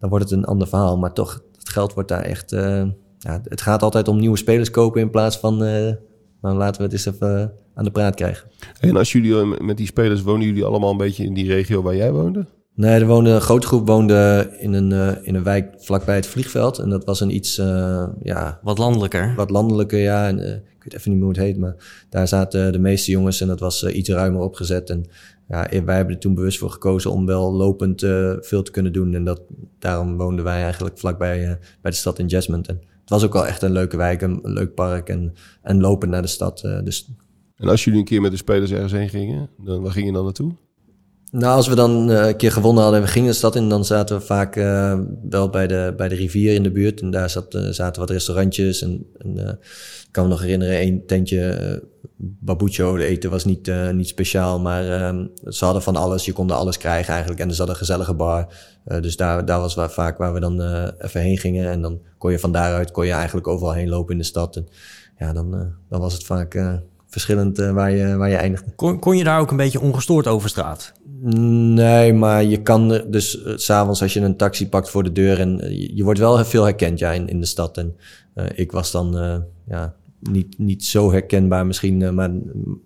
dan 0.00 0.10
wordt 0.10 0.24
het 0.24 0.38
een 0.38 0.44
ander 0.44 0.68
verhaal. 0.68 0.98
Maar 0.98 1.12
toch, 1.12 1.42
het 1.58 1.68
geld 1.68 1.94
wordt 1.94 2.08
daar 2.08 2.22
echt... 2.22 2.52
eh, 2.52 2.84
ja, 3.18 3.40
het 3.44 3.60
gaat 3.60 3.82
altijd 3.82 4.08
om 4.08 4.18
nieuwe 4.18 4.36
spelers 4.36 4.70
kopen 4.70 5.00
in 5.00 5.10
plaats 5.10 5.38
van... 5.38 5.64
eh, 5.64 5.92
nou, 6.42 6.56
laten 6.56 6.76
we 6.76 6.82
het 6.82 6.92
eens 6.92 7.06
even 7.06 7.52
aan 7.74 7.84
de 7.84 7.90
praat 7.90 8.14
krijgen. 8.14 8.48
En 8.80 8.96
als 8.96 9.12
jullie 9.12 9.62
met 9.62 9.76
die 9.76 9.86
spelers, 9.86 10.22
wonen 10.22 10.46
jullie 10.46 10.64
allemaal 10.64 10.90
een 10.90 10.96
beetje 10.96 11.24
in 11.24 11.34
die 11.34 11.46
regio 11.46 11.82
waar 11.82 11.96
jij 11.96 12.12
woonde? 12.12 12.46
Nee, 12.78 13.00
er 13.00 13.06
woonde, 13.06 13.30
een 13.30 13.40
grote 13.40 13.66
groep 13.66 13.86
woonde 13.86 14.50
in 14.58 14.72
een, 14.72 14.92
eh, 14.92 15.16
in 15.22 15.34
een 15.34 15.42
wijk 15.42 15.74
vlakbij 15.78 16.14
het 16.14 16.26
vliegveld. 16.26 16.78
En 16.78 16.90
dat 16.90 17.04
was 17.04 17.20
een 17.20 17.34
iets, 17.34 17.58
eh, 17.58 18.08
ja, 18.22 18.60
Wat 18.62 18.78
landelijker. 18.78 19.34
wat 19.36 19.50
landelijker, 19.50 19.98
ja. 19.98 20.26
En, 20.28 20.38
eh, 20.38 20.54
ik 20.54 20.82
weet 20.84 20.94
even 20.94 21.10
niet 21.10 21.20
meer 21.20 21.28
hoe 21.28 21.36
het 21.36 21.46
heet, 21.46 21.58
maar 21.58 22.04
daar 22.08 22.28
zaten 22.28 22.72
de 22.72 22.78
meeste 22.78 23.10
jongens 23.10 23.40
en 23.40 23.46
dat 23.46 23.60
was 23.60 23.86
iets 23.86 24.08
ruimer 24.08 24.40
opgezet. 24.40 24.90
En 24.90 25.04
ja, 25.48 25.66
wij 25.84 25.96
hebben 25.96 26.14
er 26.14 26.20
toen 26.20 26.34
bewust 26.34 26.58
voor 26.58 26.70
gekozen 26.70 27.10
om 27.10 27.26
wel 27.26 27.52
lopend 27.52 28.02
eh, 28.02 28.32
veel 28.40 28.62
te 28.62 28.70
kunnen 28.70 28.92
doen. 28.92 29.14
En 29.14 29.24
dat, 29.24 29.40
daarom 29.78 30.16
woonden 30.16 30.44
wij 30.44 30.62
eigenlijk 30.62 30.98
vlakbij 30.98 31.42
uh, 31.42 31.52
bij 31.80 31.90
de 31.90 31.96
stad 31.96 32.18
in 32.18 32.26
Jasmine. 32.26 32.62
En 32.66 32.76
het 33.00 33.10
was 33.10 33.24
ook 33.24 33.32
wel 33.32 33.46
echt 33.46 33.62
een 33.62 33.72
leuke 33.72 33.96
wijk, 33.96 34.22
een, 34.22 34.38
een 34.42 34.52
leuk 34.52 34.74
park 34.74 35.08
en, 35.08 35.34
en 35.62 35.80
lopend 35.80 36.10
naar 36.10 36.22
de 36.22 36.28
stad. 36.28 36.62
Uh, 36.64 36.82
dus 36.82 37.10
En 37.56 37.68
als 37.68 37.84
jullie 37.84 37.98
een 37.98 38.06
keer 38.06 38.20
met 38.20 38.30
de 38.30 38.36
spelers 38.36 38.70
ergens 38.70 38.92
heen 38.92 39.08
gingen, 39.08 39.48
dan, 39.56 39.82
waar 39.82 39.92
ging 39.92 40.06
je 40.06 40.12
dan 40.12 40.24
naartoe? 40.24 40.52
Nou, 41.30 41.56
als 41.56 41.68
we 41.68 41.74
dan 41.74 42.10
uh, 42.10 42.26
een 42.26 42.36
keer 42.36 42.52
gewonnen 42.52 42.82
hadden 42.82 43.00
en 43.00 43.06
we 43.06 43.12
gingen 43.12 43.30
de 43.30 43.36
stad 43.36 43.56
in, 43.56 43.68
dan 43.68 43.84
zaten 43.84 44.18
we 44.18 44.24
vaak 44.24 44.56
uh, 44.56 44.98
wel 45.28 45.50
bij 45.50 45.66
de, 45.66 45.94
bij 45.96 46.08
de 46.08 46.14
rivier 46.14 46.54
in 46.54 46.62
de 46.62 46.70
buurt. 46.70 47.00
En 47.00 47.10
daar 47.10 47.30
zat, 47.30 47.54
uh, 47.54 47.68
zaten 47.68 48.00
wat 48.00 48.10
restaurantjes. 48.10 48.82
En, 48.82 49.06
ik 50.06 50.14
kan 50.14 50.24
me 50.24 50.30
nog 50.30 50.40
herinneren, 50.40 50.76
één 50.76 51.06
tentje 51.06 51.82
babucho. 52.16 52.96
De 52.96 53.04
eten 53.04 53.30
was 53.30 53.44
niet, 53.44 53.70
niet 53.92 54.08
speciaal, 54.08 54.60
maar 54.60 54.90
ehm, 54.90 55.26
ze 55.46 55.64
hadden 55.64 55.82
van 55.82 55.96
alles. 55.96 56.24
Je 56.24 56.32
kon 56.32 56.50
alles 56.50 56.78
krijgen 56.78 57.12
eigenlijk. 57.12 57.40
En 57.40 57.48
er 57.48 57.54
zat 57.54 57.68
een 57.68 57.76
gezellige 57.76 58.14
bar. 58.14 58.54
dus 59.00 59.16
daar, 59.16 59.44
daar 59.44 59.60
was 59.60 59.74
waar, 59.74 59.90
vaak 59.90 60.18
waar 60.18 60.32
we 60.32 60.40
dan 60.40 60.62
even 60.98 61.20
heen 61.20 61.38
gingen. 61.38 61.70
En 61.70 61.82
dan 61.82 62.00
kon 62.18 62.30
je 62.30 62.38
van 62.38 62.52
daaruit 62.52 62.90
kon 62.90 63.06
je 63.06 63.12
eigenlijk 63.12 63.46
overal 63.46 63.72
heen 63.72 63.88
lopen 63.88 64.12
in 64.12 64.18
de 64.18 64.24
stad. 64.24 64.56
En 64.56 64.68
ja, 65.18 65.32
dan, 65.32 65.74
dan 65.88 66.00
was 66.00 66.12
het 66.12 66.24
vaak 66.24 66.80
verschillend 67.08 67.58
uh, 67.58 67.70
waar, 67.70 67.90
je, 67.90 68.16
waar 68.16 68.28
je 68.28 68.36
eindigde. 68.36 68.72
Kon, 68.76 68.98
kon 68.98 69.16
je 69.16 69.24
daar 69.24 69.40
ook 69.40 69.50
een 69.50 69.56
beetje 69.56 69.80
ongestoord 69.80 70.26
over 70.26 70.48
straat? 70.48 70.92
Nee, 71.20 72.12
maar 72.12 72.44
je 72.44 72.62
kan 72.62 73.02
dus 73.06 73.44
uh, 73.44 73.52
s'avonds 73.56 74.02
als 74.02 74.12
je 74.12 74.20
een 74.20 74.36
taxi 74.36 74.68
pakt 74.68 74.90
voor 74.90 75.02
de 75.02 75.12
deur 75.12 75.40
en 75.40 75.64
uh, 75.64 75.70
je, 75.70 75.96
je, 75.96 76.04
wordt 76.04 76.18
wel 76.18 76.44
veel 76.44 76.64
herkend 76.64 76.98
ja, 76.98 77.12
in, 77.12 77.28
in 77.28 77.40
de 77.40 77.46
stad. 77.46 77.76
En 77.76 77.96
ik 78.54 78.72
was 78.72 78.90
dan 78.90 79.44
ja, 79.66 79.94
niet, 80.20 80.58
niet 80.58 80.84
zo 80.84 81.10
herkenbaar 81.10 81.66
misschien, 81.66 82.14
maar, 82.14 82.30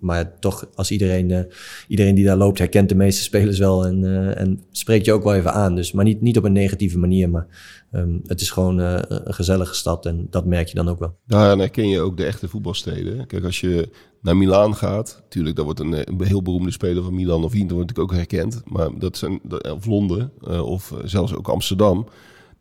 maar 0.01 0.39
toch 0.39 0.69
als 0.75 0.91
iedereen, 0.91 1.47
iedereen 1.89 2.15
die 2.15 2.25
daar 2.25 2.37
loopt 2.37 2.59
herkent 2.59 2.89
de 2.89 2.95
meeste 2.95 3.23
spelers 3.23 3.59
wel 3.59 3.87
en, 3.87 4.05
en 4.37 4.63
spreekt 4.71 5.05
je 5.05 5.13
ook 5.13 5.23
wel 5.23 5.35
even 5.35 5.53
aan. 5.53 5.75
Dus, 5.75 5.93
maar 5.93 6.05
niet, 6.05 6.21
niet 6.21 6.39
op 6.39 6.45
een 6.45 6.53
negatieve 6.53 6.99
manier, 6.99 7.31
maar 7.31 7.47
um, 7.93 8.21
het 8.27 8.41
is 8.41 8.51
gewoon 8.51 8.79
een 8.79 9.35
gezellige 9.35 9.75
stad 9.75 10.07
en 10.07 10.27
dat 10.31 10.47
merk 10.47 10.69
je 10.69 10.75
dan 10.75 10.89
ook 10.89 10.99
wel. 10.99 11.17
Nou, 11.27 11.59
herken 11.59 11.89
je 11.89 12.01
ook 12.01 12.17
de 12.17 12.25
echte 12.25 12.49
voetbalsteden. 12.49 13.27
Kijk, 13.27 13.45
als 13.45 13.61
je 13.61 13.89
naar 14.21 14.37
Milaan 14.37 14.75
gaat, 14.75 15.21
natuurlijk, 15.23 15.57
dat 15.57 15.65
wordt 15.65 15.81
een, 15.81 16.05
heel 16.19 16.43
beroemde 16.43 16.71
speler 16.71 17.03
van 17.03 17.15
Milan 17.15 17.45
of 17.45 17.55
Inter, 17.55 17.77
wordt 17.77 17.89
natuurlijk 17.89 18.13
ook 18.13 18.19
herkend. 18.19 18.63
Maar 18.65 18.99
dat 18.99 19.17
zijn, 19.17 19.41
of 19.75 19.87
Londen, 19.87 20.33
of 20.65 20.95
zelfs 21.05 21.35
ook 21.35 21.49
Amsterdam, 21.49 22.07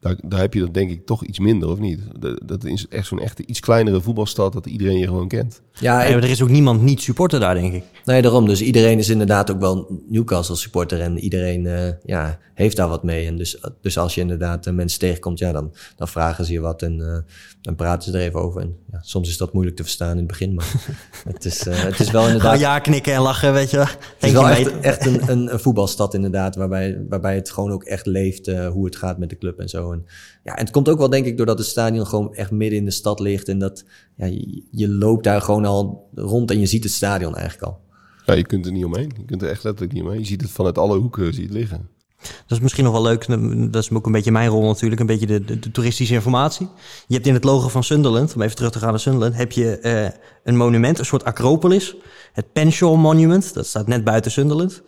daar, 0.02 0.16
daar 0.24 0.40
heb 0.40 0.54
je 0.54 0.60
dat 0.60 0.74
denk 0.74 0.92
ik 0.92 1.06
toch 1.06 1.26
iets 1.26 1.40
minder, 1.40 1.70
of 1.70 1.80
niet? 1.80 2.00
Dat, 2.20 2.42
dat 2.46 2.64
is 2.64 2.88
echt 2.88 3.08
zo'n 3.08 3.20
echte 3.20 3.46
iets 3.46 3.60
kleinere 3.60 4.02
voetbalstad 4.02 4.54
dat 4.54 4.66
iedereen 4.66 4.98
je 4.98 5.06
gewoon 5.06 5.28
kent. 5.28 5.62
Ja, 5.80 6.06
en 6.06 6.14
er 6.14 6.30
is 6.30 6.42
ook 6.42 6.50
niemand 6.50 6.82
niet 6.82 7.02
supporter 7.02 7.40
daar, 7.40 7.54
denk 7.54 7.74
ik. 7.74 7.84
Nee, 8.06 8.22
daarom. 8.22 8.46
Dus 8.46 8.62
iedereen 8.62 8.98
is 8.98 9.10
inderdaad 9.10 9.52
ook 9.52 9.60
wel 9.60 10.02
Newcastle 10.08 10.56
supporter 10.56 11.02
en 11.02 11.20
iedereen 11.20 11.66
uh, 11.66 11.90
ja, 12.04 12.40
heeft 12.54 12.76
daar 12.76 12.88
wat 12.88 13.04
mee. 13.04 13.28
En 13.28 13.38
dus, 13.38 13.64
dus 13.82 13.98
als 13.98 14.16
je 14.16 14.22
inderdaad 14.22 14.68
uh, 14.68 14.74
mensen 14.74 15.00
tegenkomt, 15.00 15.40
ja, 15.40 15.52
dan, 15.52 15.74
dan 15.96 16.08
vragen 16.08 16.46
ze 16.46 16.54
je 16.54 16.60
wat 16.60 16.82
en 16.82 17.00
uh, 17.00 17.18
dan 17.62 17.76
praten 17.76 18.12
ze 18.12 18.18
er 18.18 18.24
even 18.24 18.42
over. 18.42 18.62
En 18.62 18.78
ja, 18.92 19.00
soms 19.02 19.30
is 19.30 19.38
dat 19.38 19.54
moeilijk 19.54 19.78
te 19.78 19.84
verstaan 19.84 20.12
in 20.12 20.18
het 20.18 20.28
begin, 20.28 20.54
maar 20.54 20.72
het, 21.34 21.46
is, 21.46 21.66
het 21.66 22.00
is 22.00 22.12
wel 22.12 22.26
inderdaad... 22.32 22.60
Ja, 22.60 22.80
knikken 22.80 23.14
en 23.14 23.22
lachen, 23.22 23.54
weet 23.54 23.70
je 23.70 23.78
wel. 23.78 23.86
Het 23.86 24.00
is 24.20 24.32
wel 24.32 24.50
echt, 24.50 24.80
echt 24.80 25.06
een, 25.06 25.30
een, 25.30 25.54
een, 25.54 25.60
voetbalstad 25.60 26.14
inderdaad, 26.14 26.56
waarbij, 26.56 27.06
waarbij 27.10 27.36
het 27.36 27.52
gewoon 27.52 27.72
ook 27.72 27.84
echt 27.84 28.06
leeft 28.06 28.52
hoe 28.52 28.86
het 28.86 28.96
gaat 28.96 29.18
met 29.18 29.30
de 29.30 29.38
club 29.38 29.60
en 29.60 29.70
zo. 29.70 29.91
En, 29.94 30.06
ja, 30.44 30.56
en 30.56 30.64
het 30.64 30.72
komt 30.72 30.90
ook 30.90 30.98
wel 30.98 31.10
denk 31.10 31.26
ik 31.26 31.38
doordat 31.38 31.58
het 31.58 31.68
stadion 31.68 32.08
gewoon 32.08 32.34
echt 32.36 32.52
midden 32.52 32.80
in 32.80 32.86
de 32.86 32.92
stad 32.92 33.20
ligt 33.20 33.48
en 33.48 33.60
dat 33.60 33.84
ja, 34.16 34.26
je, 34.26 34.64
je 34.72 34.90
loopt 34.90 35.24
daar 35.24 35.42
gewoon 35.42 35.66
al 35.66 36.10
rond 36.16 36.52
en 36.52 36.60
je 36.60 36.66
ziet 36.66 36.84
het 36.84 36.94
stadion 36.94 37.36
eigenlijk 37.36 37.68
al. 37.68 37.80
Ja, 38.26 38.34
je 38.34 38.46
kunt 38.46 38.66
er 38.66 38.72
niet 38.72 38.86
omheen. 38.86 39.12
Je 39.18 39.26
kunt 39.26 39.42
er 39.42 39.50
echt 39.50 39.64
letterlijk 39.64 39.94
niet 39.94 40.04
omheen. 40.04 40.20
Je 40.20 40.26
ziet 40.26 40.42
het 40.42 40.52
vanuit 40.52 40.78
alle 40.78 40.98
hoeken 40.98 41.34
zie 41.34 41.44
het 41.44 41.54
liggen. 41.54 41.90
Dat 42.22 42.58
is 42.58 42.60
misschien 42.60 42.84
nog 42.84 42.94
wel 42.94 43.02
leuk. 43.02 43.28
Dat 43.72 43.84
is 43.84 43.92
ook 43.92 44.06
een 44.06 44.12
beetje 44.12 44.32
mijn 44.32 44.50
rol 44.50 44.66
natuurlijk. 44.66 45.02
Een 45.02 45.08
beetje 45.08 45.26
de, 45.26 45.44
de, 45.44 45.60
de, 45.60 45.72
toeristische 45.72 46.14
informatie. 46.14 46.68
Je 47.08 47.14
hebt 47.14 47.28
in 47.28 47.34
het 47.34 47.44
logo 47.44 47.68
van 47.68 47.84
Sunderland, 47.84 48.36
om 48.36 48.42
even 48.42 48.56
terug 48.56 48.72
te 48.72 48.80
gaan 48.80 48.90
naar 48.90 49.00
Sunderland, 49.00 49.36
heb 49.36 49.52
je 49.52 49.80
uh, 49.82 50.20
een 50.44 50.58
monument, 50.58 51.00
een 51.00 51.06
soort 51.06 51.24
acropolis. 51.24 51.96
Het 52.34 52.54
Penshaw 52.54 52.96
Monument, 52.96 53.54
dat 53.54 53.68
staat 53.68 53.88
net 53.88 54.04
buiten 54.04 54.32
Sunderland. 54.32 54.84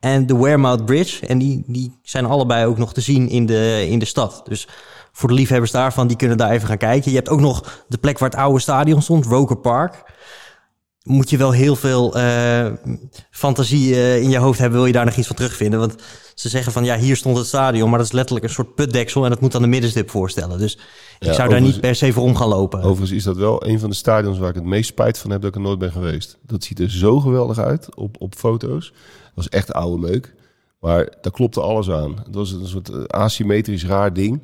En 0.00 0.26
de 0.26 0.36
Wearmouth 0.36 0.84
Bridge. 0.84 1.26
En 1.26 1.38
die, 1.38 1.64
die 1.66 1.98
zijn 2.02 2.24
allebei 2.24 2.66
ook 2.66 2.78
nog 2.78 2.92
te 2.92 3.00
zien 3.00 3.28
in 3.28 3.46
de, 3.46 3.86
in 3.88 3.98
de 3.98 4.04
stad. 4.04 4.42
Dus 4.44 4.68
voor 5.12 5.28
de 5.28 5.34
liefhebbers 5.34 5.70
daarvan, 5.70 6.06
die 6.06 6.16
kunnen 6.16 6.36
daar 6.36 6.50
even 6.50 6.68
gaan 6.68 6.76
kijken. 6.76 7.10
Je 7.10 7.16
hebt 7.16 7.28
ook 7.28 7.40
nog 7.40 7.84
de 7.88 7.98
plek 7.98 8.18
waar 8.18 8.30
het 8.30 8.38
oude 8.38 8.60
stadion 8.60 9.02
stond, 9.02 9.26
Roker 9.26 9.56
Park 9.56 10.04
moet 11.08 11.30
je 11.30 11.36
wel 11.36 11.50
heel 11.50 11.76
veel 11.76 12.18
uh, 12.18 12.66
fantasie 13.30 13.90
uh, 13.90 14.22
in 14.22 14.30
je 14.30 14.38
hoofd 14.38 14.58
hebben, 14.58 14.78
wil 14.78 14.86
je 14.86 14.92
daar 14.92 15.04
nog 15.04 15.16
iets 15.16 15.26
van 15.26 15.36
terugvinden. 15.36 15.78
Want 15.78 15.94
ze 16.34 16.48
zeggen 16.48 16.72
van 16.72 16.84
ja, 16.84 16.96
hier 16.96 17.16
stond 17.16 17.36
het 17.36 17.46
stadion, 17.46 17.88
maar 17.88 17.98
dat 17.98 18.06
is 18.06 18.12
letterlijk 18.12 18.46
een 18.46 18.52
soort 18.52 18.74
putdeksel 18.74 19.24
en 19.24 19.30
dat 19.30 19.40
moet 19.40 19.52
dan 19.52 19.62
de 19.62 19.68
middenstip 19.68 20.10
voorstellen. 20.10 20.58
Dus 20.58 20.78
ja, 21.18 21.28
ik 21.28 21.34
zou 21.34 21.48
daar 21.48 21.60
niet 21.60 21.80
per 21.80 21.94
se 21.94 22.12
voor 22.12 22.22
om 22.22 22.36
gaan 22.36 22.48
lopen. 22.48 22.78
Overigens 22.78 23.10
is 23.10 23.24
dat 23.24 23.36
wel 23.36 23.66
een 23.66 23.80
van 23.80 23.90
de 23.90 23.96
stadions 23.96 24.38
waar 24.38 24.48
ik 24.48 24.54
het 24.54 24.64
meest 24.64 24.88
spijt 24.88 25.18
van 25.18 25.30
heb 25.30 25.40
dat 25.40 25.50
ik 25.50 25.56
er 25.56 25.62
nooit 25.62 25.78
ben 25.78 25.92
geweest. 25.92 26.38
Dat 26.42 26.64
ziet 26.64 26.80
er 26.80 26.90
zo 26.90 27.20
geweldig 27.20 27.58
uit 27.58 27.94
op, 27.94 28.16
op 28.18 28.34
foto's. 28.34 28.92
Dat 29.34 29.34
was 29.34 29.48
echt 29.48 29.72
oude 29.72 29.98
meuk. 29.98 30.34
Maar 30.80 31.16
daar 31.20 31.32
klopte 31.32 31.60
alles 31.60 31.90
aan. 31.90 32.16
Het 32.24 32.34
was 32.34 32.52
een 32.52 32.66
soort 32.66 33.12
asymmetrisch 33.12 33.86
raar 33.86 34.12
ding. 34.12 34.40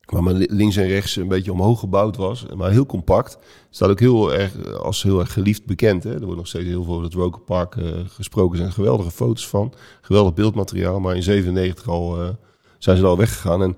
Waar 0.00 0.22
men 0.22 0.36
links 0.36 0.76
en 0.76 0.86
rechts 0.86 1.16
een 1.16 1.28
beetje 1.28 1.52
omhoog 1.52 1.80
gebouwd 1.80 2.16
was. 2.16 2.46
Maar 2.56 2.70
heel 2.70 2.86
compact. 2.86 3.38
Staat 3.70 3.90
ook 3.90 4.00
heel 4.00 4.34
erg 4.34 4.74
als 4.74 5.02
heel 5.02 5.20
erg 5.20 5.32
geliefd 5.32 5.66
bekend. 5.66 6.04
Hè? 6.04 6.14
Er 6.14 6.24
wordt 6.24 6.36
nog 6.36 6.46
steeds 6.46 6.68
heel 6.68 6.84
veel 6.84 6.92
over 6.92 7.04
het 7.04 7.14
Roker 7.14 7.40
Park 7.40 7.74
uh, 7.74 7.90
gesproken. 8.06 8.52
Er 8.52 8.58
zijn 8.58 8.72
geweldige 8.72 9.10
foto's 9.10 9.48
van. 9.48 9.72
Geweldig 10.00 10.34
beeldmateriaal. 10.34 11.00
Maar 11.00 11.16
in 11.16 11.22
97 11.22 11.88
al 11.88 12.36
zijn 12.78 12.96
ze 12.96 13.06
al 13.06 13.16
weggegaan. 13.16 13.62
En 13.62 13.76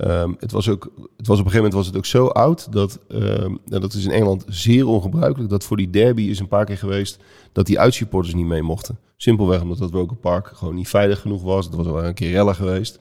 um, 0.00 0.36
het 0.38 0.52
was 0.52 0.68
ook, 0.68 0.92
het 1.16 1.26
was 1.26 1.38
op 1.38 1.44
een 1.44 1.50
gegeven 1.50 1.56
moment 1.56 1.74
was 1.74 1.86
het 1.86 1.96
ook 1.96 2.06
zo 2.06 2.26
oud 2.26 2.72
dat, 2.72 3.00
um, 3.08 3.58
en 3.68 3.80
dat 3.80 3.92
is 3.92 4.04
in 4.04 4.10
Engeland 4.10 4.44
zeer 4.48 4.86
ongebruikelijk, 4.86 5.50
dat 5.50 5.64
voor 5.64 5.76
die 5.76 5.90
derby 5.90 6.22
is 6.22 6.38
een 6.38 6.48
paar 6.48 6.64
keer 6.64 6.78
geweest 6.78 7.18
dat 7.52 7.66
die 7.66 7.78
uitsupporters 7.78 8.34
niet 8.34 8.46
mee 8.46 8.62
mochten. 8.62 8.98
Simpelweg 9.16 9.62
omdat 9.62 9.78
dat 9.78 9.90
Roker 9.90 10.16
Park 10.16 10.46
gewoon 10.46 10.74
niet 10.74 10.88
veilig 10.88 11.20
genoeg 11.20 11.42
was. 11.42 11.66
Het 11.66 11.74
was 11.74 11.86
al 11.86 12.04
een 12.04 12.14
keer 12.14 12.30
rellen 12.30 12.54
geweest. 12.54 12.98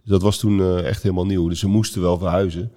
Dus 0.00 0.10
dat 0.10 0.22
was 0.22 0.38
toen 0.38 0.58
uh, 0.58 0.86
echt 0.86 1.02
helemaal 1.02 1.26
nieuw. 1.26 1.48
Dus 1.48 1.58
ze 1.58 1.68
moesten 1.68 2.00
wel 2.02 2.18
verhuizen. 2.18 2.72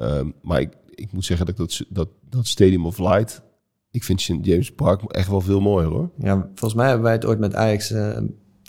Um, 0.00 0.34
maar 0.42 0.60
ik, 0.60 0.70
ik 0.94 1.12
moet 1.12 1.24
zeggen 1.24 1.46
dat 1.46 1.84
dat, 1.88 2.08
dat 2.30 2.46
Stadium 2.46 2.86
of 2.86 2.98
Light, 2.98 3.42
ik 3.90 4.04
vind 4.04 4.20
St. 4.20 4.38
James 4.42 4.72
Park 4.72 5.02
echt 5.02 5.28
wel 5.28 5.40
veel 5.40 5.60
mooier 5.60 5.88
hoor. 5.90 6.10
Ja, 6.18 6.40
volgens 6.40 6.74
mij 6.74 6.86
hebben 6.86 7.04
wij 7.04 7.12
het 7.12 7.24
ooit 7.24 7.38
met 7.38 7.54
Ajax, 7.54 7.90
uh, 7.90 8.16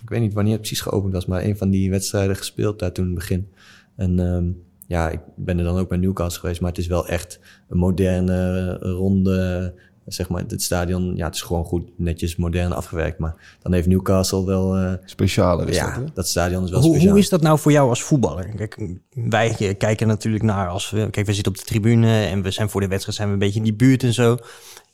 ik 0.02 0.10
weet 0.10 0.22
niet 0.22 0.34
wanneer 0.34 0.54
het 0.54 0.62
precies 0.62 0.82
geopend 0.82 1.14
was, 1.14 1.26
maar 1.26 1.44
een 1.44 1.58
van 1.58 1.70
die 1.70 1.90
wedstrijden 1.90 2.36
gespeeld 2.36 2.80
daar 2.80 2.92
toen 2.92 3.06
in 3.06 3.12
het 3.12 3.20
begin. 3.20 3.52
En 3.96 4.20
um, 4.20 4.64
ja, 4.88 5.10
ik 5.10 5.20
ben 5.36 5.58
er 5.58 5.64
dan 5.64 5.78
ook 5.78 5.90
bij 5.90 5.98
Newcastle 5.98 6.40
geweest, 6.40 6.62
maar 6.62 6.70
het 6.70 6.80
is 6.80 6.88
wel 6.88 7.08
echt 7.08 7.40
een 7.70 7.78
moderne, 7.78 8.74
ronde, 8.80 9.74
zeg 10.06 10.30
maar, 10.30 10.44
het 10.48 10.62
stadion, 10.62 11.16
ja, 11.16 11.26
het 11.26 11.36
is 11.36 11.42
gewoon 11.42 11.66
goed, 11.66 11.90
netjes, 11.98 12.36
modern 12.36 12.72
afgewerkt. 12.72 13.20
Maar 13.20 13.58
dan 13.62 13.74
heeft 13.74 13.88
Newcastle 13.88 14.46
wel... 14.46 14.80
Uh, 14.80 14.94
Speciale 15.06 15.66
is 15.66 15.76
ja, 15.76 15.86
dat, 15.86 15.96
hè? 15.96 16.04
dat 16.14 16.28
stadion 16.28 16.64
is 16.64 16.70
wel 16.70 16.80
hoe, 16.80 16.90
speciaal. 16.90 17.12
Hoe 17.12 17.20
is 17.20 17.30
dat 17.30 17.42
nou 17.42 17.60
voor 17.60 17.72
jou 17.72 17.90
als 17.90 18.04
voetballer? 18.04 18.56
Kijk, 18.56 18.88
wij 19.14 19.76
kijken 19.78 20.08
natuurlijk 20.08 20.44
naar 20.44 20.68
als 20.68 20.90
we... 20.90 21.10
Kijk, 21.10 21.26
we 21.26 21.34
zitten 21.34 21.52
op 21.52 21.58
de 21.58 21.66
tribune 21.66 22.26
en 22.26 22.42
we 22.42 22.52
zijn 22.52 22.70
voor 22.70 22.82
de 22.82 22.88
wedstrijd 22.88 23.18
zijn 23.18 23.28
we 23.28 23.34
een 23.34 23.40
beetje 23.40 23.60
in 23.60 23.66
die 23.66 23.76
buurt 23.76 24.04
en 24.04 24.14
zo. 24.14 24.38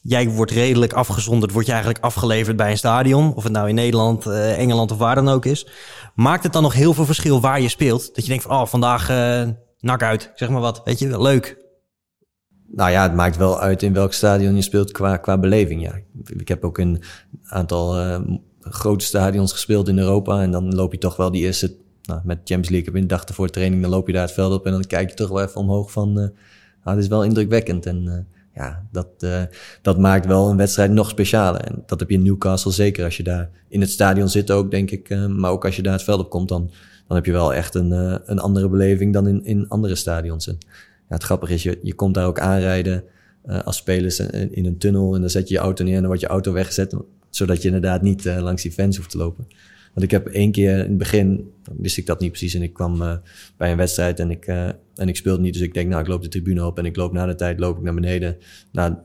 Jij 0.02 0.30
wordt 0.30 0.52
redelijk 0.52 0.94
afgezonderd, 0.94 1.52
word 1.52 1.66
je 1.66 1.72
eigenlijk 1.72 2.04
afgeleverd 2.04 2.56
bij 2.56 2.72
een 2.72 2.78
stadion. 2.78 3.34
Of 3.34 3.44
het 3.44 3.52
nou 3.52 3.70
in 3.70 3.76
Nederland, 3.76 4.26
uh, 4.26 4.58
Engeland 4.58 4.92
of 4.92 4.98
waar 4.98 5.16
dan 5.16 5.30
ook 5.30 5.46
is. 5.46 5.68
Maakt 6.16 6.44
het 6.44 6.54
dan 6.54 6.64
nog 6.64 6.74
heel 6.74 6.94
veel 6.94 7.06
verschil 7.06 7.42
waar 7.42 7.62
je 7.62 7.70
speelt? 7.70 8.16
Dat 8.16 8.24
je 8.24 8.30
denkt 8.30 8.44
van, 8.44 8.56
oh, 8.56 8.66
vandaag 8.66 9.10
uh, 9.10 9.48
nak 9.80 10.04
uit, 10.04 10.32
zeg 10.36 10.50
maar 10.50 10.62
wat. 10.62 10.82
Weet 10.84 11.00
je, 11.00 11.22
leuk. 11.22 11.58
Nou 12.72 12.92
ja, 12.92 13.04
het 13.04 13.14
maakt 13.14 13.38
wel 13.38 13.60
uit 13.60 13.84
in 13.84 13.94
welk 13.94 14.14
stadion 14.14 14.56
je 14.56 14.62
speelt 14.62 14.92
qua, 14.92 15.18
qua 15.18 15.38
beleving. 15.38 15.82
Ja. 15.82 16.00
Ik 16.26 16.48
heb 16.48 16.64
ook 16.64 16.78
een 16.78 17.04
aantal 17.44 18.00
uh, 18.00 18.20
grote 18.60 19.06
stadions 19.06 19.52
gespeeld 19.52 19.88
in 19.88 19.98
Europa. 19.98 20.42
En 20.42 20.52
dan 20.52 20.76
loop 20.76 20.92
je 20.92 20.98
toch 20.98 21.16
wel 21.16 21.32
die 21.32 21.44
eerste, 21.44 21.76
nou, 22.02 22.22
met 22.24 22.38
Champions 22.38 22.70
League 22.70 22.86
heb 22.86 22.96
je 22.96 23.02
een 23.02 23.08
dag 23.08 23.24
ervoor 23.24 23.50
training, 23.50 23.82
dan 23.82 23.92
loop 23.92 24.08
je 24.08 24.14
daar 24.14 24.22
het 24.22 24.32
veld 24.32 24.54
op 24.54 24.66
en 24.66 24.72
dan 24.72 24.86
kijk 24.86 25.10
je 25.10 25.16
toch 25.16 25.30
wel 25.30 25.42
even 25.42 25.62
omhoog 25.62 25.92
van, 25.92 26.14
nou, 26.14 26.32
het 26.84 26.98
is 26.98 27.08
wel 27.08 27.24
indrukwekkend. 27.24 27.86
En 27.86 28.28
ja, 28.54 28.88
dat, 28.92 29.08
uh, 29.20 29.42
dat 29.82 29.98
maakt 29.98 30.26
wel 30.26 30.50
een 30.50 30.58
wedstrijd 30.58 30.92
nog 30.92 31.10
specialer. 31.10 31.62
En 31.62 31.84
dat 31.86 32.00
heb 32.00 32.10
je 32.10 32.16
in 32.16 32.24
Newcastle 32.24 32.72
zeker 32.72 33.04
als 33.04 33.18
je 33.18 33.24
daar 33.24 33.50
in 33.68 33.82
het 33.82 33.90
stadion 33.90 34.30
zit 34.30 34.52
ook, 34.52 34.72
denk 34.72 34.92
ik. 34.92 35.10
Uh, 35.10 35.26
maar 35.26 35.52
ook 35.52 35.66
als 35.66 35.76
je 35.76 35.82
daar 35.82 35.94
het 35.94 36.04
veld 36.04 36.20
op 36.20 36.30
komt, 36.30 36.50
dan, 36.50 36.72
dan 37.08 37.16
heb 37.18 37.26
je 37.26 37.32
wel 37.32 37.54
echt 37.54 37.76
een, 37.76 37.92
uh, 37.92 38.16
een 38.26 38.40
andere 38.40 38.70
beleving 38.70 39.14
dan 39.14 39.28
in, 39.28 39.46
in 39.46 39.68
andere 39.68 39.96
stadions. 39.96 40.48
En, 40.48 40.58
ja, 41.10 41.16
het 41.16 41.24
grappige 41.24 41.54
is, 41.54 41.64
je, 41.64 41.80
je 41.84 41.94
komt 41.94 42.14
daar 42.14 42.26
ook 42.26 42.40
aanrijden 42.40 43.04
als 43.64 43.78
spelers 43.78 44.20
in, 44.20 44.56
in, 44.56 44.66
een 44.66 44.78
tunnel 44.78 45.16
en 45.16 45.22
dan 45.22 45.30
zet 45.30 45.48
je 45.48 45.54
je 45.54 45.60
auto 45.60 45.84
neer 45.84 45.94
en 45.94 46.00
dan 46.00 46.08
wordt 46.08 46.22
je 46.22 46.28
auto 46.28 46.54
weggezet, 46.54 46.96
zodat 47.30 47.62
je 47.62 47.68
inderdaad 47.68 48.02
niet 48.02 48.26
langs 48.26 48.62
die 48.62 48.72
fans 48.72 48.98
hoeft 48.98 49.10
te 49.10 49.18
lopen. 49.18 49.48
Want 49.94 50.06
ik 50.06 50.12
heb 50.12 50.28
één 50.28 50.52
keer 50.52 50.72
in 50.72 50.78
het 50.78 50.98
begin, 50.98 51.52
wist 51.78 51.98
ik 51.98 52.06
dat 52.06 52.20
niet 52.20 52.30
precies 52.30 52.54
en 52.54 52.62
ik 52.62 52.74
kwam 52.74 53.02
uh, 53.02 53.14
bij 53.58 53.72
een 53.72 53.78
wedstrijd 53.78 54.20
en 54.20 54.32
ik, 54.32 54.48
en 54.96 55.08
ik 55.08 55.16
speelde 55.16 55.42
niet. 55.42 55.54
Dus 55.54 55.62
ik 55.62 55.74
denk, 55.74 55.90
nou 55.90 56.02
ik 56.02 56.08
loop 56.08 56.22
de 56.22 56.28
tribune 56.28 56.66
op 56.66 56.78
en 56.78 56.86
ik 56.86 56.96
loop 56.96 57.14
na 57.14 57.26
de 57.26 57.36
tijd 57.36 57.60
loop 57.60 57.78
ik 57.78 57.84
naar 57.84 57.94
beneden, 57.94 58.38
naar, 58.72 59.00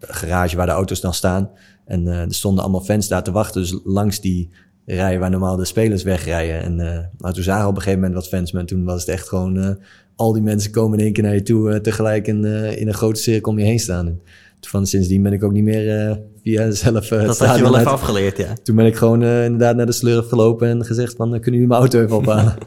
garage 0.00 0.56
waar 0.56 0.66
de 0.66 0.72
auto's 0.72 1.00
dan 1.00 1.14
staan. 1.14 1.50
En 1.84 2.08
eh, 2.08 2.20
er 2.20 2.34
stonden 2.34 2.62
allemaal 2.62 2.80
fans 2.80 3.08
daar 3.08 3.22
te 3.22 3.32
wachten. 3.32 3.60
Dus 3.60 3.80
langs 3.84 4.20
die 4.20 4.48
rij 4.84 5.18
waar 5.18 5.30
normaal 5.30 5.56
de 5.56 5.64
spelers 5.64 6.02
wegrijden. 6.02 6.60
En 6.62 6.80
eh 6.80 7.04
nou, 7.18 7.34
toen 7.34 7.42
zagen 7.42 7.62
we 7.62 7.68
op 7.68 7.76
een 7.76 7.82
gegeven 7.82 8.00
moment 8.00 8.18
wat 8.20 8.28
fans. 8.28 8.52
Maar 8.52 8.64
toen 8.64 8.84
was 8.84 9.00
het 9.00 9.10
echt 9.10 9.28
gewoon... 9.28 9.58
eh, 9.58 9.70
al 10.16 10.32
die 10.32 10.42
mensen 10.42 10.70
komen 10.70 10.98
in 10.98 11.04
één 11.04 11.12
keer 11.12 11.22
naar 11.22 11.34
je 11.34 11.42
toe. 11.42 11.72
eh, 11.72 11.80
tegelijk 11.80 12.26
in, 12.26 12.44
eh, 12.44 12.80
in 12.80 12.88
een 12.88 12.94
grote 12.94 13.20
cirkel 13.20 13.52
om 13.52 13.58
je 13.58 13.64
heen 13.64 13.78
staan. 13.80 14.06
En 14.06 14.20
van 14.60 14.86
sindsdien 14.86 15.22
ben 15.22 15.32
ik 15.32 15.44
ook 15.44 15.52
niet 15.52 15.64
meer 15.64 16.08
eh, 16.08 16.16
via 16.42 16.70
zelf 16.70 17.10
eh, 17.10 17.18
het 17.18 17.26
Dat 17.26 17.38
had 17.38 17.56
je 17.56 17.62
wel 17.62 17.76
even 17.76 17.86
uit- 17.86 17.94
afgeleerd, 18.00 18.36
ja. 18.36 18.52
Toen 18.62 18.76
ben 18.76 18.86
ik 18.86 18.96
gewoon 18.96 19.22
eh, 19.22 19.44
inderdaad 19.44 19.76
naar 19.76 19.86
de 19.86 19.92
slurf 19.92 20.28
gelopen 20.28 20.68
en 20.68 20.84
gezegd 20.84 21.16
van... 21.16 21.28
kunnen 21.30 21.52
jullie 21.52 21.66
mijn 21.66 21.80
auto 21.80 22.02
even 22.02 22.16
ophalen? 22.16 22.54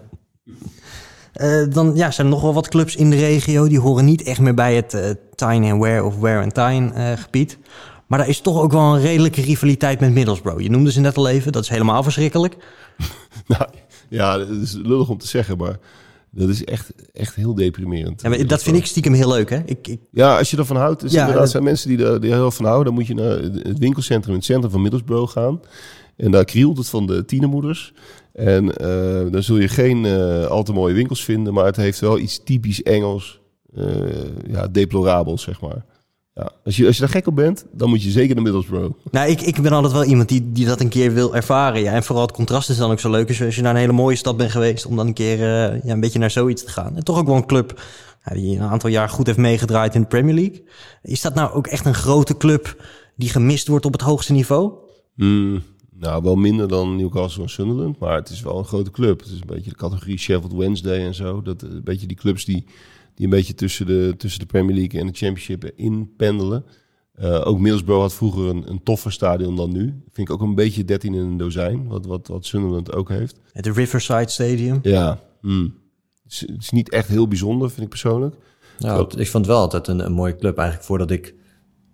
Eh, 1.34 1.64
dan 1.70 1.96
ja, 1.96 2.12
zijn 2.12 2.28
er 2.28 2.34
nog 2.34 2.42
wel 2.42 2.54
wat 2.54 2.68
clubs 2.68 2.96
in 2.96 3.10
de 3.10 3.16
regio. 3.16 3.68
Die 3.68 3.80
horen 3.80 4.06
niet 4.06 4.24
echt 4.24 4.40
meer 4.40 4.54
bij 4.54 4.76
het 4.76 4.94
eh 4.94 5.10
Tyne 5.36 5.72
and 5.72 5.82
Wear 5.82 6.04
of 6.04 6.20
Wear 6.20 6.44
and 6.44 6.54
Tyne 6.54 6.92
eh, 6.94 7.12
gebied. 7.18 7.58
Maar 8.08 8.20
daar 8.20 8.28
is 8.28 8.42
toch 8.42 8.62
ook 8.62 8.72
wel 8.72 8.96
een 8.96 9.02
redelijke 9.02 9.42
rivaliteit 9.42 10.00
met 10.00 10.14
Middlesbrough. 10.14 10.62
Je 10.62 10.70
noemde 10.70 10.92
ze 10.92 11.00
net 11.00 11.18
al 11.18 11.28
even, 11.30 11.52
dat 11.52 11.64
is 11.64 11.70
helemaal 11.70 12.04
verschrikkelijk. 12.04 12.56
Nou, 13.48 13.70
ja, 14.10 14.38
dat 14.38 14.50
is 14.50 14.74
lullig 14.74 15.10
om 15.10 15.18
te 15.18 15.28
zeggen, 15.28 15.58
maar 15.58 15.78
dat 16.32 16.50
is 16.50 16.64
echt, 16.64 16.92
echt 17.14 17.36
heel 17.36 17.56
deprimerend. 17.56 18.22
En 18.22 18.48
dat 18.48 18.64
vind 18.64 18.76
ik 18.78 18.86
stiekem 18.86 19.14
heel 19.14 19.28
leuk, 19.30 19.50
hè? 19.50 19.60
Ik, 19.66 19.88
ik, 19.88 20.00
Ja, 20.12 20.38
als 20.38 20.52
je 20.52 20.58
ervan 20.58 20.76
houdt. 20.78 21.02
Dus 21.02 21.12
Ja, 21.12 21.18
inderdaad 21.20 21.42
dat- 21.44 21.52
zijn 21.52 21.64
mensen 21.64 21.90
die 21.90 22.06
er, 22.06 22.22
die 22.22 22.30
er 22.32 22.36
heel 22.38 22.52
van 22.52 22.66
houden. 22.66 22.86
Dan 22.86 22.94
moet 22.94 23.08
je 23.08 23.14
naar 23.14 23.38
het 23.68 23.78
winkelcentrum 23.80 24.32
in 24.34 24.38
het 24.38 24.46
centrum 24.46 24.72
van 24.72 24.82
Middlesbrough 24.82 25.32
gaan. 25.32 25.60
En 26.16 26.32
daar 26.32 26.46
krielt 26.46 26.78
het 26.78 26.90
van 26.90 27.08
de 27.08 27.26
tienermoeders. 27.26 27.94
En 28.34 28.76
eh, 28.78 29.32
dan 29.32 29.44
zul 29.44 29.58
je 29.58 29.68
geen 29.68 30.06
eh, 30.06 30.46
al 30.46 30.64
te 30.64 30.74
mooie 30.74 30.94
winkels 30.94 31.24
vinden. 31.24 31.54
Maar 31.54 31.66
het 31.66 31.76
heeft 31.76 32.00
wel 32.00 32.20
iets 32.20 32.44
typisch 32.44 32.84
Engels. 32.84 33.40
eh, 33.76 33.86
ja, 34.48 34.68
deplorabels, 34.68 35.42
zeg 35.42 35.62
maar. 35.62 35.86
Ja, 36.40 36.52
als, 36.66 36.78
je, 36.78 36.86
als 36.86 36.96
je 36.96 37.02
daar 37.02 37.12
gek 37.12 37.28
op 37.28 37.36
bent, 37.36 37.66
dan 37.72 37.90
moet 37.90 38.04
je 38.04 38.10
zeker 38.10 38.36
naar 38.36 38.44
Middlesbrough. 38.44 38.96
nou, 39.12 39.30
ik, 39.30 39.42
ik 39.42 39.62
ben 39.62 39.72
altijd 39.72 39.94
wel 39.94 40.04
iemand 40.04 40.30
die, 40.30 40.52
die 40.52 40.66
dat 40.66 40.80
een 40.80 40.90
keer 40.90 41.14
wil 41.14 41.36
ervaren. 41.36 41.82
Ja. 41.82 41.94
En 41.94 42.04
vooral 42.04 42.26
het 42.26 42.36
contrast 42.36 42.70
is 42.70 42.78
dan 42.78 42.92
ook 42.92 43.00
zo 43.00 43.10
leuk. 43.10 43.32
Je, 43.32 43.46
als 43.46 43.56
je 43.56 43.62
naar 43.62 43.74
een 43.74 43.80
hele 43.80 43.92
mooie 43.92 44.16
stad 44.16 44.38
bent 44.38 44.52
geweest, 44.52 44.86
om 44.86 44.96
dan 44.96 45.08
een 45.08 45.14
keer 45.14 45.34
eh, 45.34 45.84
ja, 45.84 45.94
een 45.94 46.00
beetje 46.00 46.20
naar 46.20 46.32
zoiets 46.32 46.64
te 46.64 46.72
gaan. 46.72 46.96
En 46.96 47.04
toch 47.04 47.18
ook 47.18 47.28
wel 47.28 47.36
een 47.36 47.46
club 47.46 47.82
ja, 48.26 48.34
die 48.34 48.58
een 48.58 48.68
aantal 48.68 48.90
jaar 48.90 49.10
goed 49.10 49.26
heeft 49.26 49.38
meegedraaid 49.38 49.96
in 49.96 50.02
de 50.02 50.08
Premier 50.08 50.34
League. 50.34 50.64
Is 51.02 51.22
dat 51.22 51.36
nou 51.36 51.54
ook 51.54 51.68
echt 51.68 51.86
een 51.86 51.94
grote 51.94 52.38
club 52.38 52.84
die 53.16 53.30
gemist 53.30 53.68
wordt 53.68 53.86
op 53.86 53.94
het 53.94 54.02
hoogste 54.02 54.34
niveau? 54.34 54.74
Hmm, 55.16 55.64
nou, 55.92 56.24
wel 56.24 56.36
minder 56.36 56.68
dan 56.68 56.96
Newcastle 56.96 57.44
en 57.44 57.50
Sunderland. 57.50 58.00
Maar 58.00 58.16
het 58.16 58.30
is 58.30 58.42
wel 58.42 58.58
een 58.58 58.66
grote 58.66 58.92
club. 58.92 59.20
Het 59.20 59.30
is 59.30 59.40
een 59.40 59.48
beetje 59.48 59.70
de 59.70 59.78
categorie 59.78 60.18
Sheffield 60.18 60.54
Wednesday 60.54 61.06
en 61.06 61.16
zo. 61.16 61.42
Dat, 61.42 61.62
een 61.62 61.84
beetje 61.84 62.08
die 62.08 62.18
clubs 62.18 62.46
die, 62.46 62.66
die 63.20 63.28
een 63.28 63.34
beetje 63.34 63.56
tussen 63.56 63.86
de, 63.86 64.14
tussen 64.18 64.40
de 64.40 64.46
Premier 64.46 64.76
League 64.76 65.00
en 65.00 65.08
de 65.08 65.14
Championship 65.14 65.72
in 65.76 66.14
pendelen. 66.18 66.66
Eh, 67.14 67.48
ook 67.48 67.60
Middlesbrough 67.60 68.02
had 68.02 68.14
vroeger 68.14 68.48
een, 68.48 68.70
een 68.70 68.84
toffer 68.84 69.12
stadion 69.12 69.56
dan 69.56 69.72
nu. 69.72 70.04
Vind 70.12 70.28
ik 70.28 70.34
ook 70.34 70.42
een 70.42 70.56
beetje 70.56 70.86
13 70.86 71.14
in 71.14 71.20
een 71.20 71.38
dozijn. 71.38 71.88
Wat, 71.88 72.06
wat, 72.06 72.28
wat 72.28 72.46
Sunderland 72.46 72.94
ook 72.94 73.10
heeft. 73.10 73.40
Het 73.52 73.68
Riverside 73.68 74.30
Stadium. 74.30 74.80
Ja, 74.82 75.20
hmm. 75.42 75.76
het, 76.24 76.32
is, 76.32 76.40
het 76.40 76.62
is 76.62 76.70
niet 76.70 76.90
echt 76.90 77.08
heel 77.08 77.28
bijzonder, 77.28 77.70
vind 77.70 77.82
ik 77.82 77.90
persoonlijk. 77.90 78.36
Nou, 78.78 79.02
ik 79.02 79.30
vond 79.30 79.46
het 79.46 79.54
wel 79.54 79.62
altijd 79.62 79.88
een, 79.88 80.00
een 80.00 80.12
mooie 80.12 80.36
club. 80.36 80.58
Eigenlijk 80.58 80.88
voordat 80.88 81.12
ik 81.12 81.34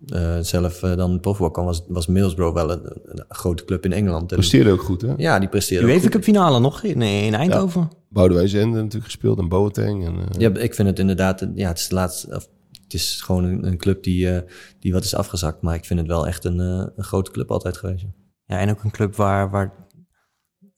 eh, 0.06 0.38
zelf 0.40 0.82
eh, 0.82 0.96
dan 0.96 1.20
profvoetbal 1.20 1.50
kwam, 1.50 1.64
was, 1.64 1.84
was 1.88 2.06
Middlesbrough 2.06 2.54
wel 2.54 2.70
een, 2.70 2.84
een 3.04 3.24
grote 3.28 3.64
club 3.64 3.84
in 3.84 3.92
Engeland. 3.92 4.30
En, 4.30 4.36
Presteerde 4.36 4.70
ook 4.70 4.82
goed, 4.82 5.02
hè? 5.02 5.14
ja, 5.16 5.38
die 5.38 5.48
presteerde 5.48 5.84
ook 5.84 5.90
UEFA 5.90 6.02
goed. 6.02 6.12
Cup 6.12 6.22
finale 6.22 6.60
nog 6.60 6.82
in, 6.82 7.02
in 7.02 7.34
Eindhoven. 7.34 7.90
Boudewijn 8.16 8.48
Zende 8.48 8.76
natuurlijk 8.76 9.04
gespeeld 9.04 9.38
en 9.38 9.48
Boateng. 9.48 10.06
En, 10.06 10.14
eh, 10.18 10.26
Ja, 10.38 10.54
ik 10.54 10.74
vind 10.74 10.88
het 10.88 10.98
inderdaad, 10.98 11.46
ja, 11.54 11.68
het 11.68 11.78
is 11.78 11.88
de 11.88 11.94
laatste, 11.94 12.26
of, 12.36 12.48
het 12.82 12.94
is 12.94 13.20
gewoon 13.22 13.44
een, 13.44 13.66
een 13.66 13.76
club 13.76 14.02
die, 14.02 14.30
eh, 14.30 14.50
die 14.80 14.92
wat 14.92 15.04
is 15.04 15.14
afgezakt. 15.14 15.62
Maar 15.62 15.74
ik 15.74 15.84
vind 15.84 15.98
het 16.00 16.08
wel 16.08 16.26
echt 16.26 16.44
een, 16.44 16.60
eh, 16.60 16.86
een 16.96 17.04
grote 17.04 17.30
club 17.30 17.50
altijd 17.50 17.76
geweest. 17.76 18.02
ja. 18.02 18.08
Ja, 18.46 18.58
en 18.58 18.70
ook 18.70 18.84
een 18.84 18.90
club 18.90 19.14
waar, 19.16 19.50
waar 19.50 19.72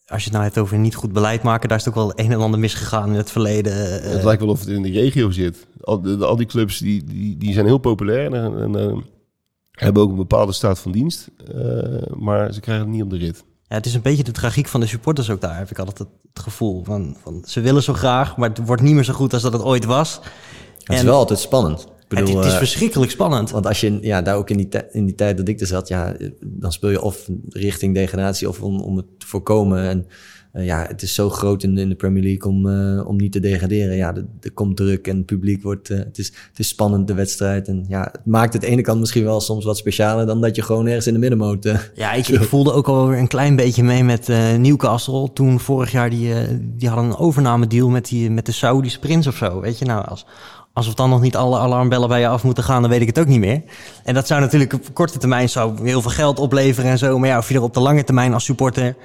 als 0.06 0.18
je 0.18 0.24
het 0.24 0.32
nou 0.32 0.44
hebt 0.44 0.58
over 0.58 0.78
niet 0.78 0.94
goed 0.94 1.12
beleid 1.12 1.42
maken, 1.42 1.68
daar 1.68 1.78
is 1.78 1.84
het 1.84 1.94
ook 1.96 2.00
wel 2.14 2.24
een 2.24 2.32
en 2.32 2.38
ander 2.38 2.60
misgegaan 2.60 3.08
in 3.10 3.14
het 3.16 3.30
verleden. 3.30 3.72
Eh, 4.02 4.10
Het 4.12 4.24
lijkt 4.24 4.42
wel 4.42 4.50
of 4.50 4.60
het 4.60 4.68
in 4.68 4.82
de 4.82 4.90
regio 4.90 5.30
zit. 5.30 5.66
Al, 5.80 6.00
de- 6.00 6.24
al 6.24 6.36
die 6.36 6.46
clubs 6.46 6.78
die, 6.78 7.04
die, 7.04 7.36
die 7.36 7.52
zijn 7.52 7.66
heel 7.66 7.78
populair 7.78 8.32
en, 8.32 8.58
en 8.58 8.76
eh, 8.76 8.96
hebben 9.70 10.02
ook 10.02 10.10
een 10.10 10.16
bepaalde 10.16 10.52
staat 10.52 10.78
van 10.78 10.92
dienst. 10.92 11.28
eh, 11.54 12.02
maar 12.16 12.52
ze 12.52 12.60
krijgen 12.60 12.84
het 12.84 12.94
niet 12.94 13.02
op 13.02 13.10
de 13.10 13.16
rit. 13.16 13.44
Ja, 13.68 13.76
het 13.76 13.86
is 13.86 13.94
een 13.94 14.02
beetje 14.02 14.22
de 14.22 14.32
tragiek 14.32 14.66
van 14.68 14.80
de 14.80 14.86
supporters 14.86 15.30
ook 15.30 15.40
daar, 15.40 15.58
heb 15.58 15.70
ik 15.70 15.78
altijd 15.78 15.98
het, 15.98 16.08
het 16.32 16.42
gevoel. 16.42 16.84
Van, 16.84 17.16
van, 17.22 17.42
ze 17.46 17.60
willen 17.60 17.82
zo 17.82 17.92
graag, 17.92 18.36
maar 18.36 18.48
het 18.48 18.66
wordt 18.66 18.82
niet 18.82 18.94
meer 18.94 19.04
zo 19.04 19.12
goed 19.12 19.32
als 19.32 19.42
dat 19.42 19.52
het 19.52 19.62
ooit 19.62 19.84
was. 19.84 20.20
Het 20.78 20.92
is 20.96 20.98
En- 20.98 21.06
wel 21.06 21.16
altijd 21.16 21.38
spannend. 21.38 21.80
Ik 21.80 22.16
het, 22.16 22.26
bedoel, 22.26 22.36
het 22.36 22.46
is 22.46 22.52
eh, 22.52 22.58
verschrikkelijk 22.58 23.10
spannend. 23.10 23.50
Want 23.50 23.66
als 23.66 23.80
je 23.80 23.98
ja, 24.00 24.22
daar 24.22 24.36
ook 24.36 24.50
in 24.50 24.56
die, 24.56 24.68
in 24.90 25.04
die 25.04 25.14
tijd 25.14 25.36
dat 25.36 25.48
ik 25.48 25.60
er 25.60 25.66
zat, 25.66 25.88
ja, 25.88 26.16
dan 26.40 26.72
speel 26.72 26.90
je 26.90 27.02
of 27.02 27.28
richting 27.48 27.94
degradatie 27.94 28.48
of 28.48 28.62
om, 28.62 28.80
om 28.80 28.96
het 28.96 29.06
te 29.18 29.26
voorkomen. 29.26 29.82
En 29.82 30.06
eh, 30.58 30.64
ja, 30.64 30.84
het 30.88 31.02
is 31.02 31.14
zo 31.14 31.30
groot 31.30 31.62
in, 31.62 31.78
in 31.78 31.88
de 31.88 31.94
Premier 31.94 32.22
League 32.22 32.52
om, 32.52 32.68
eh, 32.68 33.06
om 33.06 33.16
niet 33.16 33.32
te 33.32 33.40
degraderen. 33.40 33.96
Ja, 33.96 34.14
er, 34.14 34.52
komt 34.54 34.76
druk 34.76 35.06
en 35.06 35.16
het 35.16 35.26
publiek 35.26 35.62
wordt, 35.62 35.90
eh, 35.90 35.98
het, 35.98 36.18
is, 36.18 36.26
het 36.26 36.58
is 36.58 36.68
spannend, 36.68 37.06
de 37.06 37.14
wedstrijd. 37.14 37.68
En 37.68 37.84
ja, 37.88 38.08
het 38.12 38.26
maakt 38.26 38.52
het 38.52 38.62
ene 38.62 38.82
kant 38.82 39.00
misschien 39.00 39.24
wel 39.24 39.40
soms 39.40 39.64
wat 39.64 39.76
specialer 39.76 40.26
dan 40.26 40.40
dat 40.40 40.56
je 40.56 40.62
gewoon 40.62 40.86
ergens 40.86 41.06
in 41.06 41.12
de 41.12 41.18
middenmoot... 41.18 41.76
Ja, 41.94 42.12
ik, 42.12 42.28
ik 42.28 42.42
voelde 42.42 42.72
ook 42.72 42.88
alweer 42.88 43.18
een 43.18 43.28
klein 43.28 43.56
beetje 43.56 43.82
mee 43.82 44.04
met 44.04 44.28
Newcastle. 44.58 45.32
Toen 45.32 45.60
vorig 45.60 45.92
jaar, 45.92 46.10
die, 46.10 46.34
die 46.76 46.88
hadden 46.88 47.06
een 47.06 47.16
overnamedeal 47.16 47.88
met, 47.88 48.08
die, 48.08 48.30
met 48.30 48.46
de 48.46 48.52
Saudische 48.52 48.98
prins 48.98 49.26
of 49.26 49.36
zo. 49.36 49.60
Weet 49.60 49.78
je 49.78 49.84
nou, 49.84 50.06
als, 50.06 50.26
alsof 50.72 50.94
dan 50.94 51.10
nog 51.10 51.20
niet 51.20 51.36
alle 51.36 51.58
alarmbellen 51.58 52.08
bij 52.08 52.20
je 52.20 52.28
af 52.28 52.44
moeten 52.44 52.64
gaan, 52.64 52.82
dan 52.82 52.90
weet 52.90 53.00
ik 53.00 53.06
het 53.06 53.18
ook 53.18 53.26
niet 53.26 53.40
meer. 53.40 53.62
En 54.04 54.14
dat 54.14 54.26
zou 54.26 54.40
natuurlijk 54.40 54.72
op 54.72 54.94
korte 54.94 55.18
termijn 55.18 55.48
zou 55.48 55.84
heel 55.88 56.02
veel 56.02 56.10
geld 56.10 56.38
opleveren 56.38 56.90
en 56.90 56.98
zo. 56.98 57.18
Maar 57.18 57.28
ja, 57.28 57.38
of 57.38 57.48
je 57.48 57.54
er 57.54 57.62
op 57.62 57.74
de 57.74 57.80
lange 57.80 58.04
termijn 58.04 58.34
als 58.34 58.44
supporter 58.44 58.96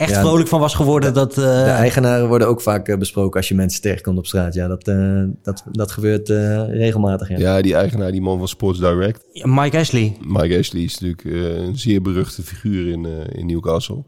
echt 0.00 0.10
Ja, 0.10 0.20
vrolijk 0.20 0.48
van 0.48 0.60
was 0.60 0.74
geworden, 0.74 1.14
dat... 1.14 1.30
eh, 1.30 1.44
de 1.44 1.70
eigenaren 1.70 2.28
worden 2.28 2.48
ook 2.48 2.60
vaak 2.60 2.88
eh, 2.88 2.98
besproken 2.98 3.36
als 3.36 3.48
je 3.48 3.54
mensen 3.54 3.80
tegenkomt 3.82 4.18
op 4.18 4.26
straat. 4.26 4.54
Ja, 4.54 4.68
dat, 4.68 4.88
eh, 4.88 5.22
dat, 5.42 5.64
dat 5.70 5.90
gebeurt 5.90 6.30
eh, 6.30 6.68
regelmatig. 6.68 7.28
Ja. 7.28 7.38
Ja, 7.38 7.60
die 7.62 7.74
eigenaar, 7.74 8.12
die 8.12 8.20
man 8.20 8.38
van 8.38 8.48
Sports 8.48 8.78
Direct. 8.78 9.24
Mike 9.32 9.78
Ashley. 9.78 10.16
Mike 10.20 10.58
Ashley 10.58 10.82
is 10.82 10.98
natuurlijk 10.98 11.24
eh, 11.24 11.62
een 11.66 11.78
zeer 11.78 12.02
beruchte 12.02 12.42
figuur 12.42 12.92
in, 12.92 13.04
eh, 13.06 13.38
in 13.38 13.46
Newcastle. 13.46 14.04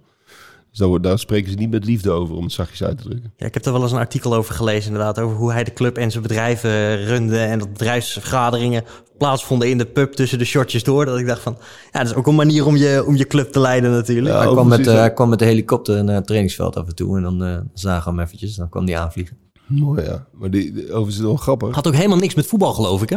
Dus 0.72 1.00
daar, 1.00 1.18
spreken 1.18 1.50
ze 1.50 1.56
niet 1.56 1.70
met 1.70 1.84
liefde 1.84 2.10
over, 2.10 2.34
om 2.36 2.42
het 2.42 2.52
zachtjes 2.52 2.82
uit 2.82 2.98
te 2.98 3.04
drukken. 3.04 3.32
Ja, 3.36 3.46
ik 3.46 3.54
heb 3.54 3.64
er 3.64 3.72
wel 3.72 3.82
eens 3.82 3.92
een 3.92 3.98
artikel 3.98 4.34
over 4.34 4.54
gelezen, 4.54 4.92
inderdaad, 4.92 5.18
over 5.18 5.36
hoe 5.36 5.52
hij 5.52 5.64
de 5.64 5.72
club 5.72 5.96
en 5.98 6.10
zijn 6.10 6.22
bedrijven 6.22 7.04
runde 7.04 7.38
en 7.38 7.58
dat 7.58 7.72
bedrijfsvergaderingen 7.72 8.84
plaatsvonden 9.18 9.68
in 9.70 9.78
de 9.78 9.86
pub 9.86 10.12
tussen 10.12 10.38
de 10.38 10.44
shortjes 10.44 10.84
door. 10.84 11.04
Dat 11.04 11.18
ik 11.18 11.26
dacht 11.26 11.40
van, 11.42 11.56
ja, 11.92 11.98
dat 11.98 12.08
is 12.10 12.14
ook 12.14 12.26
een 12.26 12.34
manier 12.34 12.66
om 12.66 12.76
je, 12.76 13.04
om 13.06 13.16
je 13.16 13.26
club 13.26 13.52
te 13.52 13.60
leiden 13.60 13.90
natuurlijk. 13.90 14.34
Ja, 14.34 14.42
hij, 14.42 14.52
kwam 14.52 14.68
met, 14.68 14.86
eh, 14.86 14.94
hij 14.94 15.12
kwam 15.12 15.28
met 15.28 15.38
de 15.38 15.44
helikopter 15.44 16.04
naar 16.04 16.14
het 16.14 16.26
trainingsveld 16.26 16.76
af 16.76 16.86
en 16.88 16.94
toe. 16.94 17.16
En 17.16 17.22
dan 17.22 17.44
eh, 17.44 17.58
zagen 17.74 18.04
we 18.12 18.18
hem 18.18 18.26
eventjes. 18.26 18.54
Dan 18.56 18.68
kwam 18.68 18.86
hij 18.86 18.98
aanvliegen. 18.98 19.36
Mooi, 19.66 20.02
ja. 20.02 20.26
Maar 20.32 20.50
die, 20.50 20.72
die- 20.72 20.92
overigens 20.92 21.18
wel 21.18 21.36
grappig. 21.36 21.74
Had 21.74 21.86
ook 21.86 21.94
helemaal 21.94 22.18
niks 22.18 22.34
met 22.34 22.46
voetbal, 22.46 22.72
geloof 22.72 23.02
ik, 23.02 23.08
hè? 23.10 23.16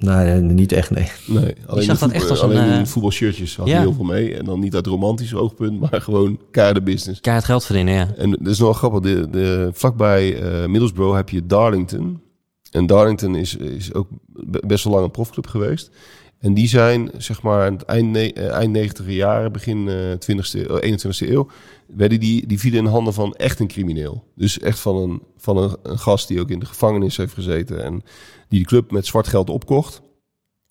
Nee, 0.00 0.40
niet 0.40 0.72
echt, 0.72 0.90
nee. 0.90 1.06
Nee, 1.26 1.54
alleen, 1.66 1.84
zag 1.84 1.98
dat 1.98 2.10
echt 2.10 2.26
voetbal- 2.26 2.42
als 2.42 2.54
een, 2.54 2.60
alleen 2.60 2.72
eh, 2.72 2.78
in 2.78 2.86
voetbalshirtjes 2.86 3.56
had 3.56 3.66
ja. 3.66 3.72
hij 3.72 3.82
heel 3.82 3.92
veel 3.92 4.04
mee. 4.04 4.34
En 4.36 4.44
dan 4.44 4.60
niet 4.60 4.74
uit 4.74 4.86
romantisch 4.86 5.34
oogpunt, 5.34 5.80
maar 5.90 6.00
gewoon 6.02 6.38
keiharde 6.50 6.82
business. 6.82 7.20
Keihard 7.20 7.46
geld 7.46 7.64
verdienen, 7.64 7.94
ja. 7.94 8.08
En 8.16 8.30
dat 8.30 8.46
is 8.46 8.58
nog 8.58 8.80
wel 8.80 8.90
grappig. 8.90 9.00
De, 9.12 9.30
de, 9.30 9.70
vlakbij 9.72 10.40
eh, 10.42 10.66
Middlesbrough 10.68 11.16
heb 11.16 11.28
je 11.28 11.46
Darlington. 11.46 12.20
En 12.70 12.86
Darlington 12.86 13.34
is, 13.36 13.56
is 13.56 13.94
ook 13.94 14.08
be- 14.26 14.62
best 14.66 14.84
wel 14.84 14.92
lang 14.92 15.04
een 15.04 15.10
profclub 15.10 15.46
geweest. 15.46 15.90
En 16.38 16.54
die 16.54 16.68
zijn, 16.68 17.10
zeg 17.16 17.42
maar, 17.42 17.66
aan 17.66 17.72
het 17.72 17.82
eind, 17.82 18.16
eh, 18.16 18.48
eind 18.48 18.72
90 18.72 19.06
jaren, 19.08 19.52
begin 19.52 19.88
eh 19.88 20.12
20e, 20.18 20.66
eh, 20.66 20.90
21e 20.90 21.28
eeuw, 21.30 21.48
werden 21.96 22.20
die, 22.20 22.46
die 22.46 22.58
vielen 22.58 22.78
in 22.78 22.90
handen 22.90 23.14
van 23.14 23.32
echt 23.34 23.60
een 23.60 23.68
crimineel. 23.68 24.24
Dus 24.34 24.58
echt 24.58 24.78
van 24.78 24.96
een, 24.96 25.22
van 25.36 25.56
een, 25.56 25.76
een 25.82 25.98
gast 25.98 26.28
die 26.28 26.40
ook 26.40 26.50
in 26.50 26.58
de 26.58 26.66
gevangenis 26.66 27.16
heeft 27.16 27.34
gezeten 27.34 27.84
en 27.84 28.02
die 28.48 28.60
de 28.60 28.66
club 28.66 28.90
met 28.90 29.06
zwart 29.06 29.28
geld 29.28 29.50
opkocht. 29.50 30.02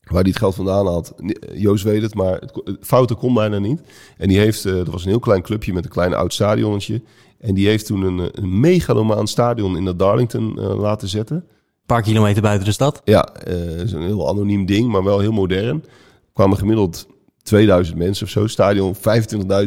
Waar 0.02 0.22
hij 0.22 0.30
het 0.30 0.40
geld 0.40 0.56
vandaan 0.56 0.88
had, 0.88 1.14
Joost 1.54 1.84
weet 1.84 2.02
het, 2.02 2.16
maar 2.16 2.34
het, 2.34 2.78
fouten 2.82 3.16
kon 3.16 3.34
bijna 3.34 3.60
niet. 3.60 3.82
En 4.18 4.28
die 4.28 4.38
heeft, 4.38 4.66
eh, 4.66 4.74
dat 4.74 4.88
was 4.88 5.04
een 5.04 5.10
heel 5.10 5.20
klein 5.20 5.42
clubje 5.42 5.74
met 5.74 5.84
een 5.84 5.90
klein 5.90 6.14
oud 6.14 6.34
stadionnetje. 6.34 7.02
En 7.40 7.54
die 7.54 7.68
heeft 7.68 7.86
toen 7.86 8.02
een, 8.02 8.20
eh, 8.20 8.26
een 8.32 8.60
megalomaan 8.60 9.28
stadion 9.28 9.78
in 9.78 9.86
dat 9.86 10.00
Darlington 10.00 10.60
eh, 10.60 10.80
laten 10.80 11.08
zetten. 11.08 11.36
Een 11.36 11.86
paar 11.86 12.02
kilometer 12.02 12.42
buiten 12.42 12.66
de 12.66 12.72
stad. 12.72 13.02
Ja, 13.04 13.34
eh 13.34 13.82
is 13.82 13.92
een 13.92 14.02
heel 14.02 14.30
anoniem 14.30 14.66
ding, 14.66 14.92
maar 14.92 15.04
wel 15.04 15.20
heel 15.20 15.32
modern. 15.32 15.84
Er 16.26 16.34
kwamen 16.34 16.58
gemiddeld 16.58 17.08
2000 17.50 17.98
mensen 17.98 18.26
of 18.26 18.32
zo. 18.32 18.48
Stadion 18.48 18.96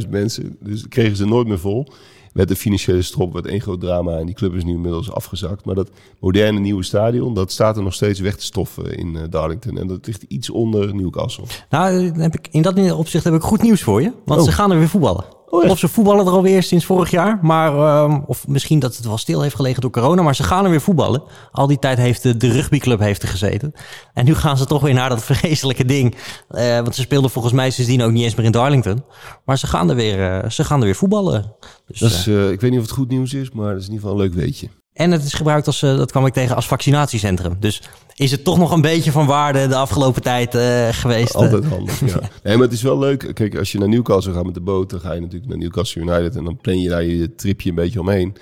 25.000 0.03 0.09
mensen. 0.11 0.57
Dus 0.61 0.89
kregen 0.89 1.16
ze 1.16 1.24
nooit 1.26 1.47
meer 1.47 1.59
vol. 1.59 1.87
Werd 2.33 2.51
een 2.51 2.57
financiële 2.57 3.03
strop, 3.03 3.33
werd 3.33 3.47
één 3.47 3.61
groot 3.61 3.80
drama. 3.80 4.18
En 4.18 4.26
die 4.26 4.35
club 4.35 4.55
is 4.55 4.64
nu 4.64 4.72
inmiddels 4.72 5.12
afgezakt. 5.12 5.64
Maar 5.64 5.74
dat 5.74 5.91
moderne 6.20 6.61
nieuwe 6.61 6.83
stadion, 6.83 7.35
dat 7.35 7.53
staat 7.53 7.76
er 7.76 7.83
nog 7.83 7.95
steeds 7.95 8.20
weg 8.20 8.37
te 8.37 8.45
stoffen 8.45 8.97
in 8.97 9.16
eh, 9.16 9.22
Darlington. 9.30 9.78
En 9.78 9.87
dat 9.87 10.07
ligt 10.07 10.22
iets 10.28 10.51
onder 10.51 10.95
Newcastle. 10.95 11.45
Nou, 11.70 12.11
dan 12.11 12.20
heb 12.20 12.35
ik, 12.35 12.49
in 12.51 12.62
dat 12.62 12.93
opzicht 12.93 13.24
heb 13.24 13.35
ik 13.35 13.43
goed 13.43 13.62
nieuws 13.62 13.83
voor 13.83 14.03
je. 14.03 14.12
Want 14.24 14.41
Oh. 14.41 14.47
ze 14.47 14.53
gaan 14.53 14.70
er 14.70 14.78
weer 14.78 14.89
voetballen. 14.89 15.24
Oh. 15.53 15.70
Of 15.70 15.78
ze 15.78 15.88
voetballen 15.88 16.26
er 16.26 16.32
alweer 16.32 16.62
sinds 16.62 16.84
vorig 16.84 17.11
jaar. 17.11 17.38
Maar, 17.42 17.74
ehm, 17.74 18.20
of 18.26 18.48
misschien 18.48 18.78
dat 18.78 18.96
het 18.96 19.07
wel 19.07 19.18
stil 19.18 19.42
heeft 19.42 19.55
gelegen 19.55 19.80
door 19.80 19.90
corona. 19.90 20.22
Maar 20.22 20.34
ze 20.34 20.42
gaan 20.42 20.64
er 20.64 20.70
weer 20.70 20.80
voetballen. 20.80 21.22
Al 21.50 21.66
die 21.66 21.78
tijd 21.78 21.98
heeft 21.98 22.22
de, 22.22 22.36
de 22.36 22.48
rugbyclub 22.53 22.98
heeft 22.98 23.22
er 23.22 23.28
gezeten. 23.28 23.72
En 24.14 24.24
nu 24.24 24.34
gaan 24.34 24.57
ze 24.57 24.66
toch 24.66 24.82
weer 24.82 24.94
naar 24.94 25.09
dat 25.09 25.24
vreselijke 25.34 25.84
ding. 25.84 26.16
Eh, 26.48 26.74
want 26.74 26.94
ze 26.94 27.00
speelden 27.00 27.30
volgens 27.30 27.55
mij 27.55 27.70
sindsdien 27.70 28.03
ook 28.03 28.12
niet 28.12 28.24
eens 28.24 28.34
meer 28.34 28.46
in 28.46 28.53
Darlington. 28.53 29.05
Maar 29.44 29.59
ze 29.59 29.66
gaan 29.66 29.90
er 29.90 29.96
weer, 29.96 30.30
eh, 30.30 30.50
ze 30.50 30.64
gaan 30.64 30.78
er 30.78 30.84
weer 30.84 30.94
voetballen. 30.94 31.55
Dus, 31.86 31.98
Dat 31.98 32.11
is, 32.11 32.26
eh, 32.26 32.50
ik 32.50 32.61
weet 32.61 32.70
niet 32.70 32.80
of 32.80 32.86
het 32.86 32.94
goed 32.94 33.09
nieuws 33.09 33.34
is, 33.34 33.50
maar 33.50 33.72
dat 33.72 33.80
is 33.80 33.86
in 33.86 33.92
ieder 33.92 34.09
geval 34.09 34.20
een 34.20 34.30
leuk 34.30 34.34
weetje. 34.34 34.68
En 34.93 35.11
het 35.11 35.24
is 35.24 35.32
gebruikt 35.32 35.66
als, 35.66 35.82
eh, 35.82 35.97
dat 35.97 36.11
kwam 36.11 36.26
ik 36.26 36.32
tegen, 36.32 36.57
als 36.57 36.66
vaccinatiecentrum. 36.66 37.57
Dus 37.61 37.82
is 38.14 38.30
het 38.30 38.45
toch 38.45 38.59
nog 38.59 38.70
een 38.70 38.80
beetje 38.80 39.12
van 39.12 39.26
waarde 39.26 39.66
de 39.66 39.76
afgelopen 39.76 40.22
tijd 40.22 40.55
eh, 40.55 40.88
geweest? 40.90 41.34
eh? 41.34 41.40
Altijd 41.40 41.64
handig, 41.64 42.01
ja. 42.01 42.20
Nee, 42.43 42.55
maar 42.55 42.64
het 42.64 42.72
is 42.72 42.82
wel 42.82 42.99
leuk. 42.99 43.30
Kijk, 43.34 43.57
als 43.57 43.72
je 43.72 43.78
naar 43.78 43.88
Newcastle 43.88 44.32
gaat 44.32 44.45
met 44.45 44.55
de 44.55 44.61
boot, 44.61 44.90
dan 44.90 45.01
ga 45.01 45.12
je 45.12 45.20
natuurlijk 45.20 45.51
naar 45.51 45.59
Newcastle 45.59 46.03
United 46.03 46.36
en 46.36 46.45
dan 46.45 46.57
plan 46.57 46.80
je 46.80 46.88
daar 46.88 47.05
je 47.05 47.34
tripje 47.34 47.68
een 47.68 47.74
beetje 47.74 48.01
omheen. 48.01 48.32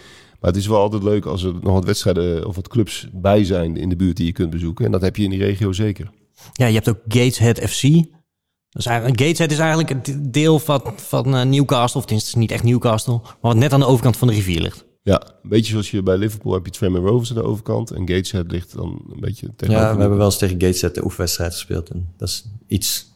Maar 0.40 0.50
het 0.50 0.60
is 0.60 0.66
wel 0.66 0.78
altijd 0.78 1.02
leuk 1.02 1.24
als 1.24 1.42
er 1.42 1.52
nog 1.60 1.72
wat 1.72 1.84
wedstrijden 1.84 2.46
of 2.46 2.54
wat 2.56 2.68
clubs 2.68 3.08
bij 3.12 3.44
zijn 3.44 3.76
in 3.76 3.88
de 3.88 3.96
buurt 3.96 4.16
die 4.16 4.26
je 4.26 4.32
kunt 4.32 4.50
bezoeken. 4.50 4.84
En 4.84 4.90
dat 4.90 5.02
heb 5.02 5.16
je 5.16 5.24
in 5.24 5.30
die 5.30 5.38
regio 5.44 5.72
zeker. 5.72 6.10
Ja, 6.52 6.66
je 6.66 6.74
hebt 6.74 6.88
ook 6.88 6.98
Gateshead 7.08 7.58
FC. 7.58 7.82
Dat 7.82 8.82
is 8.82 8.86
eigenlijk, 8.86 9.20
Gateshead 9.20 9.50
is 9.50 9.58
eigenlijk 9.58 9.88
het 9.88 10.16
deel 10.32 10.58
van, 10.58 10.82
van 10.96 11.48
Newcastle. 11.48 12.00
Of 12.00 12.10
het 12.10 12.22
is 12.22 12.34
niet 12.34 12.50
echt 12.50 12.62
Newcastle. 12.64 13.18
Maar 13.22 13.36
wat 13.40 13.56
net 13.56 13.72
aan 13.72 13.80
de 13.80 13.86
overkant 13.86 14.16
van 14.16 14.28
de 14.28 14.34
rivier 14.34 14.60
ligt. 14.60 14.84
Ja, 15.02 15.22
een 15.42 15.48
beetje 15.48 15.70
zoals 15.70 15.90
je 15.90 16.02
bij 16.02 16.16
Liverpool 16.16 16.52
heb 16.52 16.64
je 16.64 16.70
Tranmere 16.72 17.06
Rovers 17.06 17.30
aan 17.30 17.36
de 17.36 17.42
overkant. 17.42 17.90
En 17.90 18.08
Gateshead 18.08 18.50
ligt 18.50 18.74
dan 18.74 19.04
een 19.12 19.20
beetje 19.20 19.46
Ja, 19.46 19.52
tegenover. 19.56 19.94
we 19.94 20.00
hebben 20.00 20.18
wel 20.18 20.26
eens 20.26 20.38
tegen 20.38 20.60
Gateshead 20.60 20.94
de 20.94 21.04
oefenwedstrijd 21.04 21.52
gespeeld. 21.52 21.90
En 21.90 22.08
dat 22.16 22.28
is 22.28 22.44
iets 22.66 23.12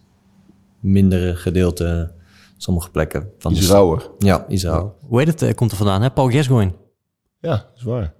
mindere 0.81 1.37
gedeelte 1.37 2.13
sommige 2.57 2.91
plekken. 2.91 3.31
Van 3.39 3.53
Iets 3.53 3.69
rauwer. 3.69 4.11
Ja, 4.19 4.49
iets 4.49 4.65
rauwer. 4.65 4.93
Hoe 5.01 5.19
heet 5.19 5.29
het? 5.29 5.43
eh, 5.43 5.55
komt 5.55 5.71
er 5.71 5.77
vandaan, 5.77 6.03
hè? 6.03 6.11
Paul 6.11 6.31
Gascoigne. 6.31 6.73
Ja, 7.41 7.51
dat 7.57 7.71
is 7.77 7.83
waar. 7.83 8.15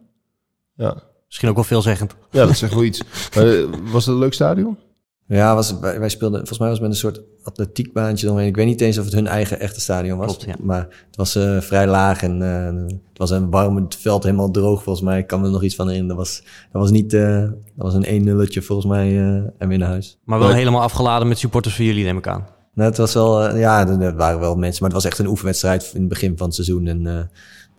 Ja, 0.77 1.03
Misschien 1.27 1.49
ook 1.49 1.55
wel 1.55 1.65
veelzeggend. 1.65 2.15
ja 2.31 2.47
dat 2.47 2.57
zegt 2.57 2.75
wel 2.75 2.85
iets. 2.85 3.03
Maar, 3.35 3.47
eh, 3.49 3.65
was 3.93 4.07
het 4.07 4.15
een 4.15 4.21
leuk 4.21 4.33
stadion? 4.35 4.79
Ja, 5.27 5.55
was, 5.55 5.79
wij, 5.79 5.99
wij 5.99 6.09
speelden, 6.09 6.39
volgens 6.39 6.59
mij 6.59 6.69
was 6.69 6.79
het 6.79 6.87
met 6.87 6.97
een 6.97 7.03
soort 7.03 7.21
atletiekbaantje 7.43 8.31
omheen. 8.31 8.47
Ik 8.47 8.57
weet 8.57 8.67
niet 8.67 8.81
eens 8.81 8.99
of 8.99 9.05
het 9.05 9.15
hun 9.15 9.27
eigen 9.27 9.61
echte 9.61 9.81
stadion 9.81 10.19
was. 10.19 10.27
Klopt, 10.27 10.45
ja. 10.45 10.55
Maar 10.65 11.05
het 11.07 11.17
was 11.17 11.35
eh, 11.35 11.61
vrij 11.61 11.87
laag 11.87 12.23
en 12.23 12.43
eh, 12.43 12.95
het 13.09 13.19
was 13.19 13.31
een 13.31 13.51
warm 13.51 13.77
het 13.77 13.97
veld, 13.97 14.23
helemaal 14.23 14.51
droog 14.51 14.83
volgens 14.83 15.05
mij. 15.05 15.19
Ik 15.19 15.27
kan 15.27 15.41
me 15.41 15.47
er 15.47 15.53
nog 15.53 15.63
iets 15.63 15.75
van 15.75 15.89
herinneren. 15.89 16.17
Dat 16.17 16.27
was, 16.27 16.43
dat 16.73 16.83
was 16.83 16.91
niet, 16.91 17.13
eh, 17.13 17.39
dat 17.77 17.93
was 17.93 17.95
een 17.95 18.23
1-nulletje 18.23 18.63
volgens 18.63 18.89
mij 18.89 19.09
eh, 19.09 19.43
en 19.59 19.69
weer 19.69 19.79
naar 19.79 19.89
huis. 19.89 20.19
Maar 20.25 20.39
wel 20.39 20.49
Leuk. 20.49 20.57
helemaal 20.57 20.83
afgeladen 20.83 21.29
met 21.29 21.39
supporters 21.39 21.75
van 21.75 21.85
jullie, 21.85 22.05
neem 22.05 22.19
ik 22.19 22.29
aan. 22.29 22.47
Nou, 22.75 22.89
het 22.89 22.99
was 22.99 23.15
wel, 23.15 23.57
ja, 23.57 23.89
er 23.89 24.17
waren 24.17 24.41
wel 24.41 24.57
mensen, 24.57 24.83
maar 24.83 24.93
het 24.93 25.03
was 25.03 25.11
echt 25.11 25.19
een 25.21 25.27
oefenwedstrijd 25.27 25.91
in 25.95 26.01
het 26.01 26.09
begin 26.09 26.37
van 26.37 26.47
het 26.47 26.55
seizoen. 26.55 26.87
En 26.87 27.07
eh, 27.07 27.25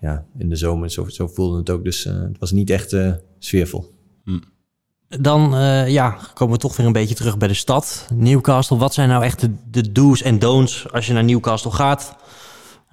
ja, 0.02 0.26
in 0.38 0.50
de 0.50 0.56
zomer, 0.56 0.92
zo, 0.92 1.08
zo 1.08 1.28
voelde 1.28 1.58
het 1.58 1.70
ook. 1.70 1.84
Dus 1.84 2.06
eh, 2.06 2.14
het 2.14 2.40
was 2.40 2.52
niet 2.52 2.70
echt 2.70 2.96
sfeervol. 3.40 3.94
Dan 5.08 5.56
eh, 5.56 5.90
ja, 5.90 6.18
komen 6.34 6.54
we 6.54 6.60
toch 6.60 6.78
weer 6.78 6.86
een 6.86 6.92
beetje 6.92 7.16
terug 7.16 7.38
bij 7.38 7.48
de 7.48 7.54
stad. 7.54 8.08
Newcastle, 8.14 8.78
wat 8.78 8.94
zijn 8.94 9.10
nou 9.10 9.24
echt 9.24 9.40
de, 9.40 9.52
de 9.72 9.92
do's 9.92 10.22
en 10.22 10.40
don'ts 10.40 10.92
als 10.92 11.08
je 11.08 11.14
naar 11.14 11.24
Newcastle 11.24 11.72
gaat? 11.72 12.16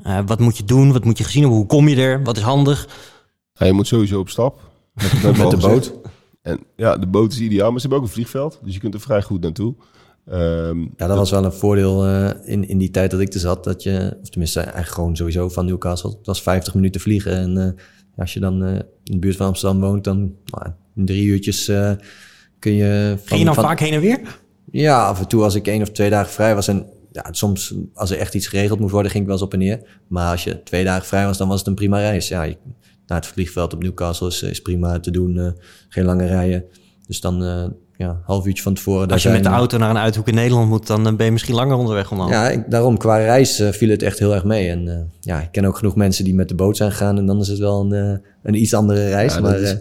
Eh, 0.02 0.18
wat 0.26 0.38
moet 0.38 0.56
je 0.56 0.64
doen? 0.64 0.92
Wat 0.92 1.04
moet 1.04 1.18
je 1.18 1.24
gezien 1.24 1.40
hebben? 1.40 1.58
Hoe 1.58 1.68
kom 1.68 1.88
je 1.88 1.96
er? 1.96 2.22
Wat 2.22 2.36
is 2.36 2.42
handig? 2.42 2.88
Ja, 3.52 3.66
je 3.66 3.72
moet 3.72 3.86
sowieso 3.86 4.18
op 4.20 4.28
stap. 4.28 4.60
Met, 4.94 5.12
met, 5.22 5.36
Met 5.36 5.50
de 5.50 5.56
boot. 5.56 5.92
En 6.42 6.60
ja, 6.76 6.96
de 6.96 7.06
boot 7.06 7.32
is 7.32 7.40
ideaal, 7.40 7.70
maar 7.70 7.80
ze 7.80 7.86
hebben 7.86 7.98
ook 7.98 8.04
een 8.04 8.14
vliegveld. 8.14 8.60
Dus 8.62 8.74
je 8.74 8.80
kunt 8.80 8.94
er 8.94 9.00
vrij 9.00 9.22
goed 9.22 9.40
naartoe. 9.40 9.74
Ehm, 10.26 10.80
Ja, 10.80 11.06
dat 11.06 11.16
was 11.16 11.30
wel 11.30 11.44
een 11.44 11.52
voordeel 11.52 12.06
eh, 12.06 12.30
in, 12.44 12.68
in 12.68 12.78
die 12.78 12.90
tijd 12.90 13.10
dat 13.10 13.20
ik 13.20 13.34
er 13.34 13.40
zat. 13.40 13.64
Dat 13.64 13.82
je, 13.82 14.18
of 14.22 14.28
tenminste 14.28 14.60
eigenlijk 14.60 14.92
gewoon 14.94 15.16
sowieso 15.16 15.48
van 15.48 15.66
Newcastle. 15.66 16.10
Het 16.10 16.26
was 16.26 16.42
50 16.42 16.74
minuten 16.74 17.00
vliegen. 17.00 17.32
En 17.36 17.56
eh, 17.56 17.82
als 18.16 18.32
je 18.34 18.40
dan 18.40 18.64
eh, 18.64 18.74
in 18.74 18.82
de 19.12 19.18
buurt 19.18 19.36
van 19.36 19.46
Amsterdam 19.46 19.80
woont, 19.80 20.04
dan 20.04 20.18
nou, 20.44 20.72
in 20.96 21.06
drie 21.06 21.24
uurtjes 21.24 21.68
eh, 21.68 21.92
kun 22.58 22.72
je... 22.72 23.14
Van, 23.18 23.26
Ging 23.26 23.38
je 23.40 23.44
dan 23.46 23.54
van- 23.54 23.64
vaak 23.64 23.80
heen 23.80 23.92
en 23.92 24.00
weer? 24.00 24.20
Ja, 24.70 25.04
af 25.06 25.20
en 25.20 25.28
toe 25.28 25.42
als 25.42 25.54
ik 25.54 25.66
één 25.66 25.82
of 25.82 25.90
twee 25.90 26.10
dagen 26.10 26.32
vrij 26.32 26.54
was. 26.54 26.68
En 26.68 26.86
ja, 27.12 27.26
soms 27.30 27.74
als 27.94 28.10
er 28.10 28.18
echt 28.18 28.34
iets 28.34 28.46
geregeld 28.46 28.78
moest 28.80 28.92
worden, 28.92 29.10
ging 29.10 29.22
ik 29.22 29.28
wel 29.30 29.38
eens 29.38 29.46
op 29.46 29.52
en 29.52 29.58
neer. 29.58 30.00
Maar 30.08 30.30
als 30.30 30.44
je 30.44 30.62
twee 30.62 30.84
dagen 30.84 31.06
vrij 31.06 31.26
was, 31.26 31.38
dan 31.38 31.48
was 31.48 31.58
het 31.58 31.66
een 31.68 31.74
prima 31.74 31.98
reis. 31.98 32.28
Ja, 32.28 32.42
je- 32.42 32.56
naar 33.06 33.18
het 33.20 33.26
vliegveld 33.26 33.72
op 33.72 33.82
Newcastle 33.82 34.28
is, 34.28 34.42
is 34.42 34.62
prima 34.62 35.00
te 35.00 35.10
doen. 35.10 35.38
eh, 35.38 35.50
geen 35.88 36.04
lange 36.04 36.26
rijen. 36.26 36.64
Dus 37.06 37.20
dan 37.20 37.42
ja, 38.02 38.20
half 38.24 38.46
uurtje 38.46 38.62
van 38.62 38.74
tevoren. 38.74 39.08
Als 39.10 39.22
je 39.22 39.28
met 39.28 39.42
de 39.42 39.48
auto 39.48 39.78
naar 39.78 39.90
een 39.90 39.98
uithoek 39.98 40.28
in 40.28 40.34
Nederland 40.34 40.68
moet, 40.68 40.86
dan 40.86 41.06
eh, 41.06 41.14
ben 41.14 41.26
je 41.26 41.32
misschien 41.32 41.54
langer 41.54 41.76
onderweg 41.76 42.10
om 42.10 42.18
dan. 42.18 42.28
Ja, 42.28 42.48
ik, 42.48 42.70
daarom, 42.70 42.96
qua 42.98 43.16
reis 43.16 43.58
eh, 43.58 43.68
viel 43.72 43.88
het 43.90 44.02
echt 44.02 44.18
heel 44.18 44.34
erg 44.34 44.44
mee. 44.44 44.68
En 44.68 44.88
eh, 44.88 44.94
ja, 45.20 45.40
ik 45.40 45.48
ken 45.52 45.64
ook 45.64 45.76
genoeg 45.76 45.96
mensen 45.96 46.24
die 46.24 46.34
met 46.34 46.48
de 46.48 46.54
boot 46.54 46.76
zijn 46.76 46.90
gegaan. 46.90 47.18
En 47.18 47.26
dan 47.26 47.40
is 47.40 47.48
het 47.48 47.58
wel 47.58 47.80
een, 47.80 47.92
eh, 47.92 48.18
een 48.42 48.54
iets 48.54 48.74
andere 48.74 49.08
reis. 49.08 49.34
Ja, 49.34 49.40
dat 49.40 49.50
maar 49.50 49.60
is- 49.60 49.76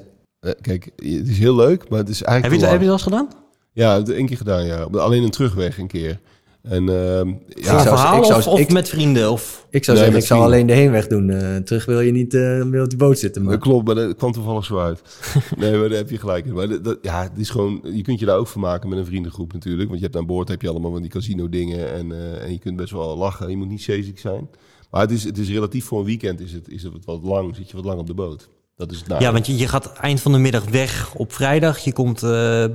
kijk, 0.61 0.85
het 0.95 1.27
is 1.27 1.37
heel 1.37 1.55
leuk, 1.55 1.89
maar 1.89 1.99
het 1.99 2.09
is 2.09 2.19
Heb 2.19 2.27
eigenlijk 2.27 2.59
je, 2.61 2.65
het, 2.67 2.71
heb 2.71 2.79
je 2.81 2.85
wel 2.85 2.95
eens 2.95 3.03
gedaan? 3.03 3.27
Ja, 3.73 3.93
heb 3.97 4.07
één 4.09 4.25
keer 4.25 4.37
gedaan, 4.37 4.65
ja. 4.65 4.81
Alleen 4.81 5.23
een 5.23 5.29
terugweg 5.29 5.77
een 5.77 5.87
keer. 5.87 6.19
En 6.61 6.89
ehm, 6.89 7.27
Ja, 7.27 7.33
ja, 7.55 7.63
zou- 7.63 7.83
verhaal 7.83 8.17
ik 8.17 8.23
zou- 8.23 8.39
of, 8.39 8.47
of 8.47 8.59
ik- 8.59 8.71
met 8.71 8.89
vrienden? 8.89 9.31
Of... 9.31 9.67
ik 9.69 9.83
zou 9.83 9.97
Nee, 9.97 10.05
zeggen, 10.05 10.23
ik 10.23 10.27
zou 10.29 10.43
alleen 10.43 10.67
de 10.67 10.73
heenweg 10.73 11.07
doen. 11.07 11.29
Eh, 11.29 11.55
terug 11.55 11.85
wil 11.85 11.99
je 11.99 12.11
niet 12.11 12.33
eh, 12.33 12.63
meer 12.63 12.81
op 12.83 12.89
die 12.89 12.97
boot 12.97 13.19
zitten. 13.19 13.41
Maar... 13.43 13.51
dat 13.51 13.61
klopt, 13.61 13.85
maar 13.85 13.95
dat 13.95 14.15
kwam 14.15 14.31
toevallig 14.31 14.65
zo 14.65 14.79
uit. 14.79 15.01
nee, 15.57 15.77
maar 15.77 15.89
daar 15.89 15.97
heb 15.97 16.09
je 16.09 16.17
gelijk 16.17 16.45
in. 16.45 16.53
Maar 16.53 16.67
dat, 16.69 16.83
dat- 16.83 16.97
ja, 17.01 17.21
het 17.23 17.31
is 17.39 17.49
gewoon, 17.49 17.79
je 17.83 18.01
kunt 18.01 18.19
je 18.19 18.25
daar 18.25 18.37
ook 18.37 18.47
van 18.47 18.61
maken 18.61 18.89
met 18.89 18.97
een 18.97 19.05
vriendengroep 19.05 19.53
natuurlijk. 19.53 19.87
Want 19.87 19.99
je 19.99 20.05
hebt 20.05 20.17
aan 20.17 20.25
boord 20.25 20.47
heb 20.47 20.61
je 20.61 20.69
allemaal 20.69 20.91
van 20.91 21.01
die 21.01 21.11
casino 21.11 21.49
dingen. 21.49 21.93
En, 21.93 22.11
eh, 22.11 22.43
en 22.43 22.51
je 22.51 22.59
kunt 22.59 22.75
best 22.75 22.91
wel 22.91 23.17
lachen. 23.17 23.49
Je 23.49 23.57
moet 23.57 23.69
niet 23.69 23.81
zeeziek 23.81 24.19
zijn. 24.19 24.49
Maar 24.91 25.01
het 25.01 25.11
is, 25.11 25.23
het 25.23 25.37
is 25.37 25.49
relatief 25.49 25.85
voor 25.85 25.99
een 25.99 26.05
weekend 26.05 26.39
is 26.39 26.51
het, 26.53 26.69
is 26.69 26.83
het 26.83 27.05
wat 27.05 27.23
lang. 27.23 27.55
Zit 27.55 27.69
je 27.69 27.75
wat 27.75 27.85
lang 27.85 27.99
op 27.99 28.07
de 28.07 28.13
boot. 28.13 28.49
Dat 28.75 28.91
is 28.91 28.97
het 28.97 29.07
nadeel. 29.07 29.27
Ja, 29.27 29.33
want 29.33 29.45
je, 29.47 29.57
je 29.57 29.67
gaat 29.67 29.93
eind 29.93 30.21
van 30.21 30.31
de 30.31 30.37
middag 30.37 30.69
weg 30.69 31.13
op 31.15 31.33
vrijdag. 31.33 31.79
Je 31.79 31.93
komt, 31.93 32.23
eh, 32.23 32.65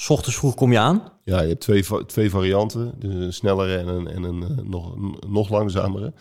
s 0.00 0.10
ochtends 0.10 0.36
vroeg 0.36 0.54
kom 0.54 0.72
je 0.72 0.78
aan. 0.78 1.02
Ja, 1.24 1.40
je 1.40 1.48
hebt 1.48 1.60
twee, 1.60 1.84
twee 2.06 2.30
varianten. 2.30 2.92
Dus 2.98 3.14
een 3.14 3.32
snellere 3.32 3.76
en 3.76 3.88
een, 3.88 4.08
en 4.08 4.22
een 4.22 4.42
eh, 4.42 4.64
nog, 4.64 4.94
nog 5.28 5.50
langzamere. 5.50 6.12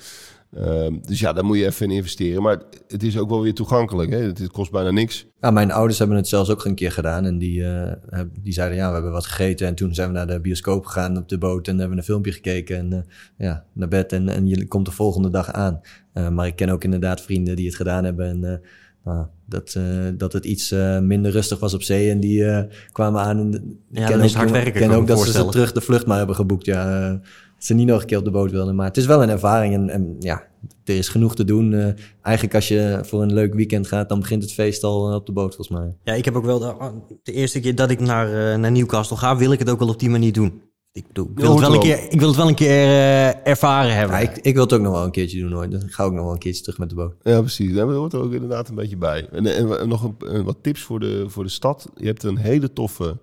Ehm, 0.54 0.94
dus 1.02 1.20
ja, 1.20 1.34
daar 1.34 1.46
moet 1.46 1.58
je 1.58 1.66
even 1.66 1.90
in 1.90 1.96
investeren. 1.96 2.42
Maar 2.42 2.62
het 2.88 3.04
is 3.04 3.18
ook 3.18 3.30
wel 3.30 3.42
weer 3.42 3.54
toegankelijk. 3.54 4.12
Hè? 4.12 4.18
Het, 4.18 4.52
kost 4.52 4.72
bijna 4.72 4.92
niks. 4.92 5.28
Ja, 5.42 5.52
mijn 5.52 5.72
ouders 5.72 6.00
hebben 6.00 6.18
het 6.18 6.28
zelfs 6.28 6.50
ook 6.50 6.66
een 6.66 6.76
keer 6.76 6.92
gedaan. 6.92 7.26
En 7.26 7.38
die, 7.38 7.64
eh, 7.64 8.22
die 8.40 8.54
zeiden, 8.54 8.78
ja, 8.78 8.88
we 8.88 8.94
hebben 8.94 9.12
wat 9.12 9.26
gegeten. 9.26 9.68
En 9.68 9.76
toen 9.76 9.94
zijn 9.94 10.08
we 10.08 10.14
naar 10.14 10.28
de 10.28 10.42
bioscoop 10.42 10.86
gegaan 10.86 11.18
op 11.18 11.30
de 11.30 11.38
boot. 11.38 11.68
En 11.68 11.80
hebben 11.80 11.98
een 11.98 12.04
filmpje 12.04 12.32
gekeken. 12.32 12.78
En 12.78 12.94
eh, 12.94 13.00
ja, 13.38 13.66
naar 13.74 13.88
bed. 13.88 14.12
En, 14.14 14.30
en 14.30 14.48
je 14.48 14.68
komt 14.68 14.86
de 14.86 14.92
volgende 14.92 15.30
dag 15.30 15.52
aan. 15.52 15.82
Eh, 16.14 16.30
maar 16.30 16.48
ik 16.48 16.56
ken 16.56 16.70
ook 16.70 16.84
inderdaad 16.84 17.22
vrienden 17.22 17.56
die 17.56 17.66
het 17.66 17.76
gedaan 17.76 18.04
hebben. 18.04 18.28
En 18.28 18.44
eh, 18.44 18.60
nou, 19.04 19.28
dat, 19.48 19.74
eh, 19.78 19.84
dat 20.18 20.34
het 20.34 20.46
iets 20.46 20.72
eh, 20.72 21.00
minder 21.00 21.32
rustig 21.32 21.60
was 21.60 21.74
op 21.74 21.84
zee. 21.84 22.10
En 22.10 22.20
die 22.20 22.46
eh, 22.46 22.64
kwamen 22.92 23.22
aan. 23.22 23.40
En 23.40 23.80
ik 23.92 24.08
dan 24.08 24.24
is 24.24 24.34
hard 24.34 24.52
werken, 24.52 24.82
ken 24.82 24.92
ook 24.92 25.08
dat 25.08 25.20
ze 25.20 25.46
terug 25.46 25.72
de 25.72 25.82
vlucht 25.82 26.06
maar 26.06 26.18
hebben 26.18 26.36
geboekt. 26.36 26.66
Ja, 26.66 27.10
dat 27.10 27.20
ze 27.58 27.74
niet 27.74 27.88
nog 27.88 28.02
een 28.02 28.08
keer 28.08 28.18
op 28.18 28.26
de 28.26 28.32
boot 28.32 28.52
wilden. 28.52 28.76
Maar 28.76 28.88
het 28.88 28.98
is 28.98 29.06
wel 29.06 29.24
een 29.24 29.30
ervaring. 29.30 29.74
En, 29.74 29.90
en 29.90 30.16
ja, 30.20 30.44
er 30.84 30.98
is 30.98 31.10
genoeg 31.10 31.36
te 31.36 31.44
doen. 31.44 31.96
Eigenlijk 32.22 32.56
als 32.56 32.68
je 32.68 33.00
voor 33.02 33.22
een 33.22 33.34
leuk 33.34 33.54
weekend 33.54 33.88
gaat, 33.88 34.10
dan 34.10 34.20
begint 34.20 34.44
het 34.44 34.54
feest 34.54 34.84
al 34.84 35.16
op 35.16 35.26
de 35.26 35.32
boot 35.32 35.56
volgens 35.56 35.80
mij. 35.80 35.96
Ja, 36.04 36.14
ik 36.14 36.26
heb 36.26 36.36
ook 36.36 36.46
wel 36.46 36.60
de, 36.60 36.76
de 37.24 37.32
eerste 37.32 37.60
keer 37.60 37.76
dat 37.76 37.90
ik 37.90 38.00
naar, 38.00 38.60
naar 38.60 38.72
Newcastle 38.72 39.18
ga, 39.18 39.38
wil 39.38 39.52
ik 39.52 39.60
het 39.60 39.70
ook 39.70 39.80
wel 39.80 39.90
op 39.90 40.00
die 40.00 40.10
manier 40.10 40.34
doen. 40.34 40.62
Ik 40.98 41.08
bedoel, 41.08 41.26
ik 41.32 41.40
wil, 41.40 41.52
het, 41.52 41.60
wel 41.60 41.74
een 41.74 41.80
keer, 41.80 42.00
ik 42.12 42.20
wil 42.20 42.28
het 42.28 42.38
wel 42.38 42.48
een 42.48 42.56
keer 42.56 42.70
eh, 42.88 43.48
ervaren 43.48 43.96
hebben. 43.96 44.16
Ja, 44.22 44.22
ik, 44.32 44.38
ik 44.38 44.54
wil 44.54 44.64
het 44.64 44.74
ook 44.74 44.82
nog 44.82 44.92
wel 44.94 45.04
een 45.04 45.12
keertje 45.12 45.40
doen 45.40 45.52
hoor. 45.52 45.70
Dan 45.70 45.82
ga 45.88 46.04
ik 46.04 46.10
ook 46.10 46.16
nog 46.16 46.24
wel 46.24 46.34
een 46.34 46.40
keertje 46.40 46.62
terug 46.64 46.78
met 46.80 46.90
de 46.90 46.96
boot. 46.96 47.14
Ja, 47.24 47.40
precies. 47.40 47.74
Daar 47.74 47.86
hoort 47.92 48.14
er 48.14 48.20
ook 48.22 48.32
inderdaad 48.34 48.70
een 48.70 48.76
beetje 48.76 48.98
bij. 48.98 49.28
En, 49.32 49.46
en, 49.56 49.80
en 49.80 49.88
nog 49.88 50.04
een, 50.04 50.16
een- 50.20 50.44
wat 50.44 50.58
tips 50.62 50.82
voor 50.82 51.00
de, 51.00 51.26
voor 51.28 51.44
de 51.44 51.50
stad. 51.50 51.90
Je 51.96 52.06
hebt 52.06 52.24
een 52.24 52.38
hele 52.38 52.74
toffe 52.74 53.18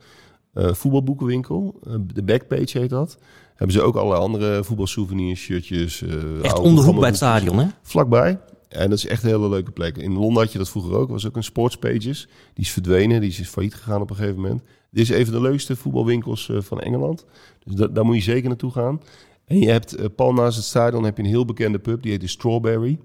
eh, 0.52 0.72
voetbalboekenwinkel. 0.72 1.74
Eh, 1.86 1.94
de 2.14 2.22
Backpage 2.22 2.78
heet 2.78 2.90
dat. 2.90 3.18
Hebben 3.54 3.76
ze 3.76 3.82
ook 3.82 3.96
allerlei 3.96 4.20
andere 4.22 4.64
voetbalsouvenirs, 4.64 5.40
shirtjes. 5.40 6.02
eh, 6.02 6.08
Echt 6.42 6.52
oude 6.54 6.68
om 6.68 6.74
de 6.76 6.82
hoek 6.82 6.98
bij 6.98 7.06
het 7.08 7.16
stadion, 7.16 7.58
hè? 7.58 7.66
Vlakbij. 7.82 8.38
En 8.68 8.88
dat 8.90 8.98
is 8.98 9.06
echt 9.06 9.22
een 9.22 9.28
hele 9.28 9.48
leuke 9.48 9.70
plek. 9.70 9.96
In 9.96 10.12
Londen 10.12 10.42
had 10.42 10.52
je 10.52 10.58
dat 10.58 10.68
vroeger 10.68 10.94
ook. 10.96 11.06
Er 11.06 11.12
was 11.12 11.26
ook 11.26 11.36
een 11.36 11.44
Sportspages. 11.44 12.28
Die 12.54 12.64
is 12.64 12.70
verdwenen. 12.70 13.20
Die 13.20 13.30
is 13.30 13.48
failliet 13.48 13.74
gegaan 13.74 14.00
op 14.00 14.10
een 14.10 14.16
gegeven 14.16 14.40
moment. 14.40 14.62
Dit 14.94 15.02
is 15.10 15.16
een 15.16 15.24
van 15.24 15.34
de 15.34 15.40
leukste 15.40 15.76
voetbalwinkels 15.76 16.48
eh, 16.50 16.56
van 16.60 16.80
Engeland. 16.80 17.24
Dus 17.64 17.74
da- 17.74 17.86
daar 17.86 18.04
moet 18.04 18.16
je 18.16 18.22
zeker 18.22 18.48
naartoe 18.48 18.70
gaan. 18.70 19.00
En 19.44 19.58
je 19.58 19.70
hebt 19.70 19.94
eh, 19.94 20.04
pal 20.16 20.32
naast 20.32 20.56
het 20.56 20.64
stadion 20.66 21.04
heb 21.04 21.16
je 21.16 21.22
een 21.22 21.28
heel 21.28 21.44
bekende 21.44 21.78
pub. 21.78 22.02
Die 22.02 22.10
heet 22.10 22.20
de 22.20 22.26
Strawberry. 22.28 22.98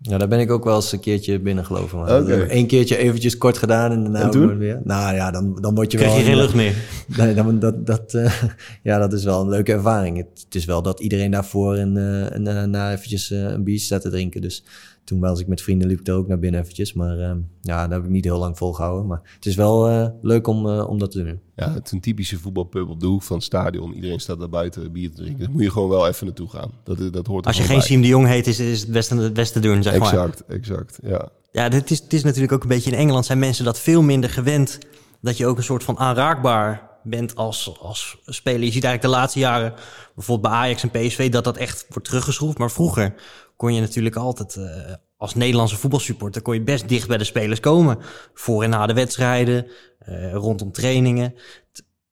Ja, 0.00 0.18
daar 0.18 0.28
ben 0.28 0.40
ik 0.40 0.50
ook 0.50 0.64
wel 0.64 0.74
eens 0.76 0.92
een 0.92 1.00
keertje 1.00 1.40
binnen 1.40 1.64
geloven. 1.64 1.98
Maar 1.98 2.14
Oké. 2.16 2.24
we 2.24 2.30
hebben 2.30 2.50
één 2.50 2.66
keertje 2.66 2.96
eventjes 2.96 3.38
kort 3.38 3.58
gedaan 3.58 3.90
en 3.92 4.02
daarna 4.02 4.20
En 4.22 4.30
toen? 4.30 4.58
weer. 4.58 4.80
Nou 4.84 5.14
ja, 5.14 5.30
dan, 5.30 5.58
dan 5.60 5.74
word 5.74 5.92
je 5.92 5.98
Krijg 5.98 6.12
wel... 6.12 6.20
je 6.20 6.26
geen 6.26 6.36
lucht 6.36 6.54
meer. 6.54 6.74
Nee, 7.16 7.34
dan, 7.34 7.58
dat, 7.58 7.86
dat, 7.86 8.14
eh, 8.14 8.42
ja, 8.82 8.98
dat 8.98 9.12
is 9.12 9.24
wel 9.24 9.40
een 9.40 9.48
leuke 9.48 9.72
ervaring. 9.72 10.16
Het, 10.16 10.40
het 10.44 10.54
is 10.54 10.64
wel 10.64 10.82
dat 10.82 11.00
iedereen 11.00 11.30
daarvoor 11.30 11.74
en, 11.76 11.96
eh 11.96 12.34
en 12.34 12.44
daarna 12.44 12.92
eventjes 12.92 13.30
eh, 13.30 13.38
een 13.42 13.64
biertje 13.64 13.84
staat 13.84 14.02
te 14.02 14.10
drinken. 14.10 14.40
Dus 14.40 14.64
toen 15.08 15.20
was 15.20 15.40
ik 15.40 15.46
met 15.46 15.62
vrienden, 15.62 15.88
liep 15.88 16.00
ik 16.00 16.06
er 16.06 16.14
ook 16.14 16.28
naar 16.28 16.38
binnen 16.38 16.60
eventjes. 16.60 16.92
Maar 16.92 17.18
ehm, 17.18 17.38
ja, 17.60 17.86
daar 17.86 17.96
heb 17.96 18.04
ik 18.04 18.10
niet 18.10 18.24
heel 18.24 18.38
lang 18.38 18.56
volgehouden. 18.56 19.06
Maar 19.06 19.20
het 19.34 19.46
is 19.46 19.54
wel 19.54 19.88
eh, 19.88 20.08
leuk 20.22 20.46
om, 20.46 20.68
eh, 20.68 20.88
om 20.88 20.98
dat 20.98 21.10
te 21.10 21.24
doen. 21.24 21.40
Ja, 21.56 21.72
het 21.72 21.86
is 21.86 21.92
een 21.92 22.00
typische 22.00 22.38
voetbalpub 22.38 22.88
op 22.88 23.00
de 23.00 23.06
hoek 23.06 23.22
van 23.22 23.36
het 23.36 23.44
stadion. 23.44 23.94
Iedereen 23.94 24.20
staat 24.20 24.38
daar 24.38 24.48
buiten 24.48 24.92
bier 24.92 25.10
te 25.10 25.16
drinken. 25.16 25.38
Daar 25.38 25.50
moet 25.50 25.62
je 25.62 25.70
gewoon 25.70 25.88
wel 25.88 26.08
even 26.08 26.26
naartoe 26.26 26.48
gaan. 26.48 26.70
Dat, 26.84 27.12
dat 27.12 27.26
hoort 27.26 27.46
Als 27.46 27.56
je 27.56 27.62
geen 27.62 27.82
Siem 27.82 28.00
de 28.00 28.06
Jong 28.06 28.26
heet, 28.26 28.46
is, 28.46 28.60
is 28.60 28.80
het 28.80 28.92
beste, 28.92 29.16
het 29.16 29.32
beste 29.32 29.60
doen, 29.60 29.82
zeg 29.82 29.92
bij. 29.92 30.00
maar. 30.00 30.12
Exact, 30.12 30.44
exact. 30.46 30.98
Ja. 31.02 31.28
Ja, 31.52 31.68
dit 31.68 31.90
is, 31.90 31.98
het 31.98 32.12
is 32.12 32.22
natuurlijk 32.24 32.52
ook 32.52 32.62
een 32.62 32.68
beetje 32.68 32.90
in 32.90 32.96
Engeland 32.96 33.26
zijn 33.26 33.38
mensen 33.38 33.64
dat 33.64 33.78
veel 33.80 34.02
minder 34.02 34.30
gewend. 34.30 34.78
Dat 35.20 35.36
je 35.36 35.46
ook 35.46 35.56
een 35.56 35.62
soort 35.62 35.84
van 35.84 35.98
aanraakbaar 35.98 36.88
bent 37.02 37.36
als, 37.36 37.76
als 37.80 38.18
speler. 38.26 38.64
Je 38.64 38.72
ziet 38.72 38.84
eigenlijk 38.84 39.02
de 39.02 39.20
laatste 39.20 39.38
jaren, 39.38 39.74
bijvoorbeeld 40.14 40.52
bij 40.52 40.60
Ajax 40.60 40.82
en 40.82 40.90
PSV, 40.90 41.30
dat 41.30 41.44
dat 41.44 41.56
echt 41.56 41.86
wordt 41.88 42.08
teruggeschroefd. 42.08 42.58
Maar 42.58 42.70
vroeger 42.70 43.14
kon 43.56 43.74
je 43.74 43.80
natuurlijk 43.80 44.16
altijd, 44.16 44.56
eh, 44.56 44.92
als 45.16 45.34
Nederlandse 45.34 45.76
voetbalsupporter, 45.76 46.42
kon 46.42 46.54
je 46.54 46.62
best 46.62 46.88
dicht 46.88 47.08
bij 47.08 47.18
de 47.18 47.24
spelers 47.24 47.60
komen. 47.60 47.98
Voor 48.34 48.62
en 48.62 48.70
na 48.70 48.86
de 48.86 48.94
wedstrijden, 48.94 49.66
eh, 49.98 50.32
rondom 50.32 50.72
trainingen. 50.72 51.34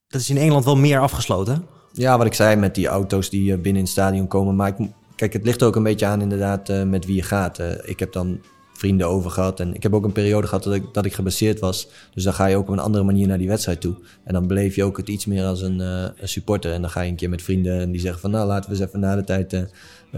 Dat 0.09 0.21
is 0.21 0.31
in 0.31 0.37
Engeland 0.37 0.65
wel 0.65 0.77
meer 0.77 1.01
afgesloten. 1.01 1.67
Ja, 1.93 2.19
wat 2.19 2.27
ik 2.27 2.35
zei 2.35 2.57
met 2.57 2.75
die 2.75 2.87
auto's 2.87 3.31
die 3.31 3.53
eh, 3.53 3.55
binnen 3.55 3.75
in 3.75 3.83
het 3.83 3.89
stadion 3.89 4.27
komen. 4.27 4.57
Maar 4.57 4.69
ik, 4.69 4.89
kijk, 5.17 5.33
het 5.33 5.45
ligt 5.45 5.63
ook 5.63 5.77
een 5.77 5.83
beetje 5.83 6.07
aan 6.07 6.21
inderdaad 6.21 6.69
met 6.69 7.07
wie 7.07 7.17
je 7.17 7.23
gaat. 7.23 7.59
Ik 7.83 7.99
heb 7.99 8.13
dan 8.13 8.41
vrienden 8.77 9.09
over 9.09 9.31
gehad. 9.31 9.61
En 9.61 9.75
ik 9.75 9.83
heb 9.83 9.95
ook 9.95 10.05
een 10.05 10.13
periode 10.13 10.47
gehad 10.47 10.65
dat 10.65 10.75
ik, 10.75 10.85
dat 10.93 11.05
ik 11.05 11.13
gebaseerd 11.13 11.61
was. 11.61 11.89
Dus 12.15 12.25
dan 12.25 12.33
ga 12.33 12.47
je 12.47 12.57
ook 12.57 12.69
op 12.69 12.73
een 12.73 12.79
andere 12.79 13.05
manier 13.05 13.27
naar 13.27 13.39
die 13.39 13.49
wedstrijd 13.49 13.81
toe. 13.81 13.95
En 14.25 14.33
dan 14.33 14.47
beleef 14.47 14.75
je 14.75 14.85
ook 14.85 14.97
het 14.97 15.09
iets 15.09 15.27
meer 15.27 15.45
als 15.45 15.63
een, 15.63 15.81
eh, 15.81 16.03
een 16.17 16.29
supporter. 16.29 16.73
En 16.73 16.81
dan 16.81 16.91
ga 16.91 17.01
je 17.01 17.11
een 17.11 17.17
keer 17.17 17.29
met 17.29 17.43
vrienden 17.43 17.81
en 17.81 17.91
die 17.91 18.01
zeggen 18.01 18.21
van... 18.21 18.31
nou, 18.31 18.47
laten 18.47 18.71
we 18.71 18.77
eens 18.77 18.87
even 18.87 19.01
na 19.01 19.17
de 19.17 19.25
tijd 19.25 19.53
eh, 19.53 19.61
eh, 19.61 19.69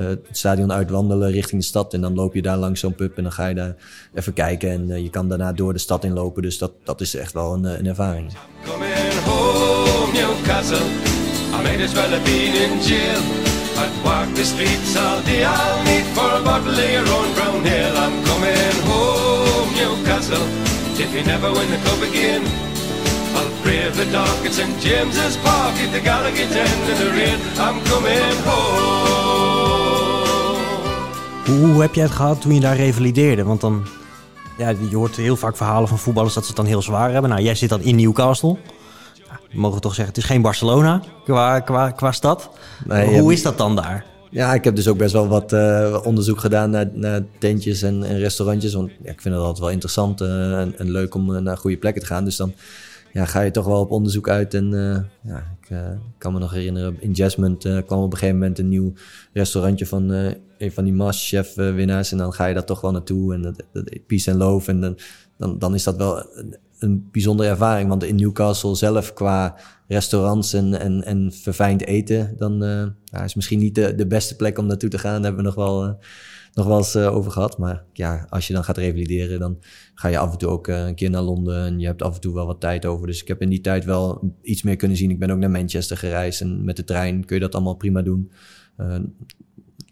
het 0.04 0.28
stadion 0.30 0.72
uitwandelen 0.72 1.30
richting 1.30 1.60
de 1.60 1.66
stad. 1.66 1.94
En 1.94 2.00
dan 2.00 2.14
loop 2.14 2.34
je 2.34 2.42
daar 2.42 2.56
langs 2.56 2.80
zo'n 2.80 2.94
pub 2.94 3.16
en 3.16 3.22
dan 3.22 3.32
ga 3.32 3.46
je 3.46 3.54
daar 3.54 3.76
even 4.14 4.32
kijken. 4.32 4.70
En 4.70 5.02
je 5.02 5.10
kan 5.10 5.28
daarna 5.28 5.52
door 5.52 5.72
de 5.72 5.78
stad 5.78 6.04
inlopen. 6.04 6.42
Dus 6.42 6.58
dat, 6.58 6.72
dat 6.84 7.00
is 7.00 7.14
echt 7.14 7.32
wel 7.32 7.54
een, 7.54 7.64
een 7.64 7.86
ervaring. 7.86 8.32
Coming 8.64 9.24
home, 9.24 10.12
Newcastle. 10.12 10.86
I 11.50 11.84
have 11.86 12.20
been 12.24 12.54
in 12.54 12.80
jail. 12.82 13.47
I'd 13.82 13.94
walk 14.04 14.28
the 14.34 14.44
streets 14.44 14.96
all 14.96 15.22
day. 15.22 15.44
I'll 15.44 15.82
meet 15.84 16.06
for 16.16 16.30
a 16.40 16.42
bottle 16.42 16.78
of 16.84 16.90
your 16.96 17.06
own 17.16 17.28
brown 17.36 17.66
ale. 17.66 17.96
I'm 18.04 18.16
coming 18.24 18.76
home, 18.90 19.70
Newcastle. 19.78 20.46
If 20.98 21.14
you 21.14 21.22
never 21.32 21.48
win 21.52 21.70
the 21.70 21.78
club 21.84 22.02
again, 22.10 22.42
I'll 23.38 23.52
brave 23.62 23.94
the 23.96 24.06
dark 24.10 24.40
at 24.46 24.52
St. 24.52 24.74
James's 24.82 25.36
Park. 25.36 25.74
If 25.84 25.92
the 25.92 26.00
Gallagher 26.00 26.48
end 26.64 26.84
in 26.92 26.96
the 27.02 27.10
rain, 27.18 27.38
I'm 27.64 27.78
coming 27.90 28.36
home. 28.48 28.98
Hoe, 31.46 31.66
hoe 31.72 31.80
heb 31.82 31.94
jij 31.94 32.04
het 32.04 32.12
gehad 32.12 32.40
toen 32.40 32.54
je 32.54 32.60
daar 32.60 32.76
revalideerde? 32.76 33.44
Want 33.44 33.60
dan, 33.60 33.86
ja, 34.56 34.74
je 34.90 34.96
hoort 34.96 35.16
heel 35.16 35.36
vaak 35.36 35.56
verhalen 35.56 35.88
van 35.88 35.98
voetballers 35.98 36.34
dat 36.34 36.42
ze 36.42 36.48
het 36.48 36.58
dan 36.58 36.66
heel 36.66 36.82
zwaar 36.82 37.12
hebben. 37.12 37.30
Nou, 37.30 37.42
jij 37.42 37.54
zit 37.54 37.68
dan 37.68 37.80
in 37.80 37.96
Newcastle. 37.96 38.56
We 39.52 39.60
mogen 39.60 39.80
toch 39.80 39.94
zeggen, 39.94 40.14
het 40.14 40.22
is 40.22 40.30
geen 40.30 40.42
Barcelona 40.42 41.02
qua, 41.24 41.60
qua, 41.60 41.90
qua 41.90 42.12
stad. 42.12 42.50
Nee, 42.86 43.20
hoe 43.20 43.32
is 43.32 43.42
dat 43.42 43.58
dan 43.58 43.76
daar? 43.76 44.06
Ja, 44.30 44.54
ik 44.54 44.64
heb 44.64 44.76
dus 44.76 44.88
ook 44.88 44.98
best 44.98 45.12
wel 45.12 45.28
wat 45.28 45.52
eh, 45.52 46.00
onderzoek 46.04 46.40
gedaan 46.40 46.70
naar, 46.70 46.90
naar 46.92 47.22
tentjes 47.38 47.82
en, 47.82 48.04
en 48.04 48.18
restaurantjes. 48.18 48.74
Want 48.74 48.90
ja, 49.02 49.10
ik 49.10 49.20
vind 49.20 49.34
het 49.34 49.42
altijd 49.44 49.58
wel 49.58 49.70
interessant 49.70 50.20
eh, 50.20 50.60
en, 50.60 50.78
en 50.78 50.90
leuk 50.90 51.14
om 51.14 51.34
eh, 51.34 51.40
naar 51.40 51.56
goede 51.56 51.76
plekken 51.76 52.02
te 52.02 52.08
gaan. 52.08 52.24
Dus 52.24 52.36
dan 52.36 52.52
ja, 53.12 53.24
ga 53.24 53.40
je 53.40 53.50
toch 53.50 53.66
wel 53.66 53.80
op 53.80 53.90
onderzoek 53.90 54.28
uit. 54.28 54.54
En 54.54 54.70
ja, 55.22 55.56
ik 55.60 55.76
kan 56.18 56.32
me 56.32 56.38
nog 56.38 56.52
herinneren, 56.52 56.96
in 57.00 57.12
Jasmine 57.12 57.82
kwam 57.86 58.02
op 58.02 58.12
een 58.12 58.18
gegeven 58.18 58.38
moment 58.38 58.58
een 58.58 58.68
nieuw 58.68 58.92
restaurantje 59.32 59.86
van 59.86 60.36
een 60.58 60.72
van 60.72 60.84
die 60.84 60.92
Masterchef 60.92 61.56
eh, 61.56 61.74
winnaars. 61.74 62.12
En 62.12 62.18
dan 62.18 62.32
ga 62.32 62.46
je 62.46 62.54
daar 62.54 62.64
toch 62.64 62.80
wel 62.80 62.90
naartoe. 62.90 63.34
En 63.34 63.42
dat, 63.42 63.62
dat, 63.72 64.06
Peace 64.06 64.30
and 64.30 64.40
Love. 64.40 64.70
En 64.70 64.80
dan, 64.80 64.98
dan, 65.36 65.58
dan 65.58 65.74
is 65.74 65.82
dat 65.82 65.96
wel 65.96 66.26
een, 66.78 67.08
bijzondere 67.12 67.48
ervaring. 67.48 67.88
Want 67.88 68.04
in 68.04 68.16
Newcastle 68.16 68.74
zelf 68.74 69.12
qua 69.12 69.56
restaurants 69.86 70.52
en, 70.52 70.80
en, 70.80 71.04
en 71.04 71.32
verfijnd 71.32 71.84
eten, 71.84 72.34
dan 72.36 72.64
eh, 72.64 72.86
ja, 73.04 73.24
is 73.24 73.34
misschien 73.34 73.58
niet 73.58 73.74
de, 73.74 73.94
de 73.94 74.06
beste 74.06 74.36
plek 74.36 74.58
om 74.58 74.66
naartoe 74.66 74.88
te 74.88 74.98
gaan. 74.98 75.22
Daar 75.22 75.22
hebben 75.22 75.40
we 75.40 75.46
nog 75.46 75.54
wel, 75.54 75.84
eh, 75.84 75.92
nog 76.52 76.66
wel 76.66 76.76
eens 76.76 76.94
eh, 76.94 77.14
over 77.14 77.30
gehad. 77.30 77.58
Maar 77.58 77.84
ja, 77.92 78.26
als 78.28 78.46
je 78.46 78.52
dan 78.52 78.64
gaat 78.64 78.76
revalideren, 78.76 79.38
dan 79.38 79.58
ga 79.94 80.08
je 80.08 80.18
af 80.18 80.32
en 80.32 80.38
toe 80.38 80.48
ook 80.48 80.66
een 80.66 80.94
keer 80.94 81.10
naar 81.10 81.22
Londen. 81.22 81.64
En 81.64 81.78
je 81.78 81.86
hebt 81.86 82.02
af 82.02 82.14
en 82.14 82.20
toe 82.20 82.34
wel 82.34 82.46
wat 82.46 82.60
tijd 82.60 82.86
over. 82.86 83.06
Dus 83.06 83.22
ik 83.22 83.28
heb 83.28 83.42
in 83.42 83.48
die 83.48 83.60
tijd 83.60 83.84
wel 83.84 84.34
iets 84.42 84.62
meer 84.62 84.76
kunnen 84.76 84.96
zien. 84.96 85.10
Ik 85.10 85.18
ben 85.18 85.30
ook 85.30 85.38
naar 85.38 85.50
Manchester 85.50 85.96
gereisd. 85.96 86.40
En 86.40 86.64
met 86.64 86.76
de 86.76 86.84
trein 86.84 87.24
kun 87.24 87.36
je 87.36 87.42
dat 87.42 87.54
allemaal 87.54 87.74
prima 87.76 88.02
doen. 88.02 88.32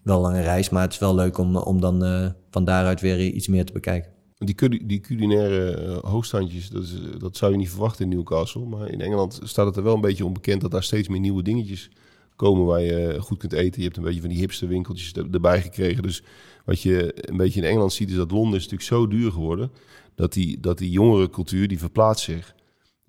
Wel 0.03 0.17
een 0.17 0.23
lange 0.23 0.43
reis, 0.43 0.69
maar 0.69 0.83
het 0.83 0.93
is 0.93 0.99
wel 0.99 1.15
leuk 1.15 1.39
om, 1.39 1.57
om 1.57 1.81
dan 1.81 2.35
van 2.51 2.65
daaruit 2.65 3.01
weer 3.01 3.21
iets 3.21 3.49
meer 3.49 3.65
te 3.65 3.73
bekijken. 3.73 4.16
Die, 4.39 4.87
die 4.87 5.01
culinaire 5.01 5.71
eh, 5.71 6.11
hoogstandjes, 6.11 6.69
dat, 6.71 6.83
is, 6.83 6.93
eh, 6.95 7.19
dat 7.19 7.37
zou 7.37 7.53
je 7.53 7.59
niet 7.59 7.71
verwachten 7.71 8.05
in 8.05 8.17
Newcastle. 8.17 8.65
Maar 8.67 8.89
in 8.91 9.01
Engeland 9.01 9.41
staat 9.43 9.67
het 9.67 9.77
er 9.77 9.83
wel 9.83 9.95
een 9.95 10.01
beetje 10.01 10.25
onbekend 10.25 10.61
dat 10.61 10.71
daar 10.71 10.83
steeds 10.83 11.09
meer 11.09 11.21
nieuwe 11.21 11.43
dingetjes 11.43 11.91
komen 12.37 12.65
waar 12.67 12.81
je 12.83 13.17
goed 13.21 13.39
kunt 13.39 13.53
eten. 13.53 13.79
Je 13.81 13.85
hebt 13.85 13.97
een 13.97 14.03
beetje 14.03 14.21
van 14.21 14.29
die 14.29 14.39
hipste 14.39 14.67
winkeltjes 14.67 15.13
er- 15.13 15.29
erbij 15.33 15.63
gekregen. 15.63 16.03
Dus 16.03 16.23
wat 16.65 16.83
je 16.83 17.29
een 17.31 17.37
beetje 17.37 17.61
in 17.61 17.67
Engeland 17.67 17.93
ziet 17.93 18.11
is 18.11 18.17
dat 18.17 18.31
Londen 18.31 18.59
is 18.59 18.69
natuurlijk 18.69 18.89
zo 18.91 19.07
duur 19.09 19.33
geworden. 19.33 19.71
Dat 20.15 20.33
die, 20.33 20.61
dat 20.61 20.79
die 20.79 20.91
jongere 20.91 21.31
cultuur, 21.31 21.69
die 21.69 21.79
verplaatst 21.79 22.25
zich. 22.25 22.55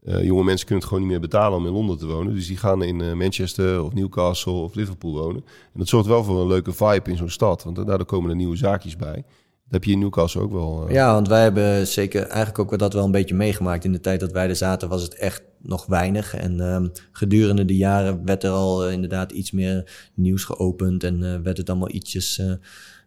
Eh, 0.04 0.24
jonge 0.24 0.44
mensen 0.44 0.66
kunnen 0.66 0.84
het 0.84 0.94
gewoon 0.94 1.04
niet 1.04 1.12
meer 1.20 1.30
betalen 1.30 1.58
om 1.58 1.66
in 1.66 1.72
Londen 1.72 1.98
te 1.98 2.06
wonen. 2.08 2.34
Dus 2.34 2.48
die 2.48 2.58
gaan 2.58 2.84
in 2.84 3.02
eh, 3.02 3.14
Manchester 3.14 3.84
of 3.84 3.94
Newcastle 3.94 4.52
of 4.54 4.76
Liverpool 4.76 5.14
wonen. 5.14 5.44
En 5.46 5.80
dat 5.80 5.88
zorgt 5.88 6.08
wel 6.08 6.24
voor 6.24 6.42
een 6.42 6.48
leuke 6.48 6.74
vibe 6.74 7.10
in 7.10 7.18
zo'n 7.18 7.30
stad. 7.30 7.64
Want 7.64 7.76
daardoor 7.76 8.06
komen 8.06 8.30
er 8.30 8.36
nieuwe 8.36 8.56
zaakjes 8.56 8.96
bij. 8.96 9.24
Dat 9.70 9.76
heb 9.76 9.84
je 9.84 9.91
in 9.91 9.99
Newcastle 9.99 10.41
ook 10.41 10.51
wel. 10.51 10.88
eh. 10.88 10.93
Ja, 10.93 11.13
want 11.13 11.28
wij 11.28 11.41
hebben 11.41 11.88
zeker 11.88 12.22
eigenlijk 12.22 12.59
ook 12.59 12.80
dat 12.80 12.93
wel 12.93 13.03
een 13.05 13.11
beetje 13.11 13.36
meegemaakt. 13.36 13.86
In 13.86 13.91
de 13.91 13.99
tijd 13.99 14.20
dat 14.20 14.32
wij 14.32 14.49
er 14.49 14.55
zaten 14.55 14.89
was 14.89 15.01
het 15.01 15.15
echt 15.15 15.41
nog 15.61 15.86
weinig. 15.86 16.36
En 16.36 16.59
ehm, 16.59 16.88
gedurende 17.11 17.65
de 17.65 17.76
jaren 17.76 18.26
werd 18.26 18.43
er 18.43 18.49
al 18.49 18.86
eh, 18.86 18.93
inderdaad 18.93 19.32
iets 19.32 19.51
meer 19.51 20.09
nieuws 20.13 20.43
geopend. 20.43 21.03
En 21.03 21.24
eh, 21.24 21.39
werd 21.41 21.57
het 21.57 21.70
allemaal 21.70 21.91
ietsjes, 21.91 22.41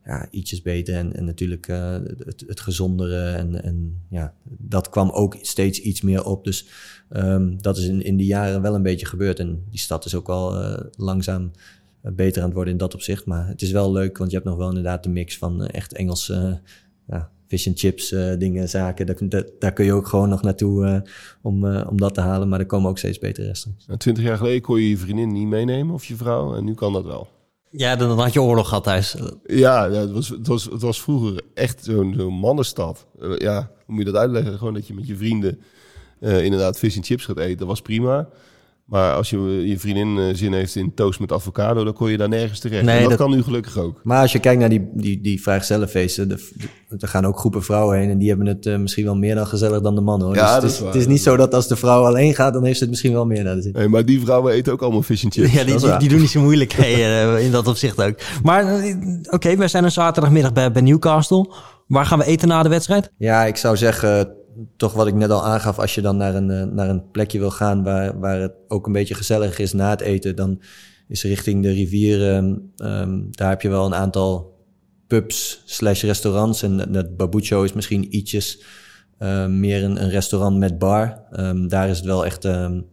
ja, 0.04 0.28
ietsjes 0.30 0.62
beter. 0.62 0.94
En, 0.94 1.16
en 1.16 1.24
natuurlijk 1.24 1.66
het, 1.66 2.44
het 2.46 2.60
gezondere. 2.60 3.30
En, 3.30 3.62
en 3.62 4.02
ja, 4.10 4.34
dat 4.44 4.88
kwam 4.88 5.10
ook 5.10 5.36
steeds 5.40 5.80
iets 5.80 6.00
meer 6.00 6.24
op. 6.24 6.44
Dus 6.44 6.66
ehm, 7.08 7.56
dat 7.56 7.76
is 7.76 7.84
in, 7.86 8.02
in 8.02 8.16
die 8.16 8.26
jaren 8.26 8.62
wel 8.62 8.74
een 8.74 8.82
beetje 8.82 9.06
gebeurd. 9.06 9.38
En 9.38 9.64
die 9.70 9.78
stad 9.78 10.04
is 10.04 10.14
ook 10.14 10.26
wel 10.26 10.78
langzaam 10.96 11.50
beter 12.02 12.40
aan 12.40 12.46
het 12.46 12.54
worden 12.54 12.72
in 12.72 12.78
dat 12.78 12.94
opzicht. 12.94 13.26
Maar 13.26 13.46
het 13.46 13.62
is 13.62 13.70
wel 13.70 13.92
leuk, 13.92 14.18
want 14.18 14.30
je 14.30 14.36
hebt 14.36 14.48
nog 14.48 14.58
wel 14.58 14.68
inderdaad 14.68 15.02
de 15.02 15.08
mix 15.08 15.38
van 15.38 15.62
eh, 15.62 15.74
echt 15.74 15.92
Engelse 15.92 16.34
eh, 16.34 16.72
ja, 17.06 17.30
fish 17.50 17.66
and 17.66 17.78
chips 17.78 18.12
eh, 18.12 18.38
dingen, 18.38 18.68
zaken. 18.68 19.06
Daar, 19.06 19.16
daar, 19.20 19.44
daar 19.58 19.72
kun 19.72 19.84
je 19.84 19.92
ook 19.92 20.06
gewoon 20.06 20.28
nog 20.28 20.42
naartoe 20.42 20.86
eh, 20.86 21.00
om, 21.42 21.66
eh, 21.66 21.86
om 21.90 21.96
dat 21.96 22.14
te 22.14 22.20
halen. 22.20 22.48
Maar 22.48 22.58
er 22.58 22.66
komen 22.66 22.90
ook 22.90 22.98
steeds 22.98 23.18
betere 23.18 23.46
restaurants. 23.46 23.86
Nou, 23.86 23.98
Twintig 23.98 24.24
jaar 24.24 24.36
geleden 24.36 24.60
kon 24.60 24.80
je 24.80 24.88
je 24.88 24.98
vriendin 24.98 25.32
niet 25.32 25.46
meenemen 25.46 25.94
of 25.94 26.04
je 26.04 26.16
vrouw. 26.16 26.54
En 26.54 26.64
nu 26.64 26.74
kan 26.74 26.92
dat 26.92 27.04
wel. 27.04 27.28
Ja, 27.70 27.96
dan, 27.96 28.18
had 28.18 28.32
je 28.32 28.42
oorlog 28.42 28.68
gehad 28.68 28.84
thuis. 28.84 29.16
Ja, 29.46 29.84
ja 29.84 30.00
het, 30.00 30.10
was, 30.10 30.28
het, 30.28 30.46
was, 30.46 30.64
het 30.64 30.82
was 30.82 31.02
vroeger 31.02 31.42
echt 31.54 31.84
zo'n 31.84 32.14
zo'n 32.16 32.34
mannenstad. 32.34 33.06
Eh, 33.20 33.36
ja, 33.36 33.70
hoe 33.86 33.94
moet 33.94 34.04
je 34.04 34.12
dat 34.12 34.20
uitleggen? 34.20 34.58
Gewoon 34.58 34.74
dat 34.74 34.86
je 34.86 34.94
met 34.94 35.06
je 35.06 35.16
vrienden 35.16 35.60
eh, 36.20 36.44
inderdaad 36.44 36.78
vis 36.78 36.96
en 36.96 37.04
chips 37.04 37.24
gaat 37.24 37.38
eten. 37.38 37.58
Dat 37.58 37.66
was 37.66 37.82
prima. 37.82 38.28
Maar 38.90 39.14
als 39.14 39.30
je, 39.30 39.38
je 39.66 39.78
vriendin 39.78 40.18
eh, 40.18 40.34
zin 40.34 40.52
heeft 40.52 40.76
in 40.76 40.94
toast 40.94 41.20
met 41.20 41.32
avocado, 41.32 41.84
dan 41.84 41.92
kon 41.92 42.10
je 42.10 42.16
daar 42.16 42.28
nergens 42.28 42.58
terecht. 42.58 42.84
Nee, 42.84 42.94
en 42.94 43.00
dat, 43.00 43.10
dat- 43.10 43.18
kan 43.18 43.30
nu 43.30 43.42
gelukkig 43.42 43.78
ook. 43.78 44.00
Maar 44.02 44.20
als 44.22 44.32
je 44.32 44.38
kijkt 44.38 44.60
naar 44.60 44.68
die, 44.68 44.90
die, 44.94 45.20
die 45.20 45.42
vrijgezellenfeesten, 45.42 46.30
er 46.98 47.08
gaan 47.08 47.26
ook 47.26 47.38
groepen 47.38 47.62
vrouwen 47.62 47.98
heen. 47.98 48.10
En 48.10 48.18
die 48.18 48.28
hebben 48.28 48.46
het 48.46 48.66
eh, 48.66 48.76
misschien 48.76 49.04
wel 49.04 49.16
meer 49.16 49.34
dan 49.34 49.46
gezellig 49.46 49.80
dan 49.80 49.94
de 49.94 50.00
mannen. 50.00 50.26
Hoor. 50.26 50.36
Ja, 50.36 50.42
dus 50.42 50.52
dat 50.54 50.62
het 50.62 50.72
is 50.72 50.78
waar, 50.78 50.92
het 50.92 51.00
is 51.00 51.06
niet 51.06 51.22
zo 51.22 51.36
dat 51.36 51.54
als 51.54 51.68
de 51.68 51.76
vrouw 51.76 52.04
alleen 52.04 52.34
gaat, 52.34 52.52
dan 52.52 52.64
heeft 52.64 52.76
ze 52.76 52.82
het 52.82 52.90
misschien 52.90 53.12
wel 53.12 53.26
meer 53.26 53.44
naar 53.44 53.54
de 53.54 53.62
zin. 53.62 53.72
Hey, 53.76 53.88
maar 53.88 54.04
die 54.04 54.20
vrouwen 54.20 54.52
eten 54.52 54.72
ook 54.72 54.82
allemaal 54.82 55.02
chips. 55.02 55.36
Ja, 55.52 55.64
die, 55.64 55.98
die, 55.98 56.08
doen 56.08 56.20
niet 56.20 56.30
zo 56.30 56.40
moeilijk 56.40 56.72
hey, 56.72 56.94
eh, 57.34 57.44
in 57.44 57.50
dat 57.50 57.66
opzicht 57.66 58.02
ook. 58.02 58.14
Maar 58.42 58.64
oké, 59.30 59.56
wij 59.56 59.68
zijn 59.68 59.84
een 59.84 59.90
zaterdagmiddag 59.90 60.52
bij, 60.52 60.72
bij 60.72 60.82
Newcastle. 60.82 61.50
Waar 61.86 62.06
gaan 62.06 62.18
we 62.18 62.24
eten 62.24 62.48
na 62.48 62.62
de 62.62 62.68
wedstrijd? 62.68 63.12
Ja, 63.18 63.44
ik 63.44 63.56
zou 63.56 63.76
zeggen, 63.76 64.34
toch 64.76 64.92
wat 64.92 65.06
ik 65.06 65.14
net 65.14 65.30
al 65.30 65.44
aangaf, 65.44 65.78
als 65.78 65.94
je 65.94 66.00
dan 66.00 66.16
naar 66.16 66.34
een, 66.34 66.50
eh, 66.50 66.62
naar 66.62 66.88
een 66.88 67.10
plekje 67.10 67.38
wil 67.38 67.50
gaan 67.50 67.82
waar, 67.82 68.20
waar 68.20 68.40
het 68.40 68.52
ook 68.68 68.86
een 68.86 68.92
beetje 68.92 69.14
gezellig 69.14 69.58
is 69.58 69.72
na 69.72 69.90
het 69.90 70.00
eten, 70.00 70.36
dan 70.36 70.60
is 71.08 71.22
richting 71.22 71.62
de 71.62 71.70
rivier, 71.70 72.34
ehm, 72.34 72.54
ehm, 72.76 73.20
daar 73.30 73.48
heb 73.48 73.62
je 73.62 73.68
wel 73.68 73.86
een 73.86 73.94
aantal 73.94 74.58
pubs 75.06 75.62
slash 75.64 76.02
restaurants. 76.02 76.62
En 76.62 76.92
dat 76.92 77.16
Babucho 77.16 77.62
is 77.62 77.72
misschien 77.72 78.16
ietsjes 78.16 78.62
eh, 79.18 79.46
meer 79.46 79.84
een, 79.84 80.02
een 80.02 80.10
restaurant 80.10 80.58
met 80.58 80.78
bar. 80.78 81.22
Ehm, 81.30 81.68
daar 81.68 81.88
is 81.88 81.96
het 81.96 82.06
wel 82.06 82.24
echt, 82.24 82.42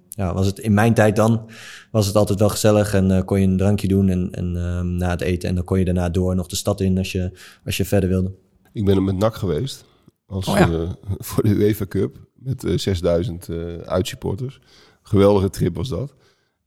ja, 0.10 0.34
was 0.34 0.46
het 0.46 0.60
in 0.60 0.74
mijn 0.74 0.94
tijd 0.94 1.16
dan, 1.16 1.50
was 1.92 2.08
het 2.08 2.16
altijd 2.16 2.40
wel 2.40 2.50
gezellig 2.50 2.94
en 2.94 3.12
eh, 3.12 3.24
kon 3.26 3.40
je 3.40 3.48
een 3.48 3.58
drankje 3.58 3.88
doen 3.88 4.10
en, 4.10 4.32
en 4.32 4.52
na 4.98 5.10
het 5.10 5.22
eten. 5.22 5.50
En 5.50 5.56
dan 5.56 5.64
kon 5.64 5.80
je 5.80 5.86
daarna 5.86 6.10
door 6.10 6.36
nog 6.36 6.48
de 6.48 6.56
stad 6.56 6.82
in 6.82 6.98
als 6.98 7.12
je, 7.12 7.32
als 7.66 7.78
je 7.78 7.86
verder 7.86 8.10
wilde. 8.10 8.32
Ik 8.74 8.86
ben 8.86 8.96
er 8.96 9.04
met 9.04 9.18
NAC 9.18 9.36
geweest. 9.36 9.86
Als, 10.28 10.48
Oh 10.48 10.58
ja. 10.58 10.70
eh, 10.72 10.90
voor 11.28 11.44
de 11.44 11.50
UEFA 11.50 11.86
Cup. 11.86 12.18
Met 12.34 12.64
eh, 12.64 12.78
6000 12.78 13.50
eh 13.50 13.78
uitsupporters. 13.78 14.60
Geweldige 15.02 15.50
trip 15.50 15.76
was 15.76 15.90
dat. 15.90 16.14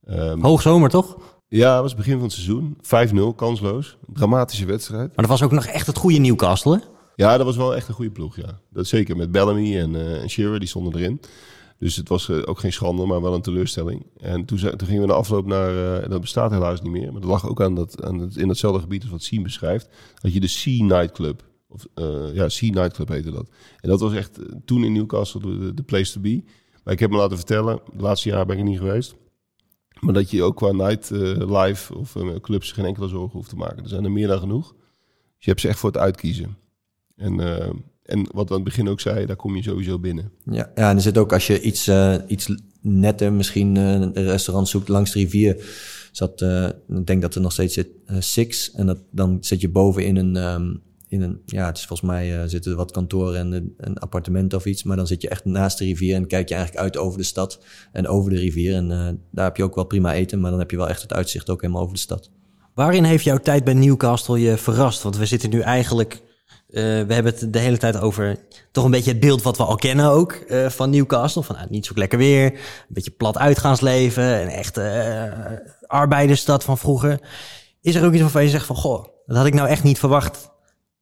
Ehm, 0.05 0.41
Hoogzomer, 0.43 0.91
toch? 0.91 1.17
ja, 1.49 1.73
het 1.73 1.81
was 1.81 1.91
het 1.91 2.01
begin 2.01 2.15
van 2.15 2.23
het 2.23 2.33
seizoen. 2.33 2.77
5-0, 3.33 3.37
kansloos. 3.37 3.97
Dramatische 4.13 4.67
wedstrijd. 4.67 5.07
Maar 5.07 5.27
dat 5.27 5.39
was 5.39 5.43
ook 5.43 5.53
nog 5.53 5.65
echt 5.65 5.87
het 5.87 5.99
goede 5.99 6.19
Newcastle, 6.19 6.73
hè? 6.73 6.85
Ja, 7.17 7.37
dat 7.37 7.47
was 7.47 7.57
wel 7.57 7.75
echt 7.77 7.89
een 7.89 7.95
goede 7.95 8.11
ploeg, 8.11 8.37
ja. 8.37 8.61
Dat 8.71 8.87
zeker, 8.87 9.17
met 9.17 9.31
Bellamy 9.31 9.79
en, 9.79 9.95
eh 9.97 10.23
en 10.23 10.31
Shearer, 10.31 10.59
die 10.59 10.69
stonden 10.69 10.95
erin. 10.97 11.21
Dus 11.79 11.97
het 11.97 12.09
was 12.09 12.29
eh, 12.29 12.37
ook 12.45 12.59
geen 12.59 12.73
schande, 12.73 13.07
maar 13.07 13.23
wel 13.23 13.35
een 13.35 13.43
teleurstelling. 13.43 14.07
En 14.21 14.45
toen, 14.45 14.59
gingen 14.59 15.01
we 15.01 15.07
de 15.07 15.13
afloop 15.13 15.47
naar, 15.47 16.01
eh, 16.03 16.09
dat 16.11 16.21
bestaat 16.21 16.51
helaas 16.51 16.83
niet 16.83 16.93
meer, 16.93 17.13
maar 17.13 17.21
dat 17.21 17.31
lag 17.31 17.49
ook 17.49 17.61
aan 17.61 17.75
dat, 17.75 18.03
aan 18.05 18.19
het, 18.19 18.37
in 18.37 18.47
datzelfde 18.47 18.81
gebied 18.81 19.03
als 19.03 19.11
wat 19.11 19.23
Sien 19.23 19.43
beschrijft, 19.43 19.89
had 20.15 20.33
je 20.33 20.41
de 20.41 20.47
Sea 20.47 20.85
Nightclub. 20.85 21.43
Of, 21.71 21.87
eh, 21.95 22.35
ja, 22.35 22.49
Sea 22.49 22.71
Nightclub 22.71 23.09
heette 23.09 23.31
dat. 23.31 23.49
En 23.81 23.89
dat 23.89 24.01
was 24.01 24.15
echt 24.15 24.39
eh, 24.39 24.47
toen 24.65 24.85
in 24.85 24.93
Newcastle 24.93 25.41
de, 25.41 25.75
de 25.75 25.83
place 25.83 26.13
to 26.13 26.21
be. 26.21 26.43
Maar 26.85 26.95
ik 26.95 27.01
heb 27.01 27.11
me 27.11 27.17
laten 27.17 27.37
vertellen, 27.37 27.81
de 27.97 28.03
laatste 28.03 28.29
jaren 28.29 28.47
ben 28.47 28.57
ik 28.57 28.63
er 28.63 28.69
niet 28.69 28.79
geweest. 28.79 29.15
Maar 30.01 30.15
dat 30.15 30.31
je 30.31 30.43
ook 30.43 30.57
qua 30.57 30.73
night 30.73 31.11
eh, 31.11 31.97
of 31.97 32.17
clubs 32.41 32.73
geen 32.73 32.85
enkele 32.85 33.09
zorgen 33.09 33.39
hoeft 33.39 33.49
te 33.49 33.57
maken. 33.57 33.83
Er 33.83 33.89
zijn 33.89 34.05
er 34.05 34.13
meer 34.13 34.27
dan 34.27 34.39
genoeg. 34.39 34.73
Dus 34.73 35.45
je 35.45 35.51
hebt 35.51 35.61
ze 35.61 35.69
echt 35.69 35.79
voor 35.79 35.91
het 35.91 35.99
uitkiezen. 35.99 36.57
En, 37.17 37.41
en 38.11 38.27
wat 38.33 38.49
aan 38.51 38.55
het 38.55 38.65
begin 38.65 38.89
ook 38.89 39.01
zei, 39.01 39.27
daar 39.27 39.37
kom 39.37 39.57
je 39.57 39.63
sowieso 39.63 39.99
binnen. 39.99 40.33
Ja, 40.45 40.71
ja, 40.75 40.91
en 40.91 40.97
er 40.97 41.03
zit 41.03 41.19
ook 41.19 41.33
als 41.33 41.47
je 41.47 41.61
iets, 41.61 41.87
eh, 41.87 42.15
iets 42.27 42.55
netter, 42.81 43.33
misschien 43.33 43.77
een 43.77 44.13
restaurant 44.13 44.69
zoekt 44.69 44.89
langs 44.89 45.13
de 45.13 45.19
rivier. 45.19 45.65
Zat, 46.13 46.41
eh, 46.41 46.69
ik 46.89 47.07
denk 47.07 47.23
dat 47.23 47.35
er 47.35 47.41
nog 47.41 47.53
steeds 47.53 47.75
zit 47.75 47.89
Six. 48.19 48.71
En 48.71 48.87
dat, 48.87 48.99
dan 49.11 49.39
zit 49.41 49.61
je 49.61 49.69
boven 49.69 50.07
in 50.07 50.17
een, 50.17 50.37
ehm, 50.37 50.75
in 51.11 51.23
een 51.23 51.43
ja, 51.47 51.67
het 51.67 51.77
is 51.77 51.87
volgens 51.87 52.11
mij 52.11 52.41
eh, 52.41 52.49
zitten 52.49 52.77
wat 52.77 52.91
kantoren 52.91 53.39
en 53.39 53.75
een, 53.77 53.99
appartement 53.99 54.55
of 54.55 54.65
iets. 54.65 54.83
Maar 54.83 54.97
dan 54.97 55.07
zit 55.07 55.23
je 55.23 55.29
echt 55.29 55.45
naast 55.45 55.79
de 55.79 55.85
rivier 55.85 56.15
en 56.15 56.27
kijk 56.27 56.49
je 56.49 56.55
eigenlijk 56.55 56.85
uit 56.85 56.97
over 56.97 57.19
de 57.19 57.25
stad 57.25 57.61
en 57.93 58.09
over 58.09 58.31
de 58.31 58.37
rivier. 58.37 58.75
En 58.75 58.91
eh, 58.91 59.09
daar 59.31 59.45
heb 59.45 59.57
je 59.57 59.63
ook 59.63 59.75
wel 59.75 59.85
prima 59.85 60.13
eten, 60.13 60.41
maar 60.41 60.51
dan 60.51 60.59
heb 60.61 60.71
je 60.71 60.77
wel 60.77 60.89
echt 60.89 61.03
het 61.03 61.13
uitzicht 61.13 61.51
ook 61.51 61.61
helemaal 61.61 61.83
over 61.83 61.95
de 61.95 62.01
stad. 62.01 62.31
Waarin 62.75 63.05
heeft 63.05 63.25
jouw 63.25 63.39
tijd 63.39 63.65
bij 63.65 63.75
Newcastle 63.75 64.41
je 64.41 64.57
verrast? 64.57 65.03
Want 65.03 65.17
we 65.17 65.27
zitten 65.27 65.51
nu 65.51 65.61
eigenlijk... 65.61 66.15
eh, 66.69 66.83
we 66.83 67.15
hebben 67.15 67.33
het 67.33 67.53
de 67.53 67.59
hele 67.59 67.79
tijd 67.79 68.01
over 68.01 68.37
toch 68.73 68.85
een 68.85 68.91
beetje 68.91 69.11
het 69.11 69.21
beeld 69.21 69.43
wat 69.43 69.57
we 69.57 69.65
al 69.65 69.77
kennen 69.77 70.07
ook 70.07 70.45
van 70.69 70.91
Newcastle. 70.91 71.43
Van 71.43 71.57
nou, 71.57 71.69
niet 71.71 71.87
zo 71.87 71.93
lekker 71.95 72.19
weer, 72.19 72.45
een 72.45 72.59
beetje 72.89 73.11
plat 73.11 73.39
uitgaansleven, 73.39 74.41
een 74.41 74.49
echte 74.49 75.81
arbeidersstad 75.87 76.65
van 76.65 76.79
vroeger. 76.79 77.21
Is 77.81 77.95
er 77.95 78.05
ook 78.05 78.13
iets 78.13 78.23
waarvan 78.23 78.43
je 78.43 78.49
zegt 78.49 78.67
van, 78.67 78.77
goh, 78.77 79.05
dat 79.27 79.37
had 79.37 79.47
ik 79.47 79.55
nou 79.55 79.69
echt 79.69 79.83
niet 79.83 79.99
verwacht 79.99 80.51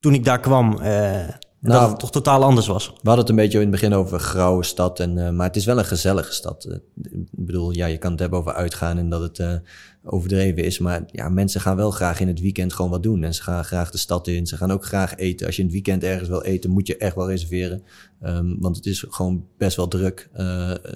toen 0.01 0.15
ik 0.15 0.25
daar 0.25 0.41
kwam. 0.41 0.81
eh, 0.81 1.29
dat 1.61 1.73
Nou, 1.73 1.91
het 1.91 1.99
toch 1.99 2.11
totaal 2.11 2.45
anders 2.45 2.67
was. 2.67 2.87
We 2.87 2.95
hadden 3.03 3.19
het 3.19 3.29
een 3.29 3.37
beetje 3.37 3.57
in 3.59 3.63
het 3.63 3.71
begin 3.71 3.95
over 3.95 4.15
een 4.15 4.21
grauwe 4.21 4.65
stad. 4.65 5.01
En, 5.01 5.27
eh, 5.27 5.31
maar 5.31 5.47
het 5.47 5.57
is 5.57 5.65
wel 5.65 5.79
een 5.79 5.85
gezellige 5.85 6.33
stad. 6.33 6.65
Eh, 6.65 6.77
ik 7.11 7.27
bedoel, 7.31 7.73
ja, 7.73 7.87
je 7.87 7.99
kan 7.99 8.11
het 8.11 8.21
hebben 8.21 8.39
over 8.39 8.53
uitgaan 8.53 8.99
en 8.99 9.09
dat 9.09 9.21
het 9.21 9.63
overdreven 10.05 10.65
is. 10.65 10.79
Maar 10.79 11.03
ja, 11.07 11.29
mensen 11.29 11.61
gaan 11.61 11.77
wel 11.77 11.91
graag 11.91 12.21
in 12.21 12.29
het 12.29 12.41
weekend 12.41 12.73
gewoon 12.73 12.91
wat 12.91 13.03
doen. 13.03 13.23
En 13.25 13.35
ze 13.35 13.43
gaan 13.43 13.65
graag 13.65 13.91
de 13.91 13.99
stad 13.99 14.27
in. 14.27 14.47
Ze 14.47 14.57
gaan 14.57 14.71
ook 14.71 14.85
graag 14.85 15.17
eten. 15.17 15.47
Als 15.47 15.57
je 15.57 15.63
in 15.63 15.69
het 15.69 15.77
weekend 15.77 16.05
ergens 16.05 16.29
wil 16.29 16.43
eten, 16.43 16.71
moet 16.71 16.87
je 16.87 16.97
echt 16.97 17.15
wel 17.15 17.29
reserveren. 17.29 17.83
Ehm, 18.21 18.55
want 18.59 18.77
het 18.77 18.87
is 18.87 19.05
gewoon 19.09 19.47
best 19.57 19.77
wel 19.77 19.89
druk 19.89 20.31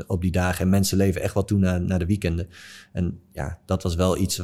op 0.06 0.20
die 0.20 0.32
dagen. 0.32 0.64
En 0.64 0.70
mensen 0.70 0.96
leven 0.96 1.22
echt 1.22 1.34
wel 1.34 1.44
toe 1.44 1.58
naar, 1.58 1.80
naar 1.80 1.98
de 1.98 2.06
weekenden. 2.06 2.48
En 2.92 3.20
ja, 3.32 3.58
dat 3.66 3.82
was 3.82 3.94
wel 3.94 4.18
iets 4.18 4.42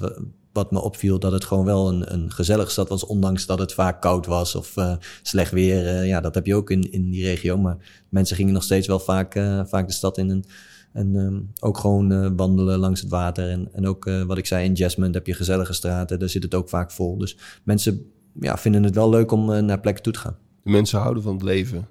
wat 0.59 0.70
me 0.70 0.80
opviel. 0.80 1.18
Dat 1.18 1.32
het 1.32 1.44
gewoon 1.44 1.64
wel 1.64 1.88
een, 1.88 2.12
een 2.12 2.32
gezellige 2.32 2.70
stad 2.70 2.88
was. 2.88 3.06
Ondanks 3.06 3.46
dat 3.46 3.59
het 3.59 3.74
vaak 3.74 4.00
koud 4.00 4.26
was 4.26 4.54
of 4.54 4.76
eh, 4.76 4.96
slecht 5.22 5.52
weer. 5.52 5.86
Eh, 5.86 6.06
ja, 6.06 6.20
dat 6.20 6.34
heb 6.34 6.46
je 6.46 6.54
ook 6.54 6.70
in, 6.70 6.92
in 6.92 7.11
die 7.11 7.24
regio. 7.24 7.59
Maar 7.59 7.76
mensen 8.09 8.36
gingen 8.36 8.52
nog 8.52 8.62
steeds 8.62 8.86
wel 8.86 8.98
vaak, 8.98 9.34
eh, 9.34 9.61
vaak 9.64 9.86
de 9.86 9.92
stad 9.92 10.18
in. 10.18 10.44
En, 10.92 11.16
ehm, 11.16 11.40
ook 11.61 11.78
gewoon 11.78 12.36
wandelen 12.36 12.78
langs 12.78 13.00
het 13.00 13.11
water. 13.11 13.50
En, 13.50 13.68
en 13.72 13.86
ook 13.86 14.11
wat 14.26 14.38
ik 14.38 14.46
zei, 14.46 14.64
in 14.64 14.72
Jasmine 14.72 15.12
heb 15.12 15.26
je 15.26 15.34
gezellige 15.34 15.72
straten. 15.72 16.18
Daar 16.18 16.28
zit 16.28 16.42
het 16.42 16.54
ook 16.54 16.68
vaak 16.68 16.90
vol. 16.90 17.18
Dus 17.18 17.36
mensen 17.62 18.11
ja, 18.40 18.59
vinden 18.59 18.82
het 18.82 18.94
wel 18.94 19.11
leuk 19.11 19.32
om 19.32 19.64
naar 19.64 19.80
plekken 19.80 20.02
toe 20.02 20.12
te 20.12 20.18
gaan. 20.18 20.36
De 20.62 20.70
mensen 20.70 20.98
houden 20.98 21.22
van 21.22 21.32
het 21.32 21.42
leven. 21.42 21.88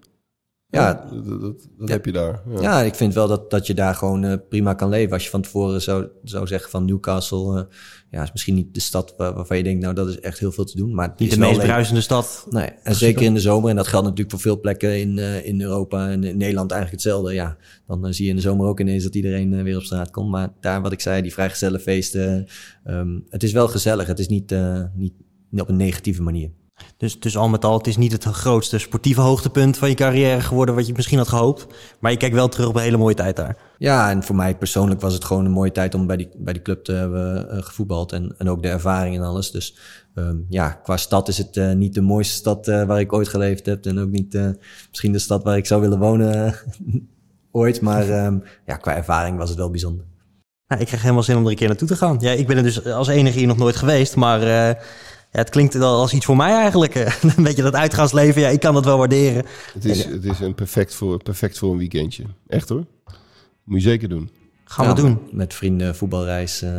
Ja, 0.69 1.07
dat, 1.11 1.25
dat, 1.25 1.41
dat 1.41 1.87
Ja. 1.87 1.93
heb 1.93 2.05
je 2.05 2.11
daar. 2.11 2.41
Ja. 2.49 2.61
Ja, 2.61 2.81
ik 2.81 2.95
vind 2.95 3.13
wel 3.13 3.27
dat, 3.27 3.49
dat 3.51 3.67
je 3.67 3.73
daar 3.73 3.95
gewoon 3.95 4.23
eh, 4.23 4.33
prima 4.49 4.73
kan 4.73 4.89
leven. 4.89 5.13
Als 5.13 5.23
je 5.23 5.29
van 5.29 5.41
tevoren 5.41 5.81
zou, 5.81 6.07
zou 6.23 6.47
zeggen 6.47 6.69
van 6.69 6.85
Newcastle, 6.85 7.59
eh, 7.59 7.65
ja, 8.11 8.23
is 8.23 8.31
misschien 8.31 8.55
niet 8.55 8.73
de 8.73 8.79
stad 8.79 9.13
waar- 9.17 9.33
waarvan 9.33 9.57
je 9.57 9.63
denkt, 9.63 9.81
nou, 9.81 9.93
dat 9.93 10.07
is 10.07 10.19
echt 10.19 10.39
heel 10.39 10.51
veel 10.51 10.63
te 10.65 10.77
doen. 10.77 10.93
Maar 10.95 11.13
Niet 11.17 11.31
de 11.31 11.39
meest 11.39 11.59
bruisende 11.59 12.01
stad. 12.01 12.47
Nee, 12.49 12.69
en 12.83 12.95
zeker 12.95 13.21
in 13.21 13.33
de 13.33 13.39
zomer. 13.39 13.69
En 13.69 13.75
dat 13.75 13.87
geldt 13.87 14.03
natuurlijk 14.05 14.31
voor 14.31 14.39
veel 14.39 14.59
plekken 14.59 14.99
in, 14.99 15.17
eh, 15.19 15.45
in 15.45 15.61
Europa 15.61 16.09
en 16.09 16.23
in 16.23 16.37
Nederland 16.37 16.71
eigenlijk 16.71 17.03
hetzelfde. 17.03 17.33
Ja, 17.33 17.57
dan 17.87 18.13
zie 18.13 18.23
je 18.23 18.29
in 18.29 18.35
de 18.35 18.41
zomer 18.41 18.67
ook 18.67 18.79
ineens 18.79 19.03
dat 19.03 19.15
iedereen 19.15 19.63
weer 19.63 19.75
op 19.77 19.83
straat 19.83 20.11
komt. 20.11 20.29
Maar 20.29 20.53
daar, 20.59 20.81
wat 20.81 20.91
ik 20.91 21.01
zei, 21.01 21.21
die 21.21 21.33
vrijgezellenfeesten. 21.33 22.45
ehm 22.83 23.19
het 23.29 23.43
is 23.43 23.51
wel 23.51 23.67
gezellig. 23.67 24.07
Het 24.07 24.19
is 24.19 24.27
niet, 24.27 24.51
eh, 24.51 24.83
niet, 24.93 25.13
niet 25.49 25.61
op 25.61 25.69
een 25.69 25.75
negatieve 25.75 26.21
manier. 26.21 26.51
Dus, 26.97 27.19
dus 27.19 27.37
al 27.37 27.49
met 27.49 27.65
al, 27.65 27.77
het 27.77 27.87
is 27.87 27.97
niet 27.97 28.11
het 28.11 28.23
grootste 28.23 28.77
sportieve 28.77 29.21
hoogtepunt 29.21 29.77
van 29.77 29.89
je 29.89 29.95
carrière 29.95 30.41
geworden 30.41 30.75
wat 30.75 30.87
je 30.87 30.93
misschien 30.95 31.17
had 31.17 31.27
gehoopt. 31.27 31.67
Maar 31.99 32.11
je 32.11 32.17
kijkt 32.17 32.35
wel 32.35 32.47
terug 32.47 32.67
op 32.67 32.75
een 32.75 32.81
hele 32.81 32.97
mooie 32.97 33.15
tijd 33.15 33.35
daar. 33.35 33.57
Ja, 33.77 34.09
en 34.09 34.23
voor 34.23 34.35
mij 34.35 34.57
persoonlijk 34.57 35.01
was 35.01 35.13
het 35.13 35.25
gewoon 35.25 35.45
een 35.45 35.51
mooie 35.51 35.71
tijd 35.71 35.93
om 35.93 36.07
bij 36.07 36.17
die, 36.17 36.29
bij 36.37 36.53
die 36.53 36.61
club 36.61 36.83
te 36.83 36.91
hebben 36.91 37.49
eh, 37.49 37.63
gevoetbald. 37.63 38.11
En, 38.11 38.35
en 38.37 38.49
ook 38.49 38.61
de 38.61 38.69
ervaring 38.69 39.15
en 39.15 39.23
alles. 39.23 39.51
Dus 39.51 39.77
ehm, 40.15 40.35
ja, 40.49 40.69
qua 40.69 40.97
stad 40.97 41.27
is 41.27 41.37
het 41.37 41.57
eh, 41.57 41.71
niet 41.71 41.93
de 41.93 42.01
mooiste 42.01 42.35
stad 42.35 42.67
eh, 42.67 42.83
waar 42.83 42.99
ik 42.99 43.13
ooit 43.13 43.27
geleefd 43.27 43.65
heb. 43.65 43.85
En 43.85 43.99
ook 43.99 44.09
niet 44.09 44.55
misschien 44.89 45.11
de 45.11 45.19
stad 45.19 45.43
waar 45.43 45.57
ik 45.57 45.65
zou 45.65 45.81
willen 45.81 45.99
wonen 45.99 46.55
ooit. 47.51 47.81
Maar 47.81 48.09
ehm, 48.09 48.37
ja, 48.65 48.75
qua 48.75 48.95
ervaring 48.95 49.37
was 49.37 49.49
het 49.49 49.57
wel 49.57 49.71
bijzonder. 49.71 50.05
Nou, 50.67 50.81
ik 50.81 50.87
krijg 50.87 51.01
helemaal 51.01 51.23
zin 51.23 51.37
om 51.37 51.43
er 51.43 51.49
een 51.49 51.55
keer 51.55 51.67
naartoe 51.67 51.87
te 51.87 51.95
gaan. 51.95 52.17
Ja, 52.19 52.31
ik 52.31 52.47
ben 52.47 52.57
er 52.57 52.63
dus 52.63 52.85
als 52.85 53.07
enige 53.07 53.37
hier 53.37 53.47
nog 53.47 53.57
nooit 53.57 53.75
geweest, 53.75 54.15
maar 54.15 54.75
ja, 55.31 55.39
het 55.39 55.49
klinkt 55.49 55.73
wel 55.73 55.99
als 55.99 56.13
iets 56.13 56.25
voor 56.25 56.35
mij 56.35 56.51
eigenlijk. 56.53 56.95
een 57.37 57.43
beetje 57.43 57.61
dat 57.63 57.73
uitgaansleven, 57.75 58.41
ja, 58.41 58.47
ik 58.47 58.59
kan 58.59 58.73
dat 58.73 58.85
wel 58.85 58.97
waarderen. 58.97 59.45
Het 59.73 59.85
is, 59.85 60.05
het 60.05 60.25
is 60.25 60.39
een 60.39 60.55
perfect 60.55 60.95
voor, 60.95 61.23
perfect 61.23 61.57
voor 61.57 61.71
een 61.71 61.77
weekendje. 61.77 62.23
Echt 62.47 62.69
hoor. 62.69 62.85
Moet 63.63 63.81
je 63.83 63.89
zeker 63.89 64.09
doen. 64.09 64.29
Gaan 64.65 64.85
Ja, 64.87 64.93
we 64.95 65.01
doen. 65.01 65.19
Met 65.31 65.53
vrienden, 65.53 65.95
voetbalreis. 65.95 66.61
eh, 66.61 66.69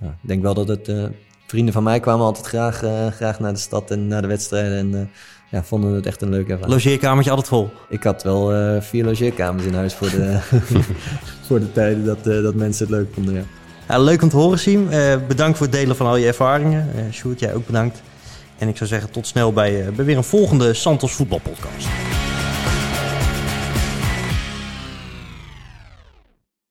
ja. 0.00 0.18
Ik 0.22 0.28
denk 0.28 0.42
wel 0.42 0.54
dat 0.54 0.68
het... 0.68 0.88
eh, 0.88 1.04
vrienden 1.46 1.72
van 1.74 1.82
mij 1.82 2.00
kwamen 2.00 2.26
altijd 2.26 2.46
graag, 2.46 2.82
eh, 2.82 3.06
graag 3.06 3.40
naar 3.40 3.52
de 3.52 3.58
stad 3.58 3.90
en 3.90 4.06
naar 4.06 4.22
de 4.22 4.28
wedstrijden. 4.28 4.78
En 4.78 4.94
eh, 5.00 5.06
ja, 5.50 5.64
vonden 5.64 5.92
het 5.92 6.06
echt 6.06 6.22
een 6.22 6.30
leuke 6.30 6.50
ervaring. 6.52 6.74
Logeerkamertje 6.74 7.30
altijd 7.30 7.48
vol. 7.48 7.70
Ik 7.88 8.02
had 8.02 8.22
wel 8.22 8.52
eh, 8.54 8.80
vier 8.80 9.04
logeerkamers 9.04 9.64
in 9.66 9.74
huis 9.74 9.94
voor 9.94 10.10
de, 10.10 10.38
voor 11.46 11.60
de 11.60 11.72
tijden 11.72 12.04
dat, 12.04 12.26
eh, 12.26 12.42
dat 12.42 12.54
mensen 12.54 12.86
het 12.86 12.94
leuk 12.96 13.14
vonden. 13.14 13.34
Ja. 13.34 13.42
Ja, 13.88 13.98
leuk 13.98 14.22
om 14.22 14.28
te 14.28 14.36
horen, 14.36 14.58
Siem. 14.58 14.88
Eh, 14.88 15.14
bedankt 15.28 15.58
voor 15.58 15.66
het 15.66 15.74
delen 15.74 15.96
van 15.96 16.06
al 16.06 16.16
je 16.16 16.26
ervaringen. 16.26 16.88
Eh 16.96 17.12
Sjoerd, 17.12 17.40
jij 17.40 17.54
ook 17.54 17.66
bedankt. 17.66 18.02
En 18.58 18.68
ik 18.68 18.76
zou 18.76 18.88
zeggen 18.88 19.10
tot 19.10 19.26
snel 19.26 19.52
bij, 19.52 19.86
eh, 19.86 19.92
bij 19.92 20.04
weer 20.04 20.16
een 20.16 20.24
volgende 20.24 20.74
Santos 20.74 21.12
voetbalpodcast. 21.12 21.88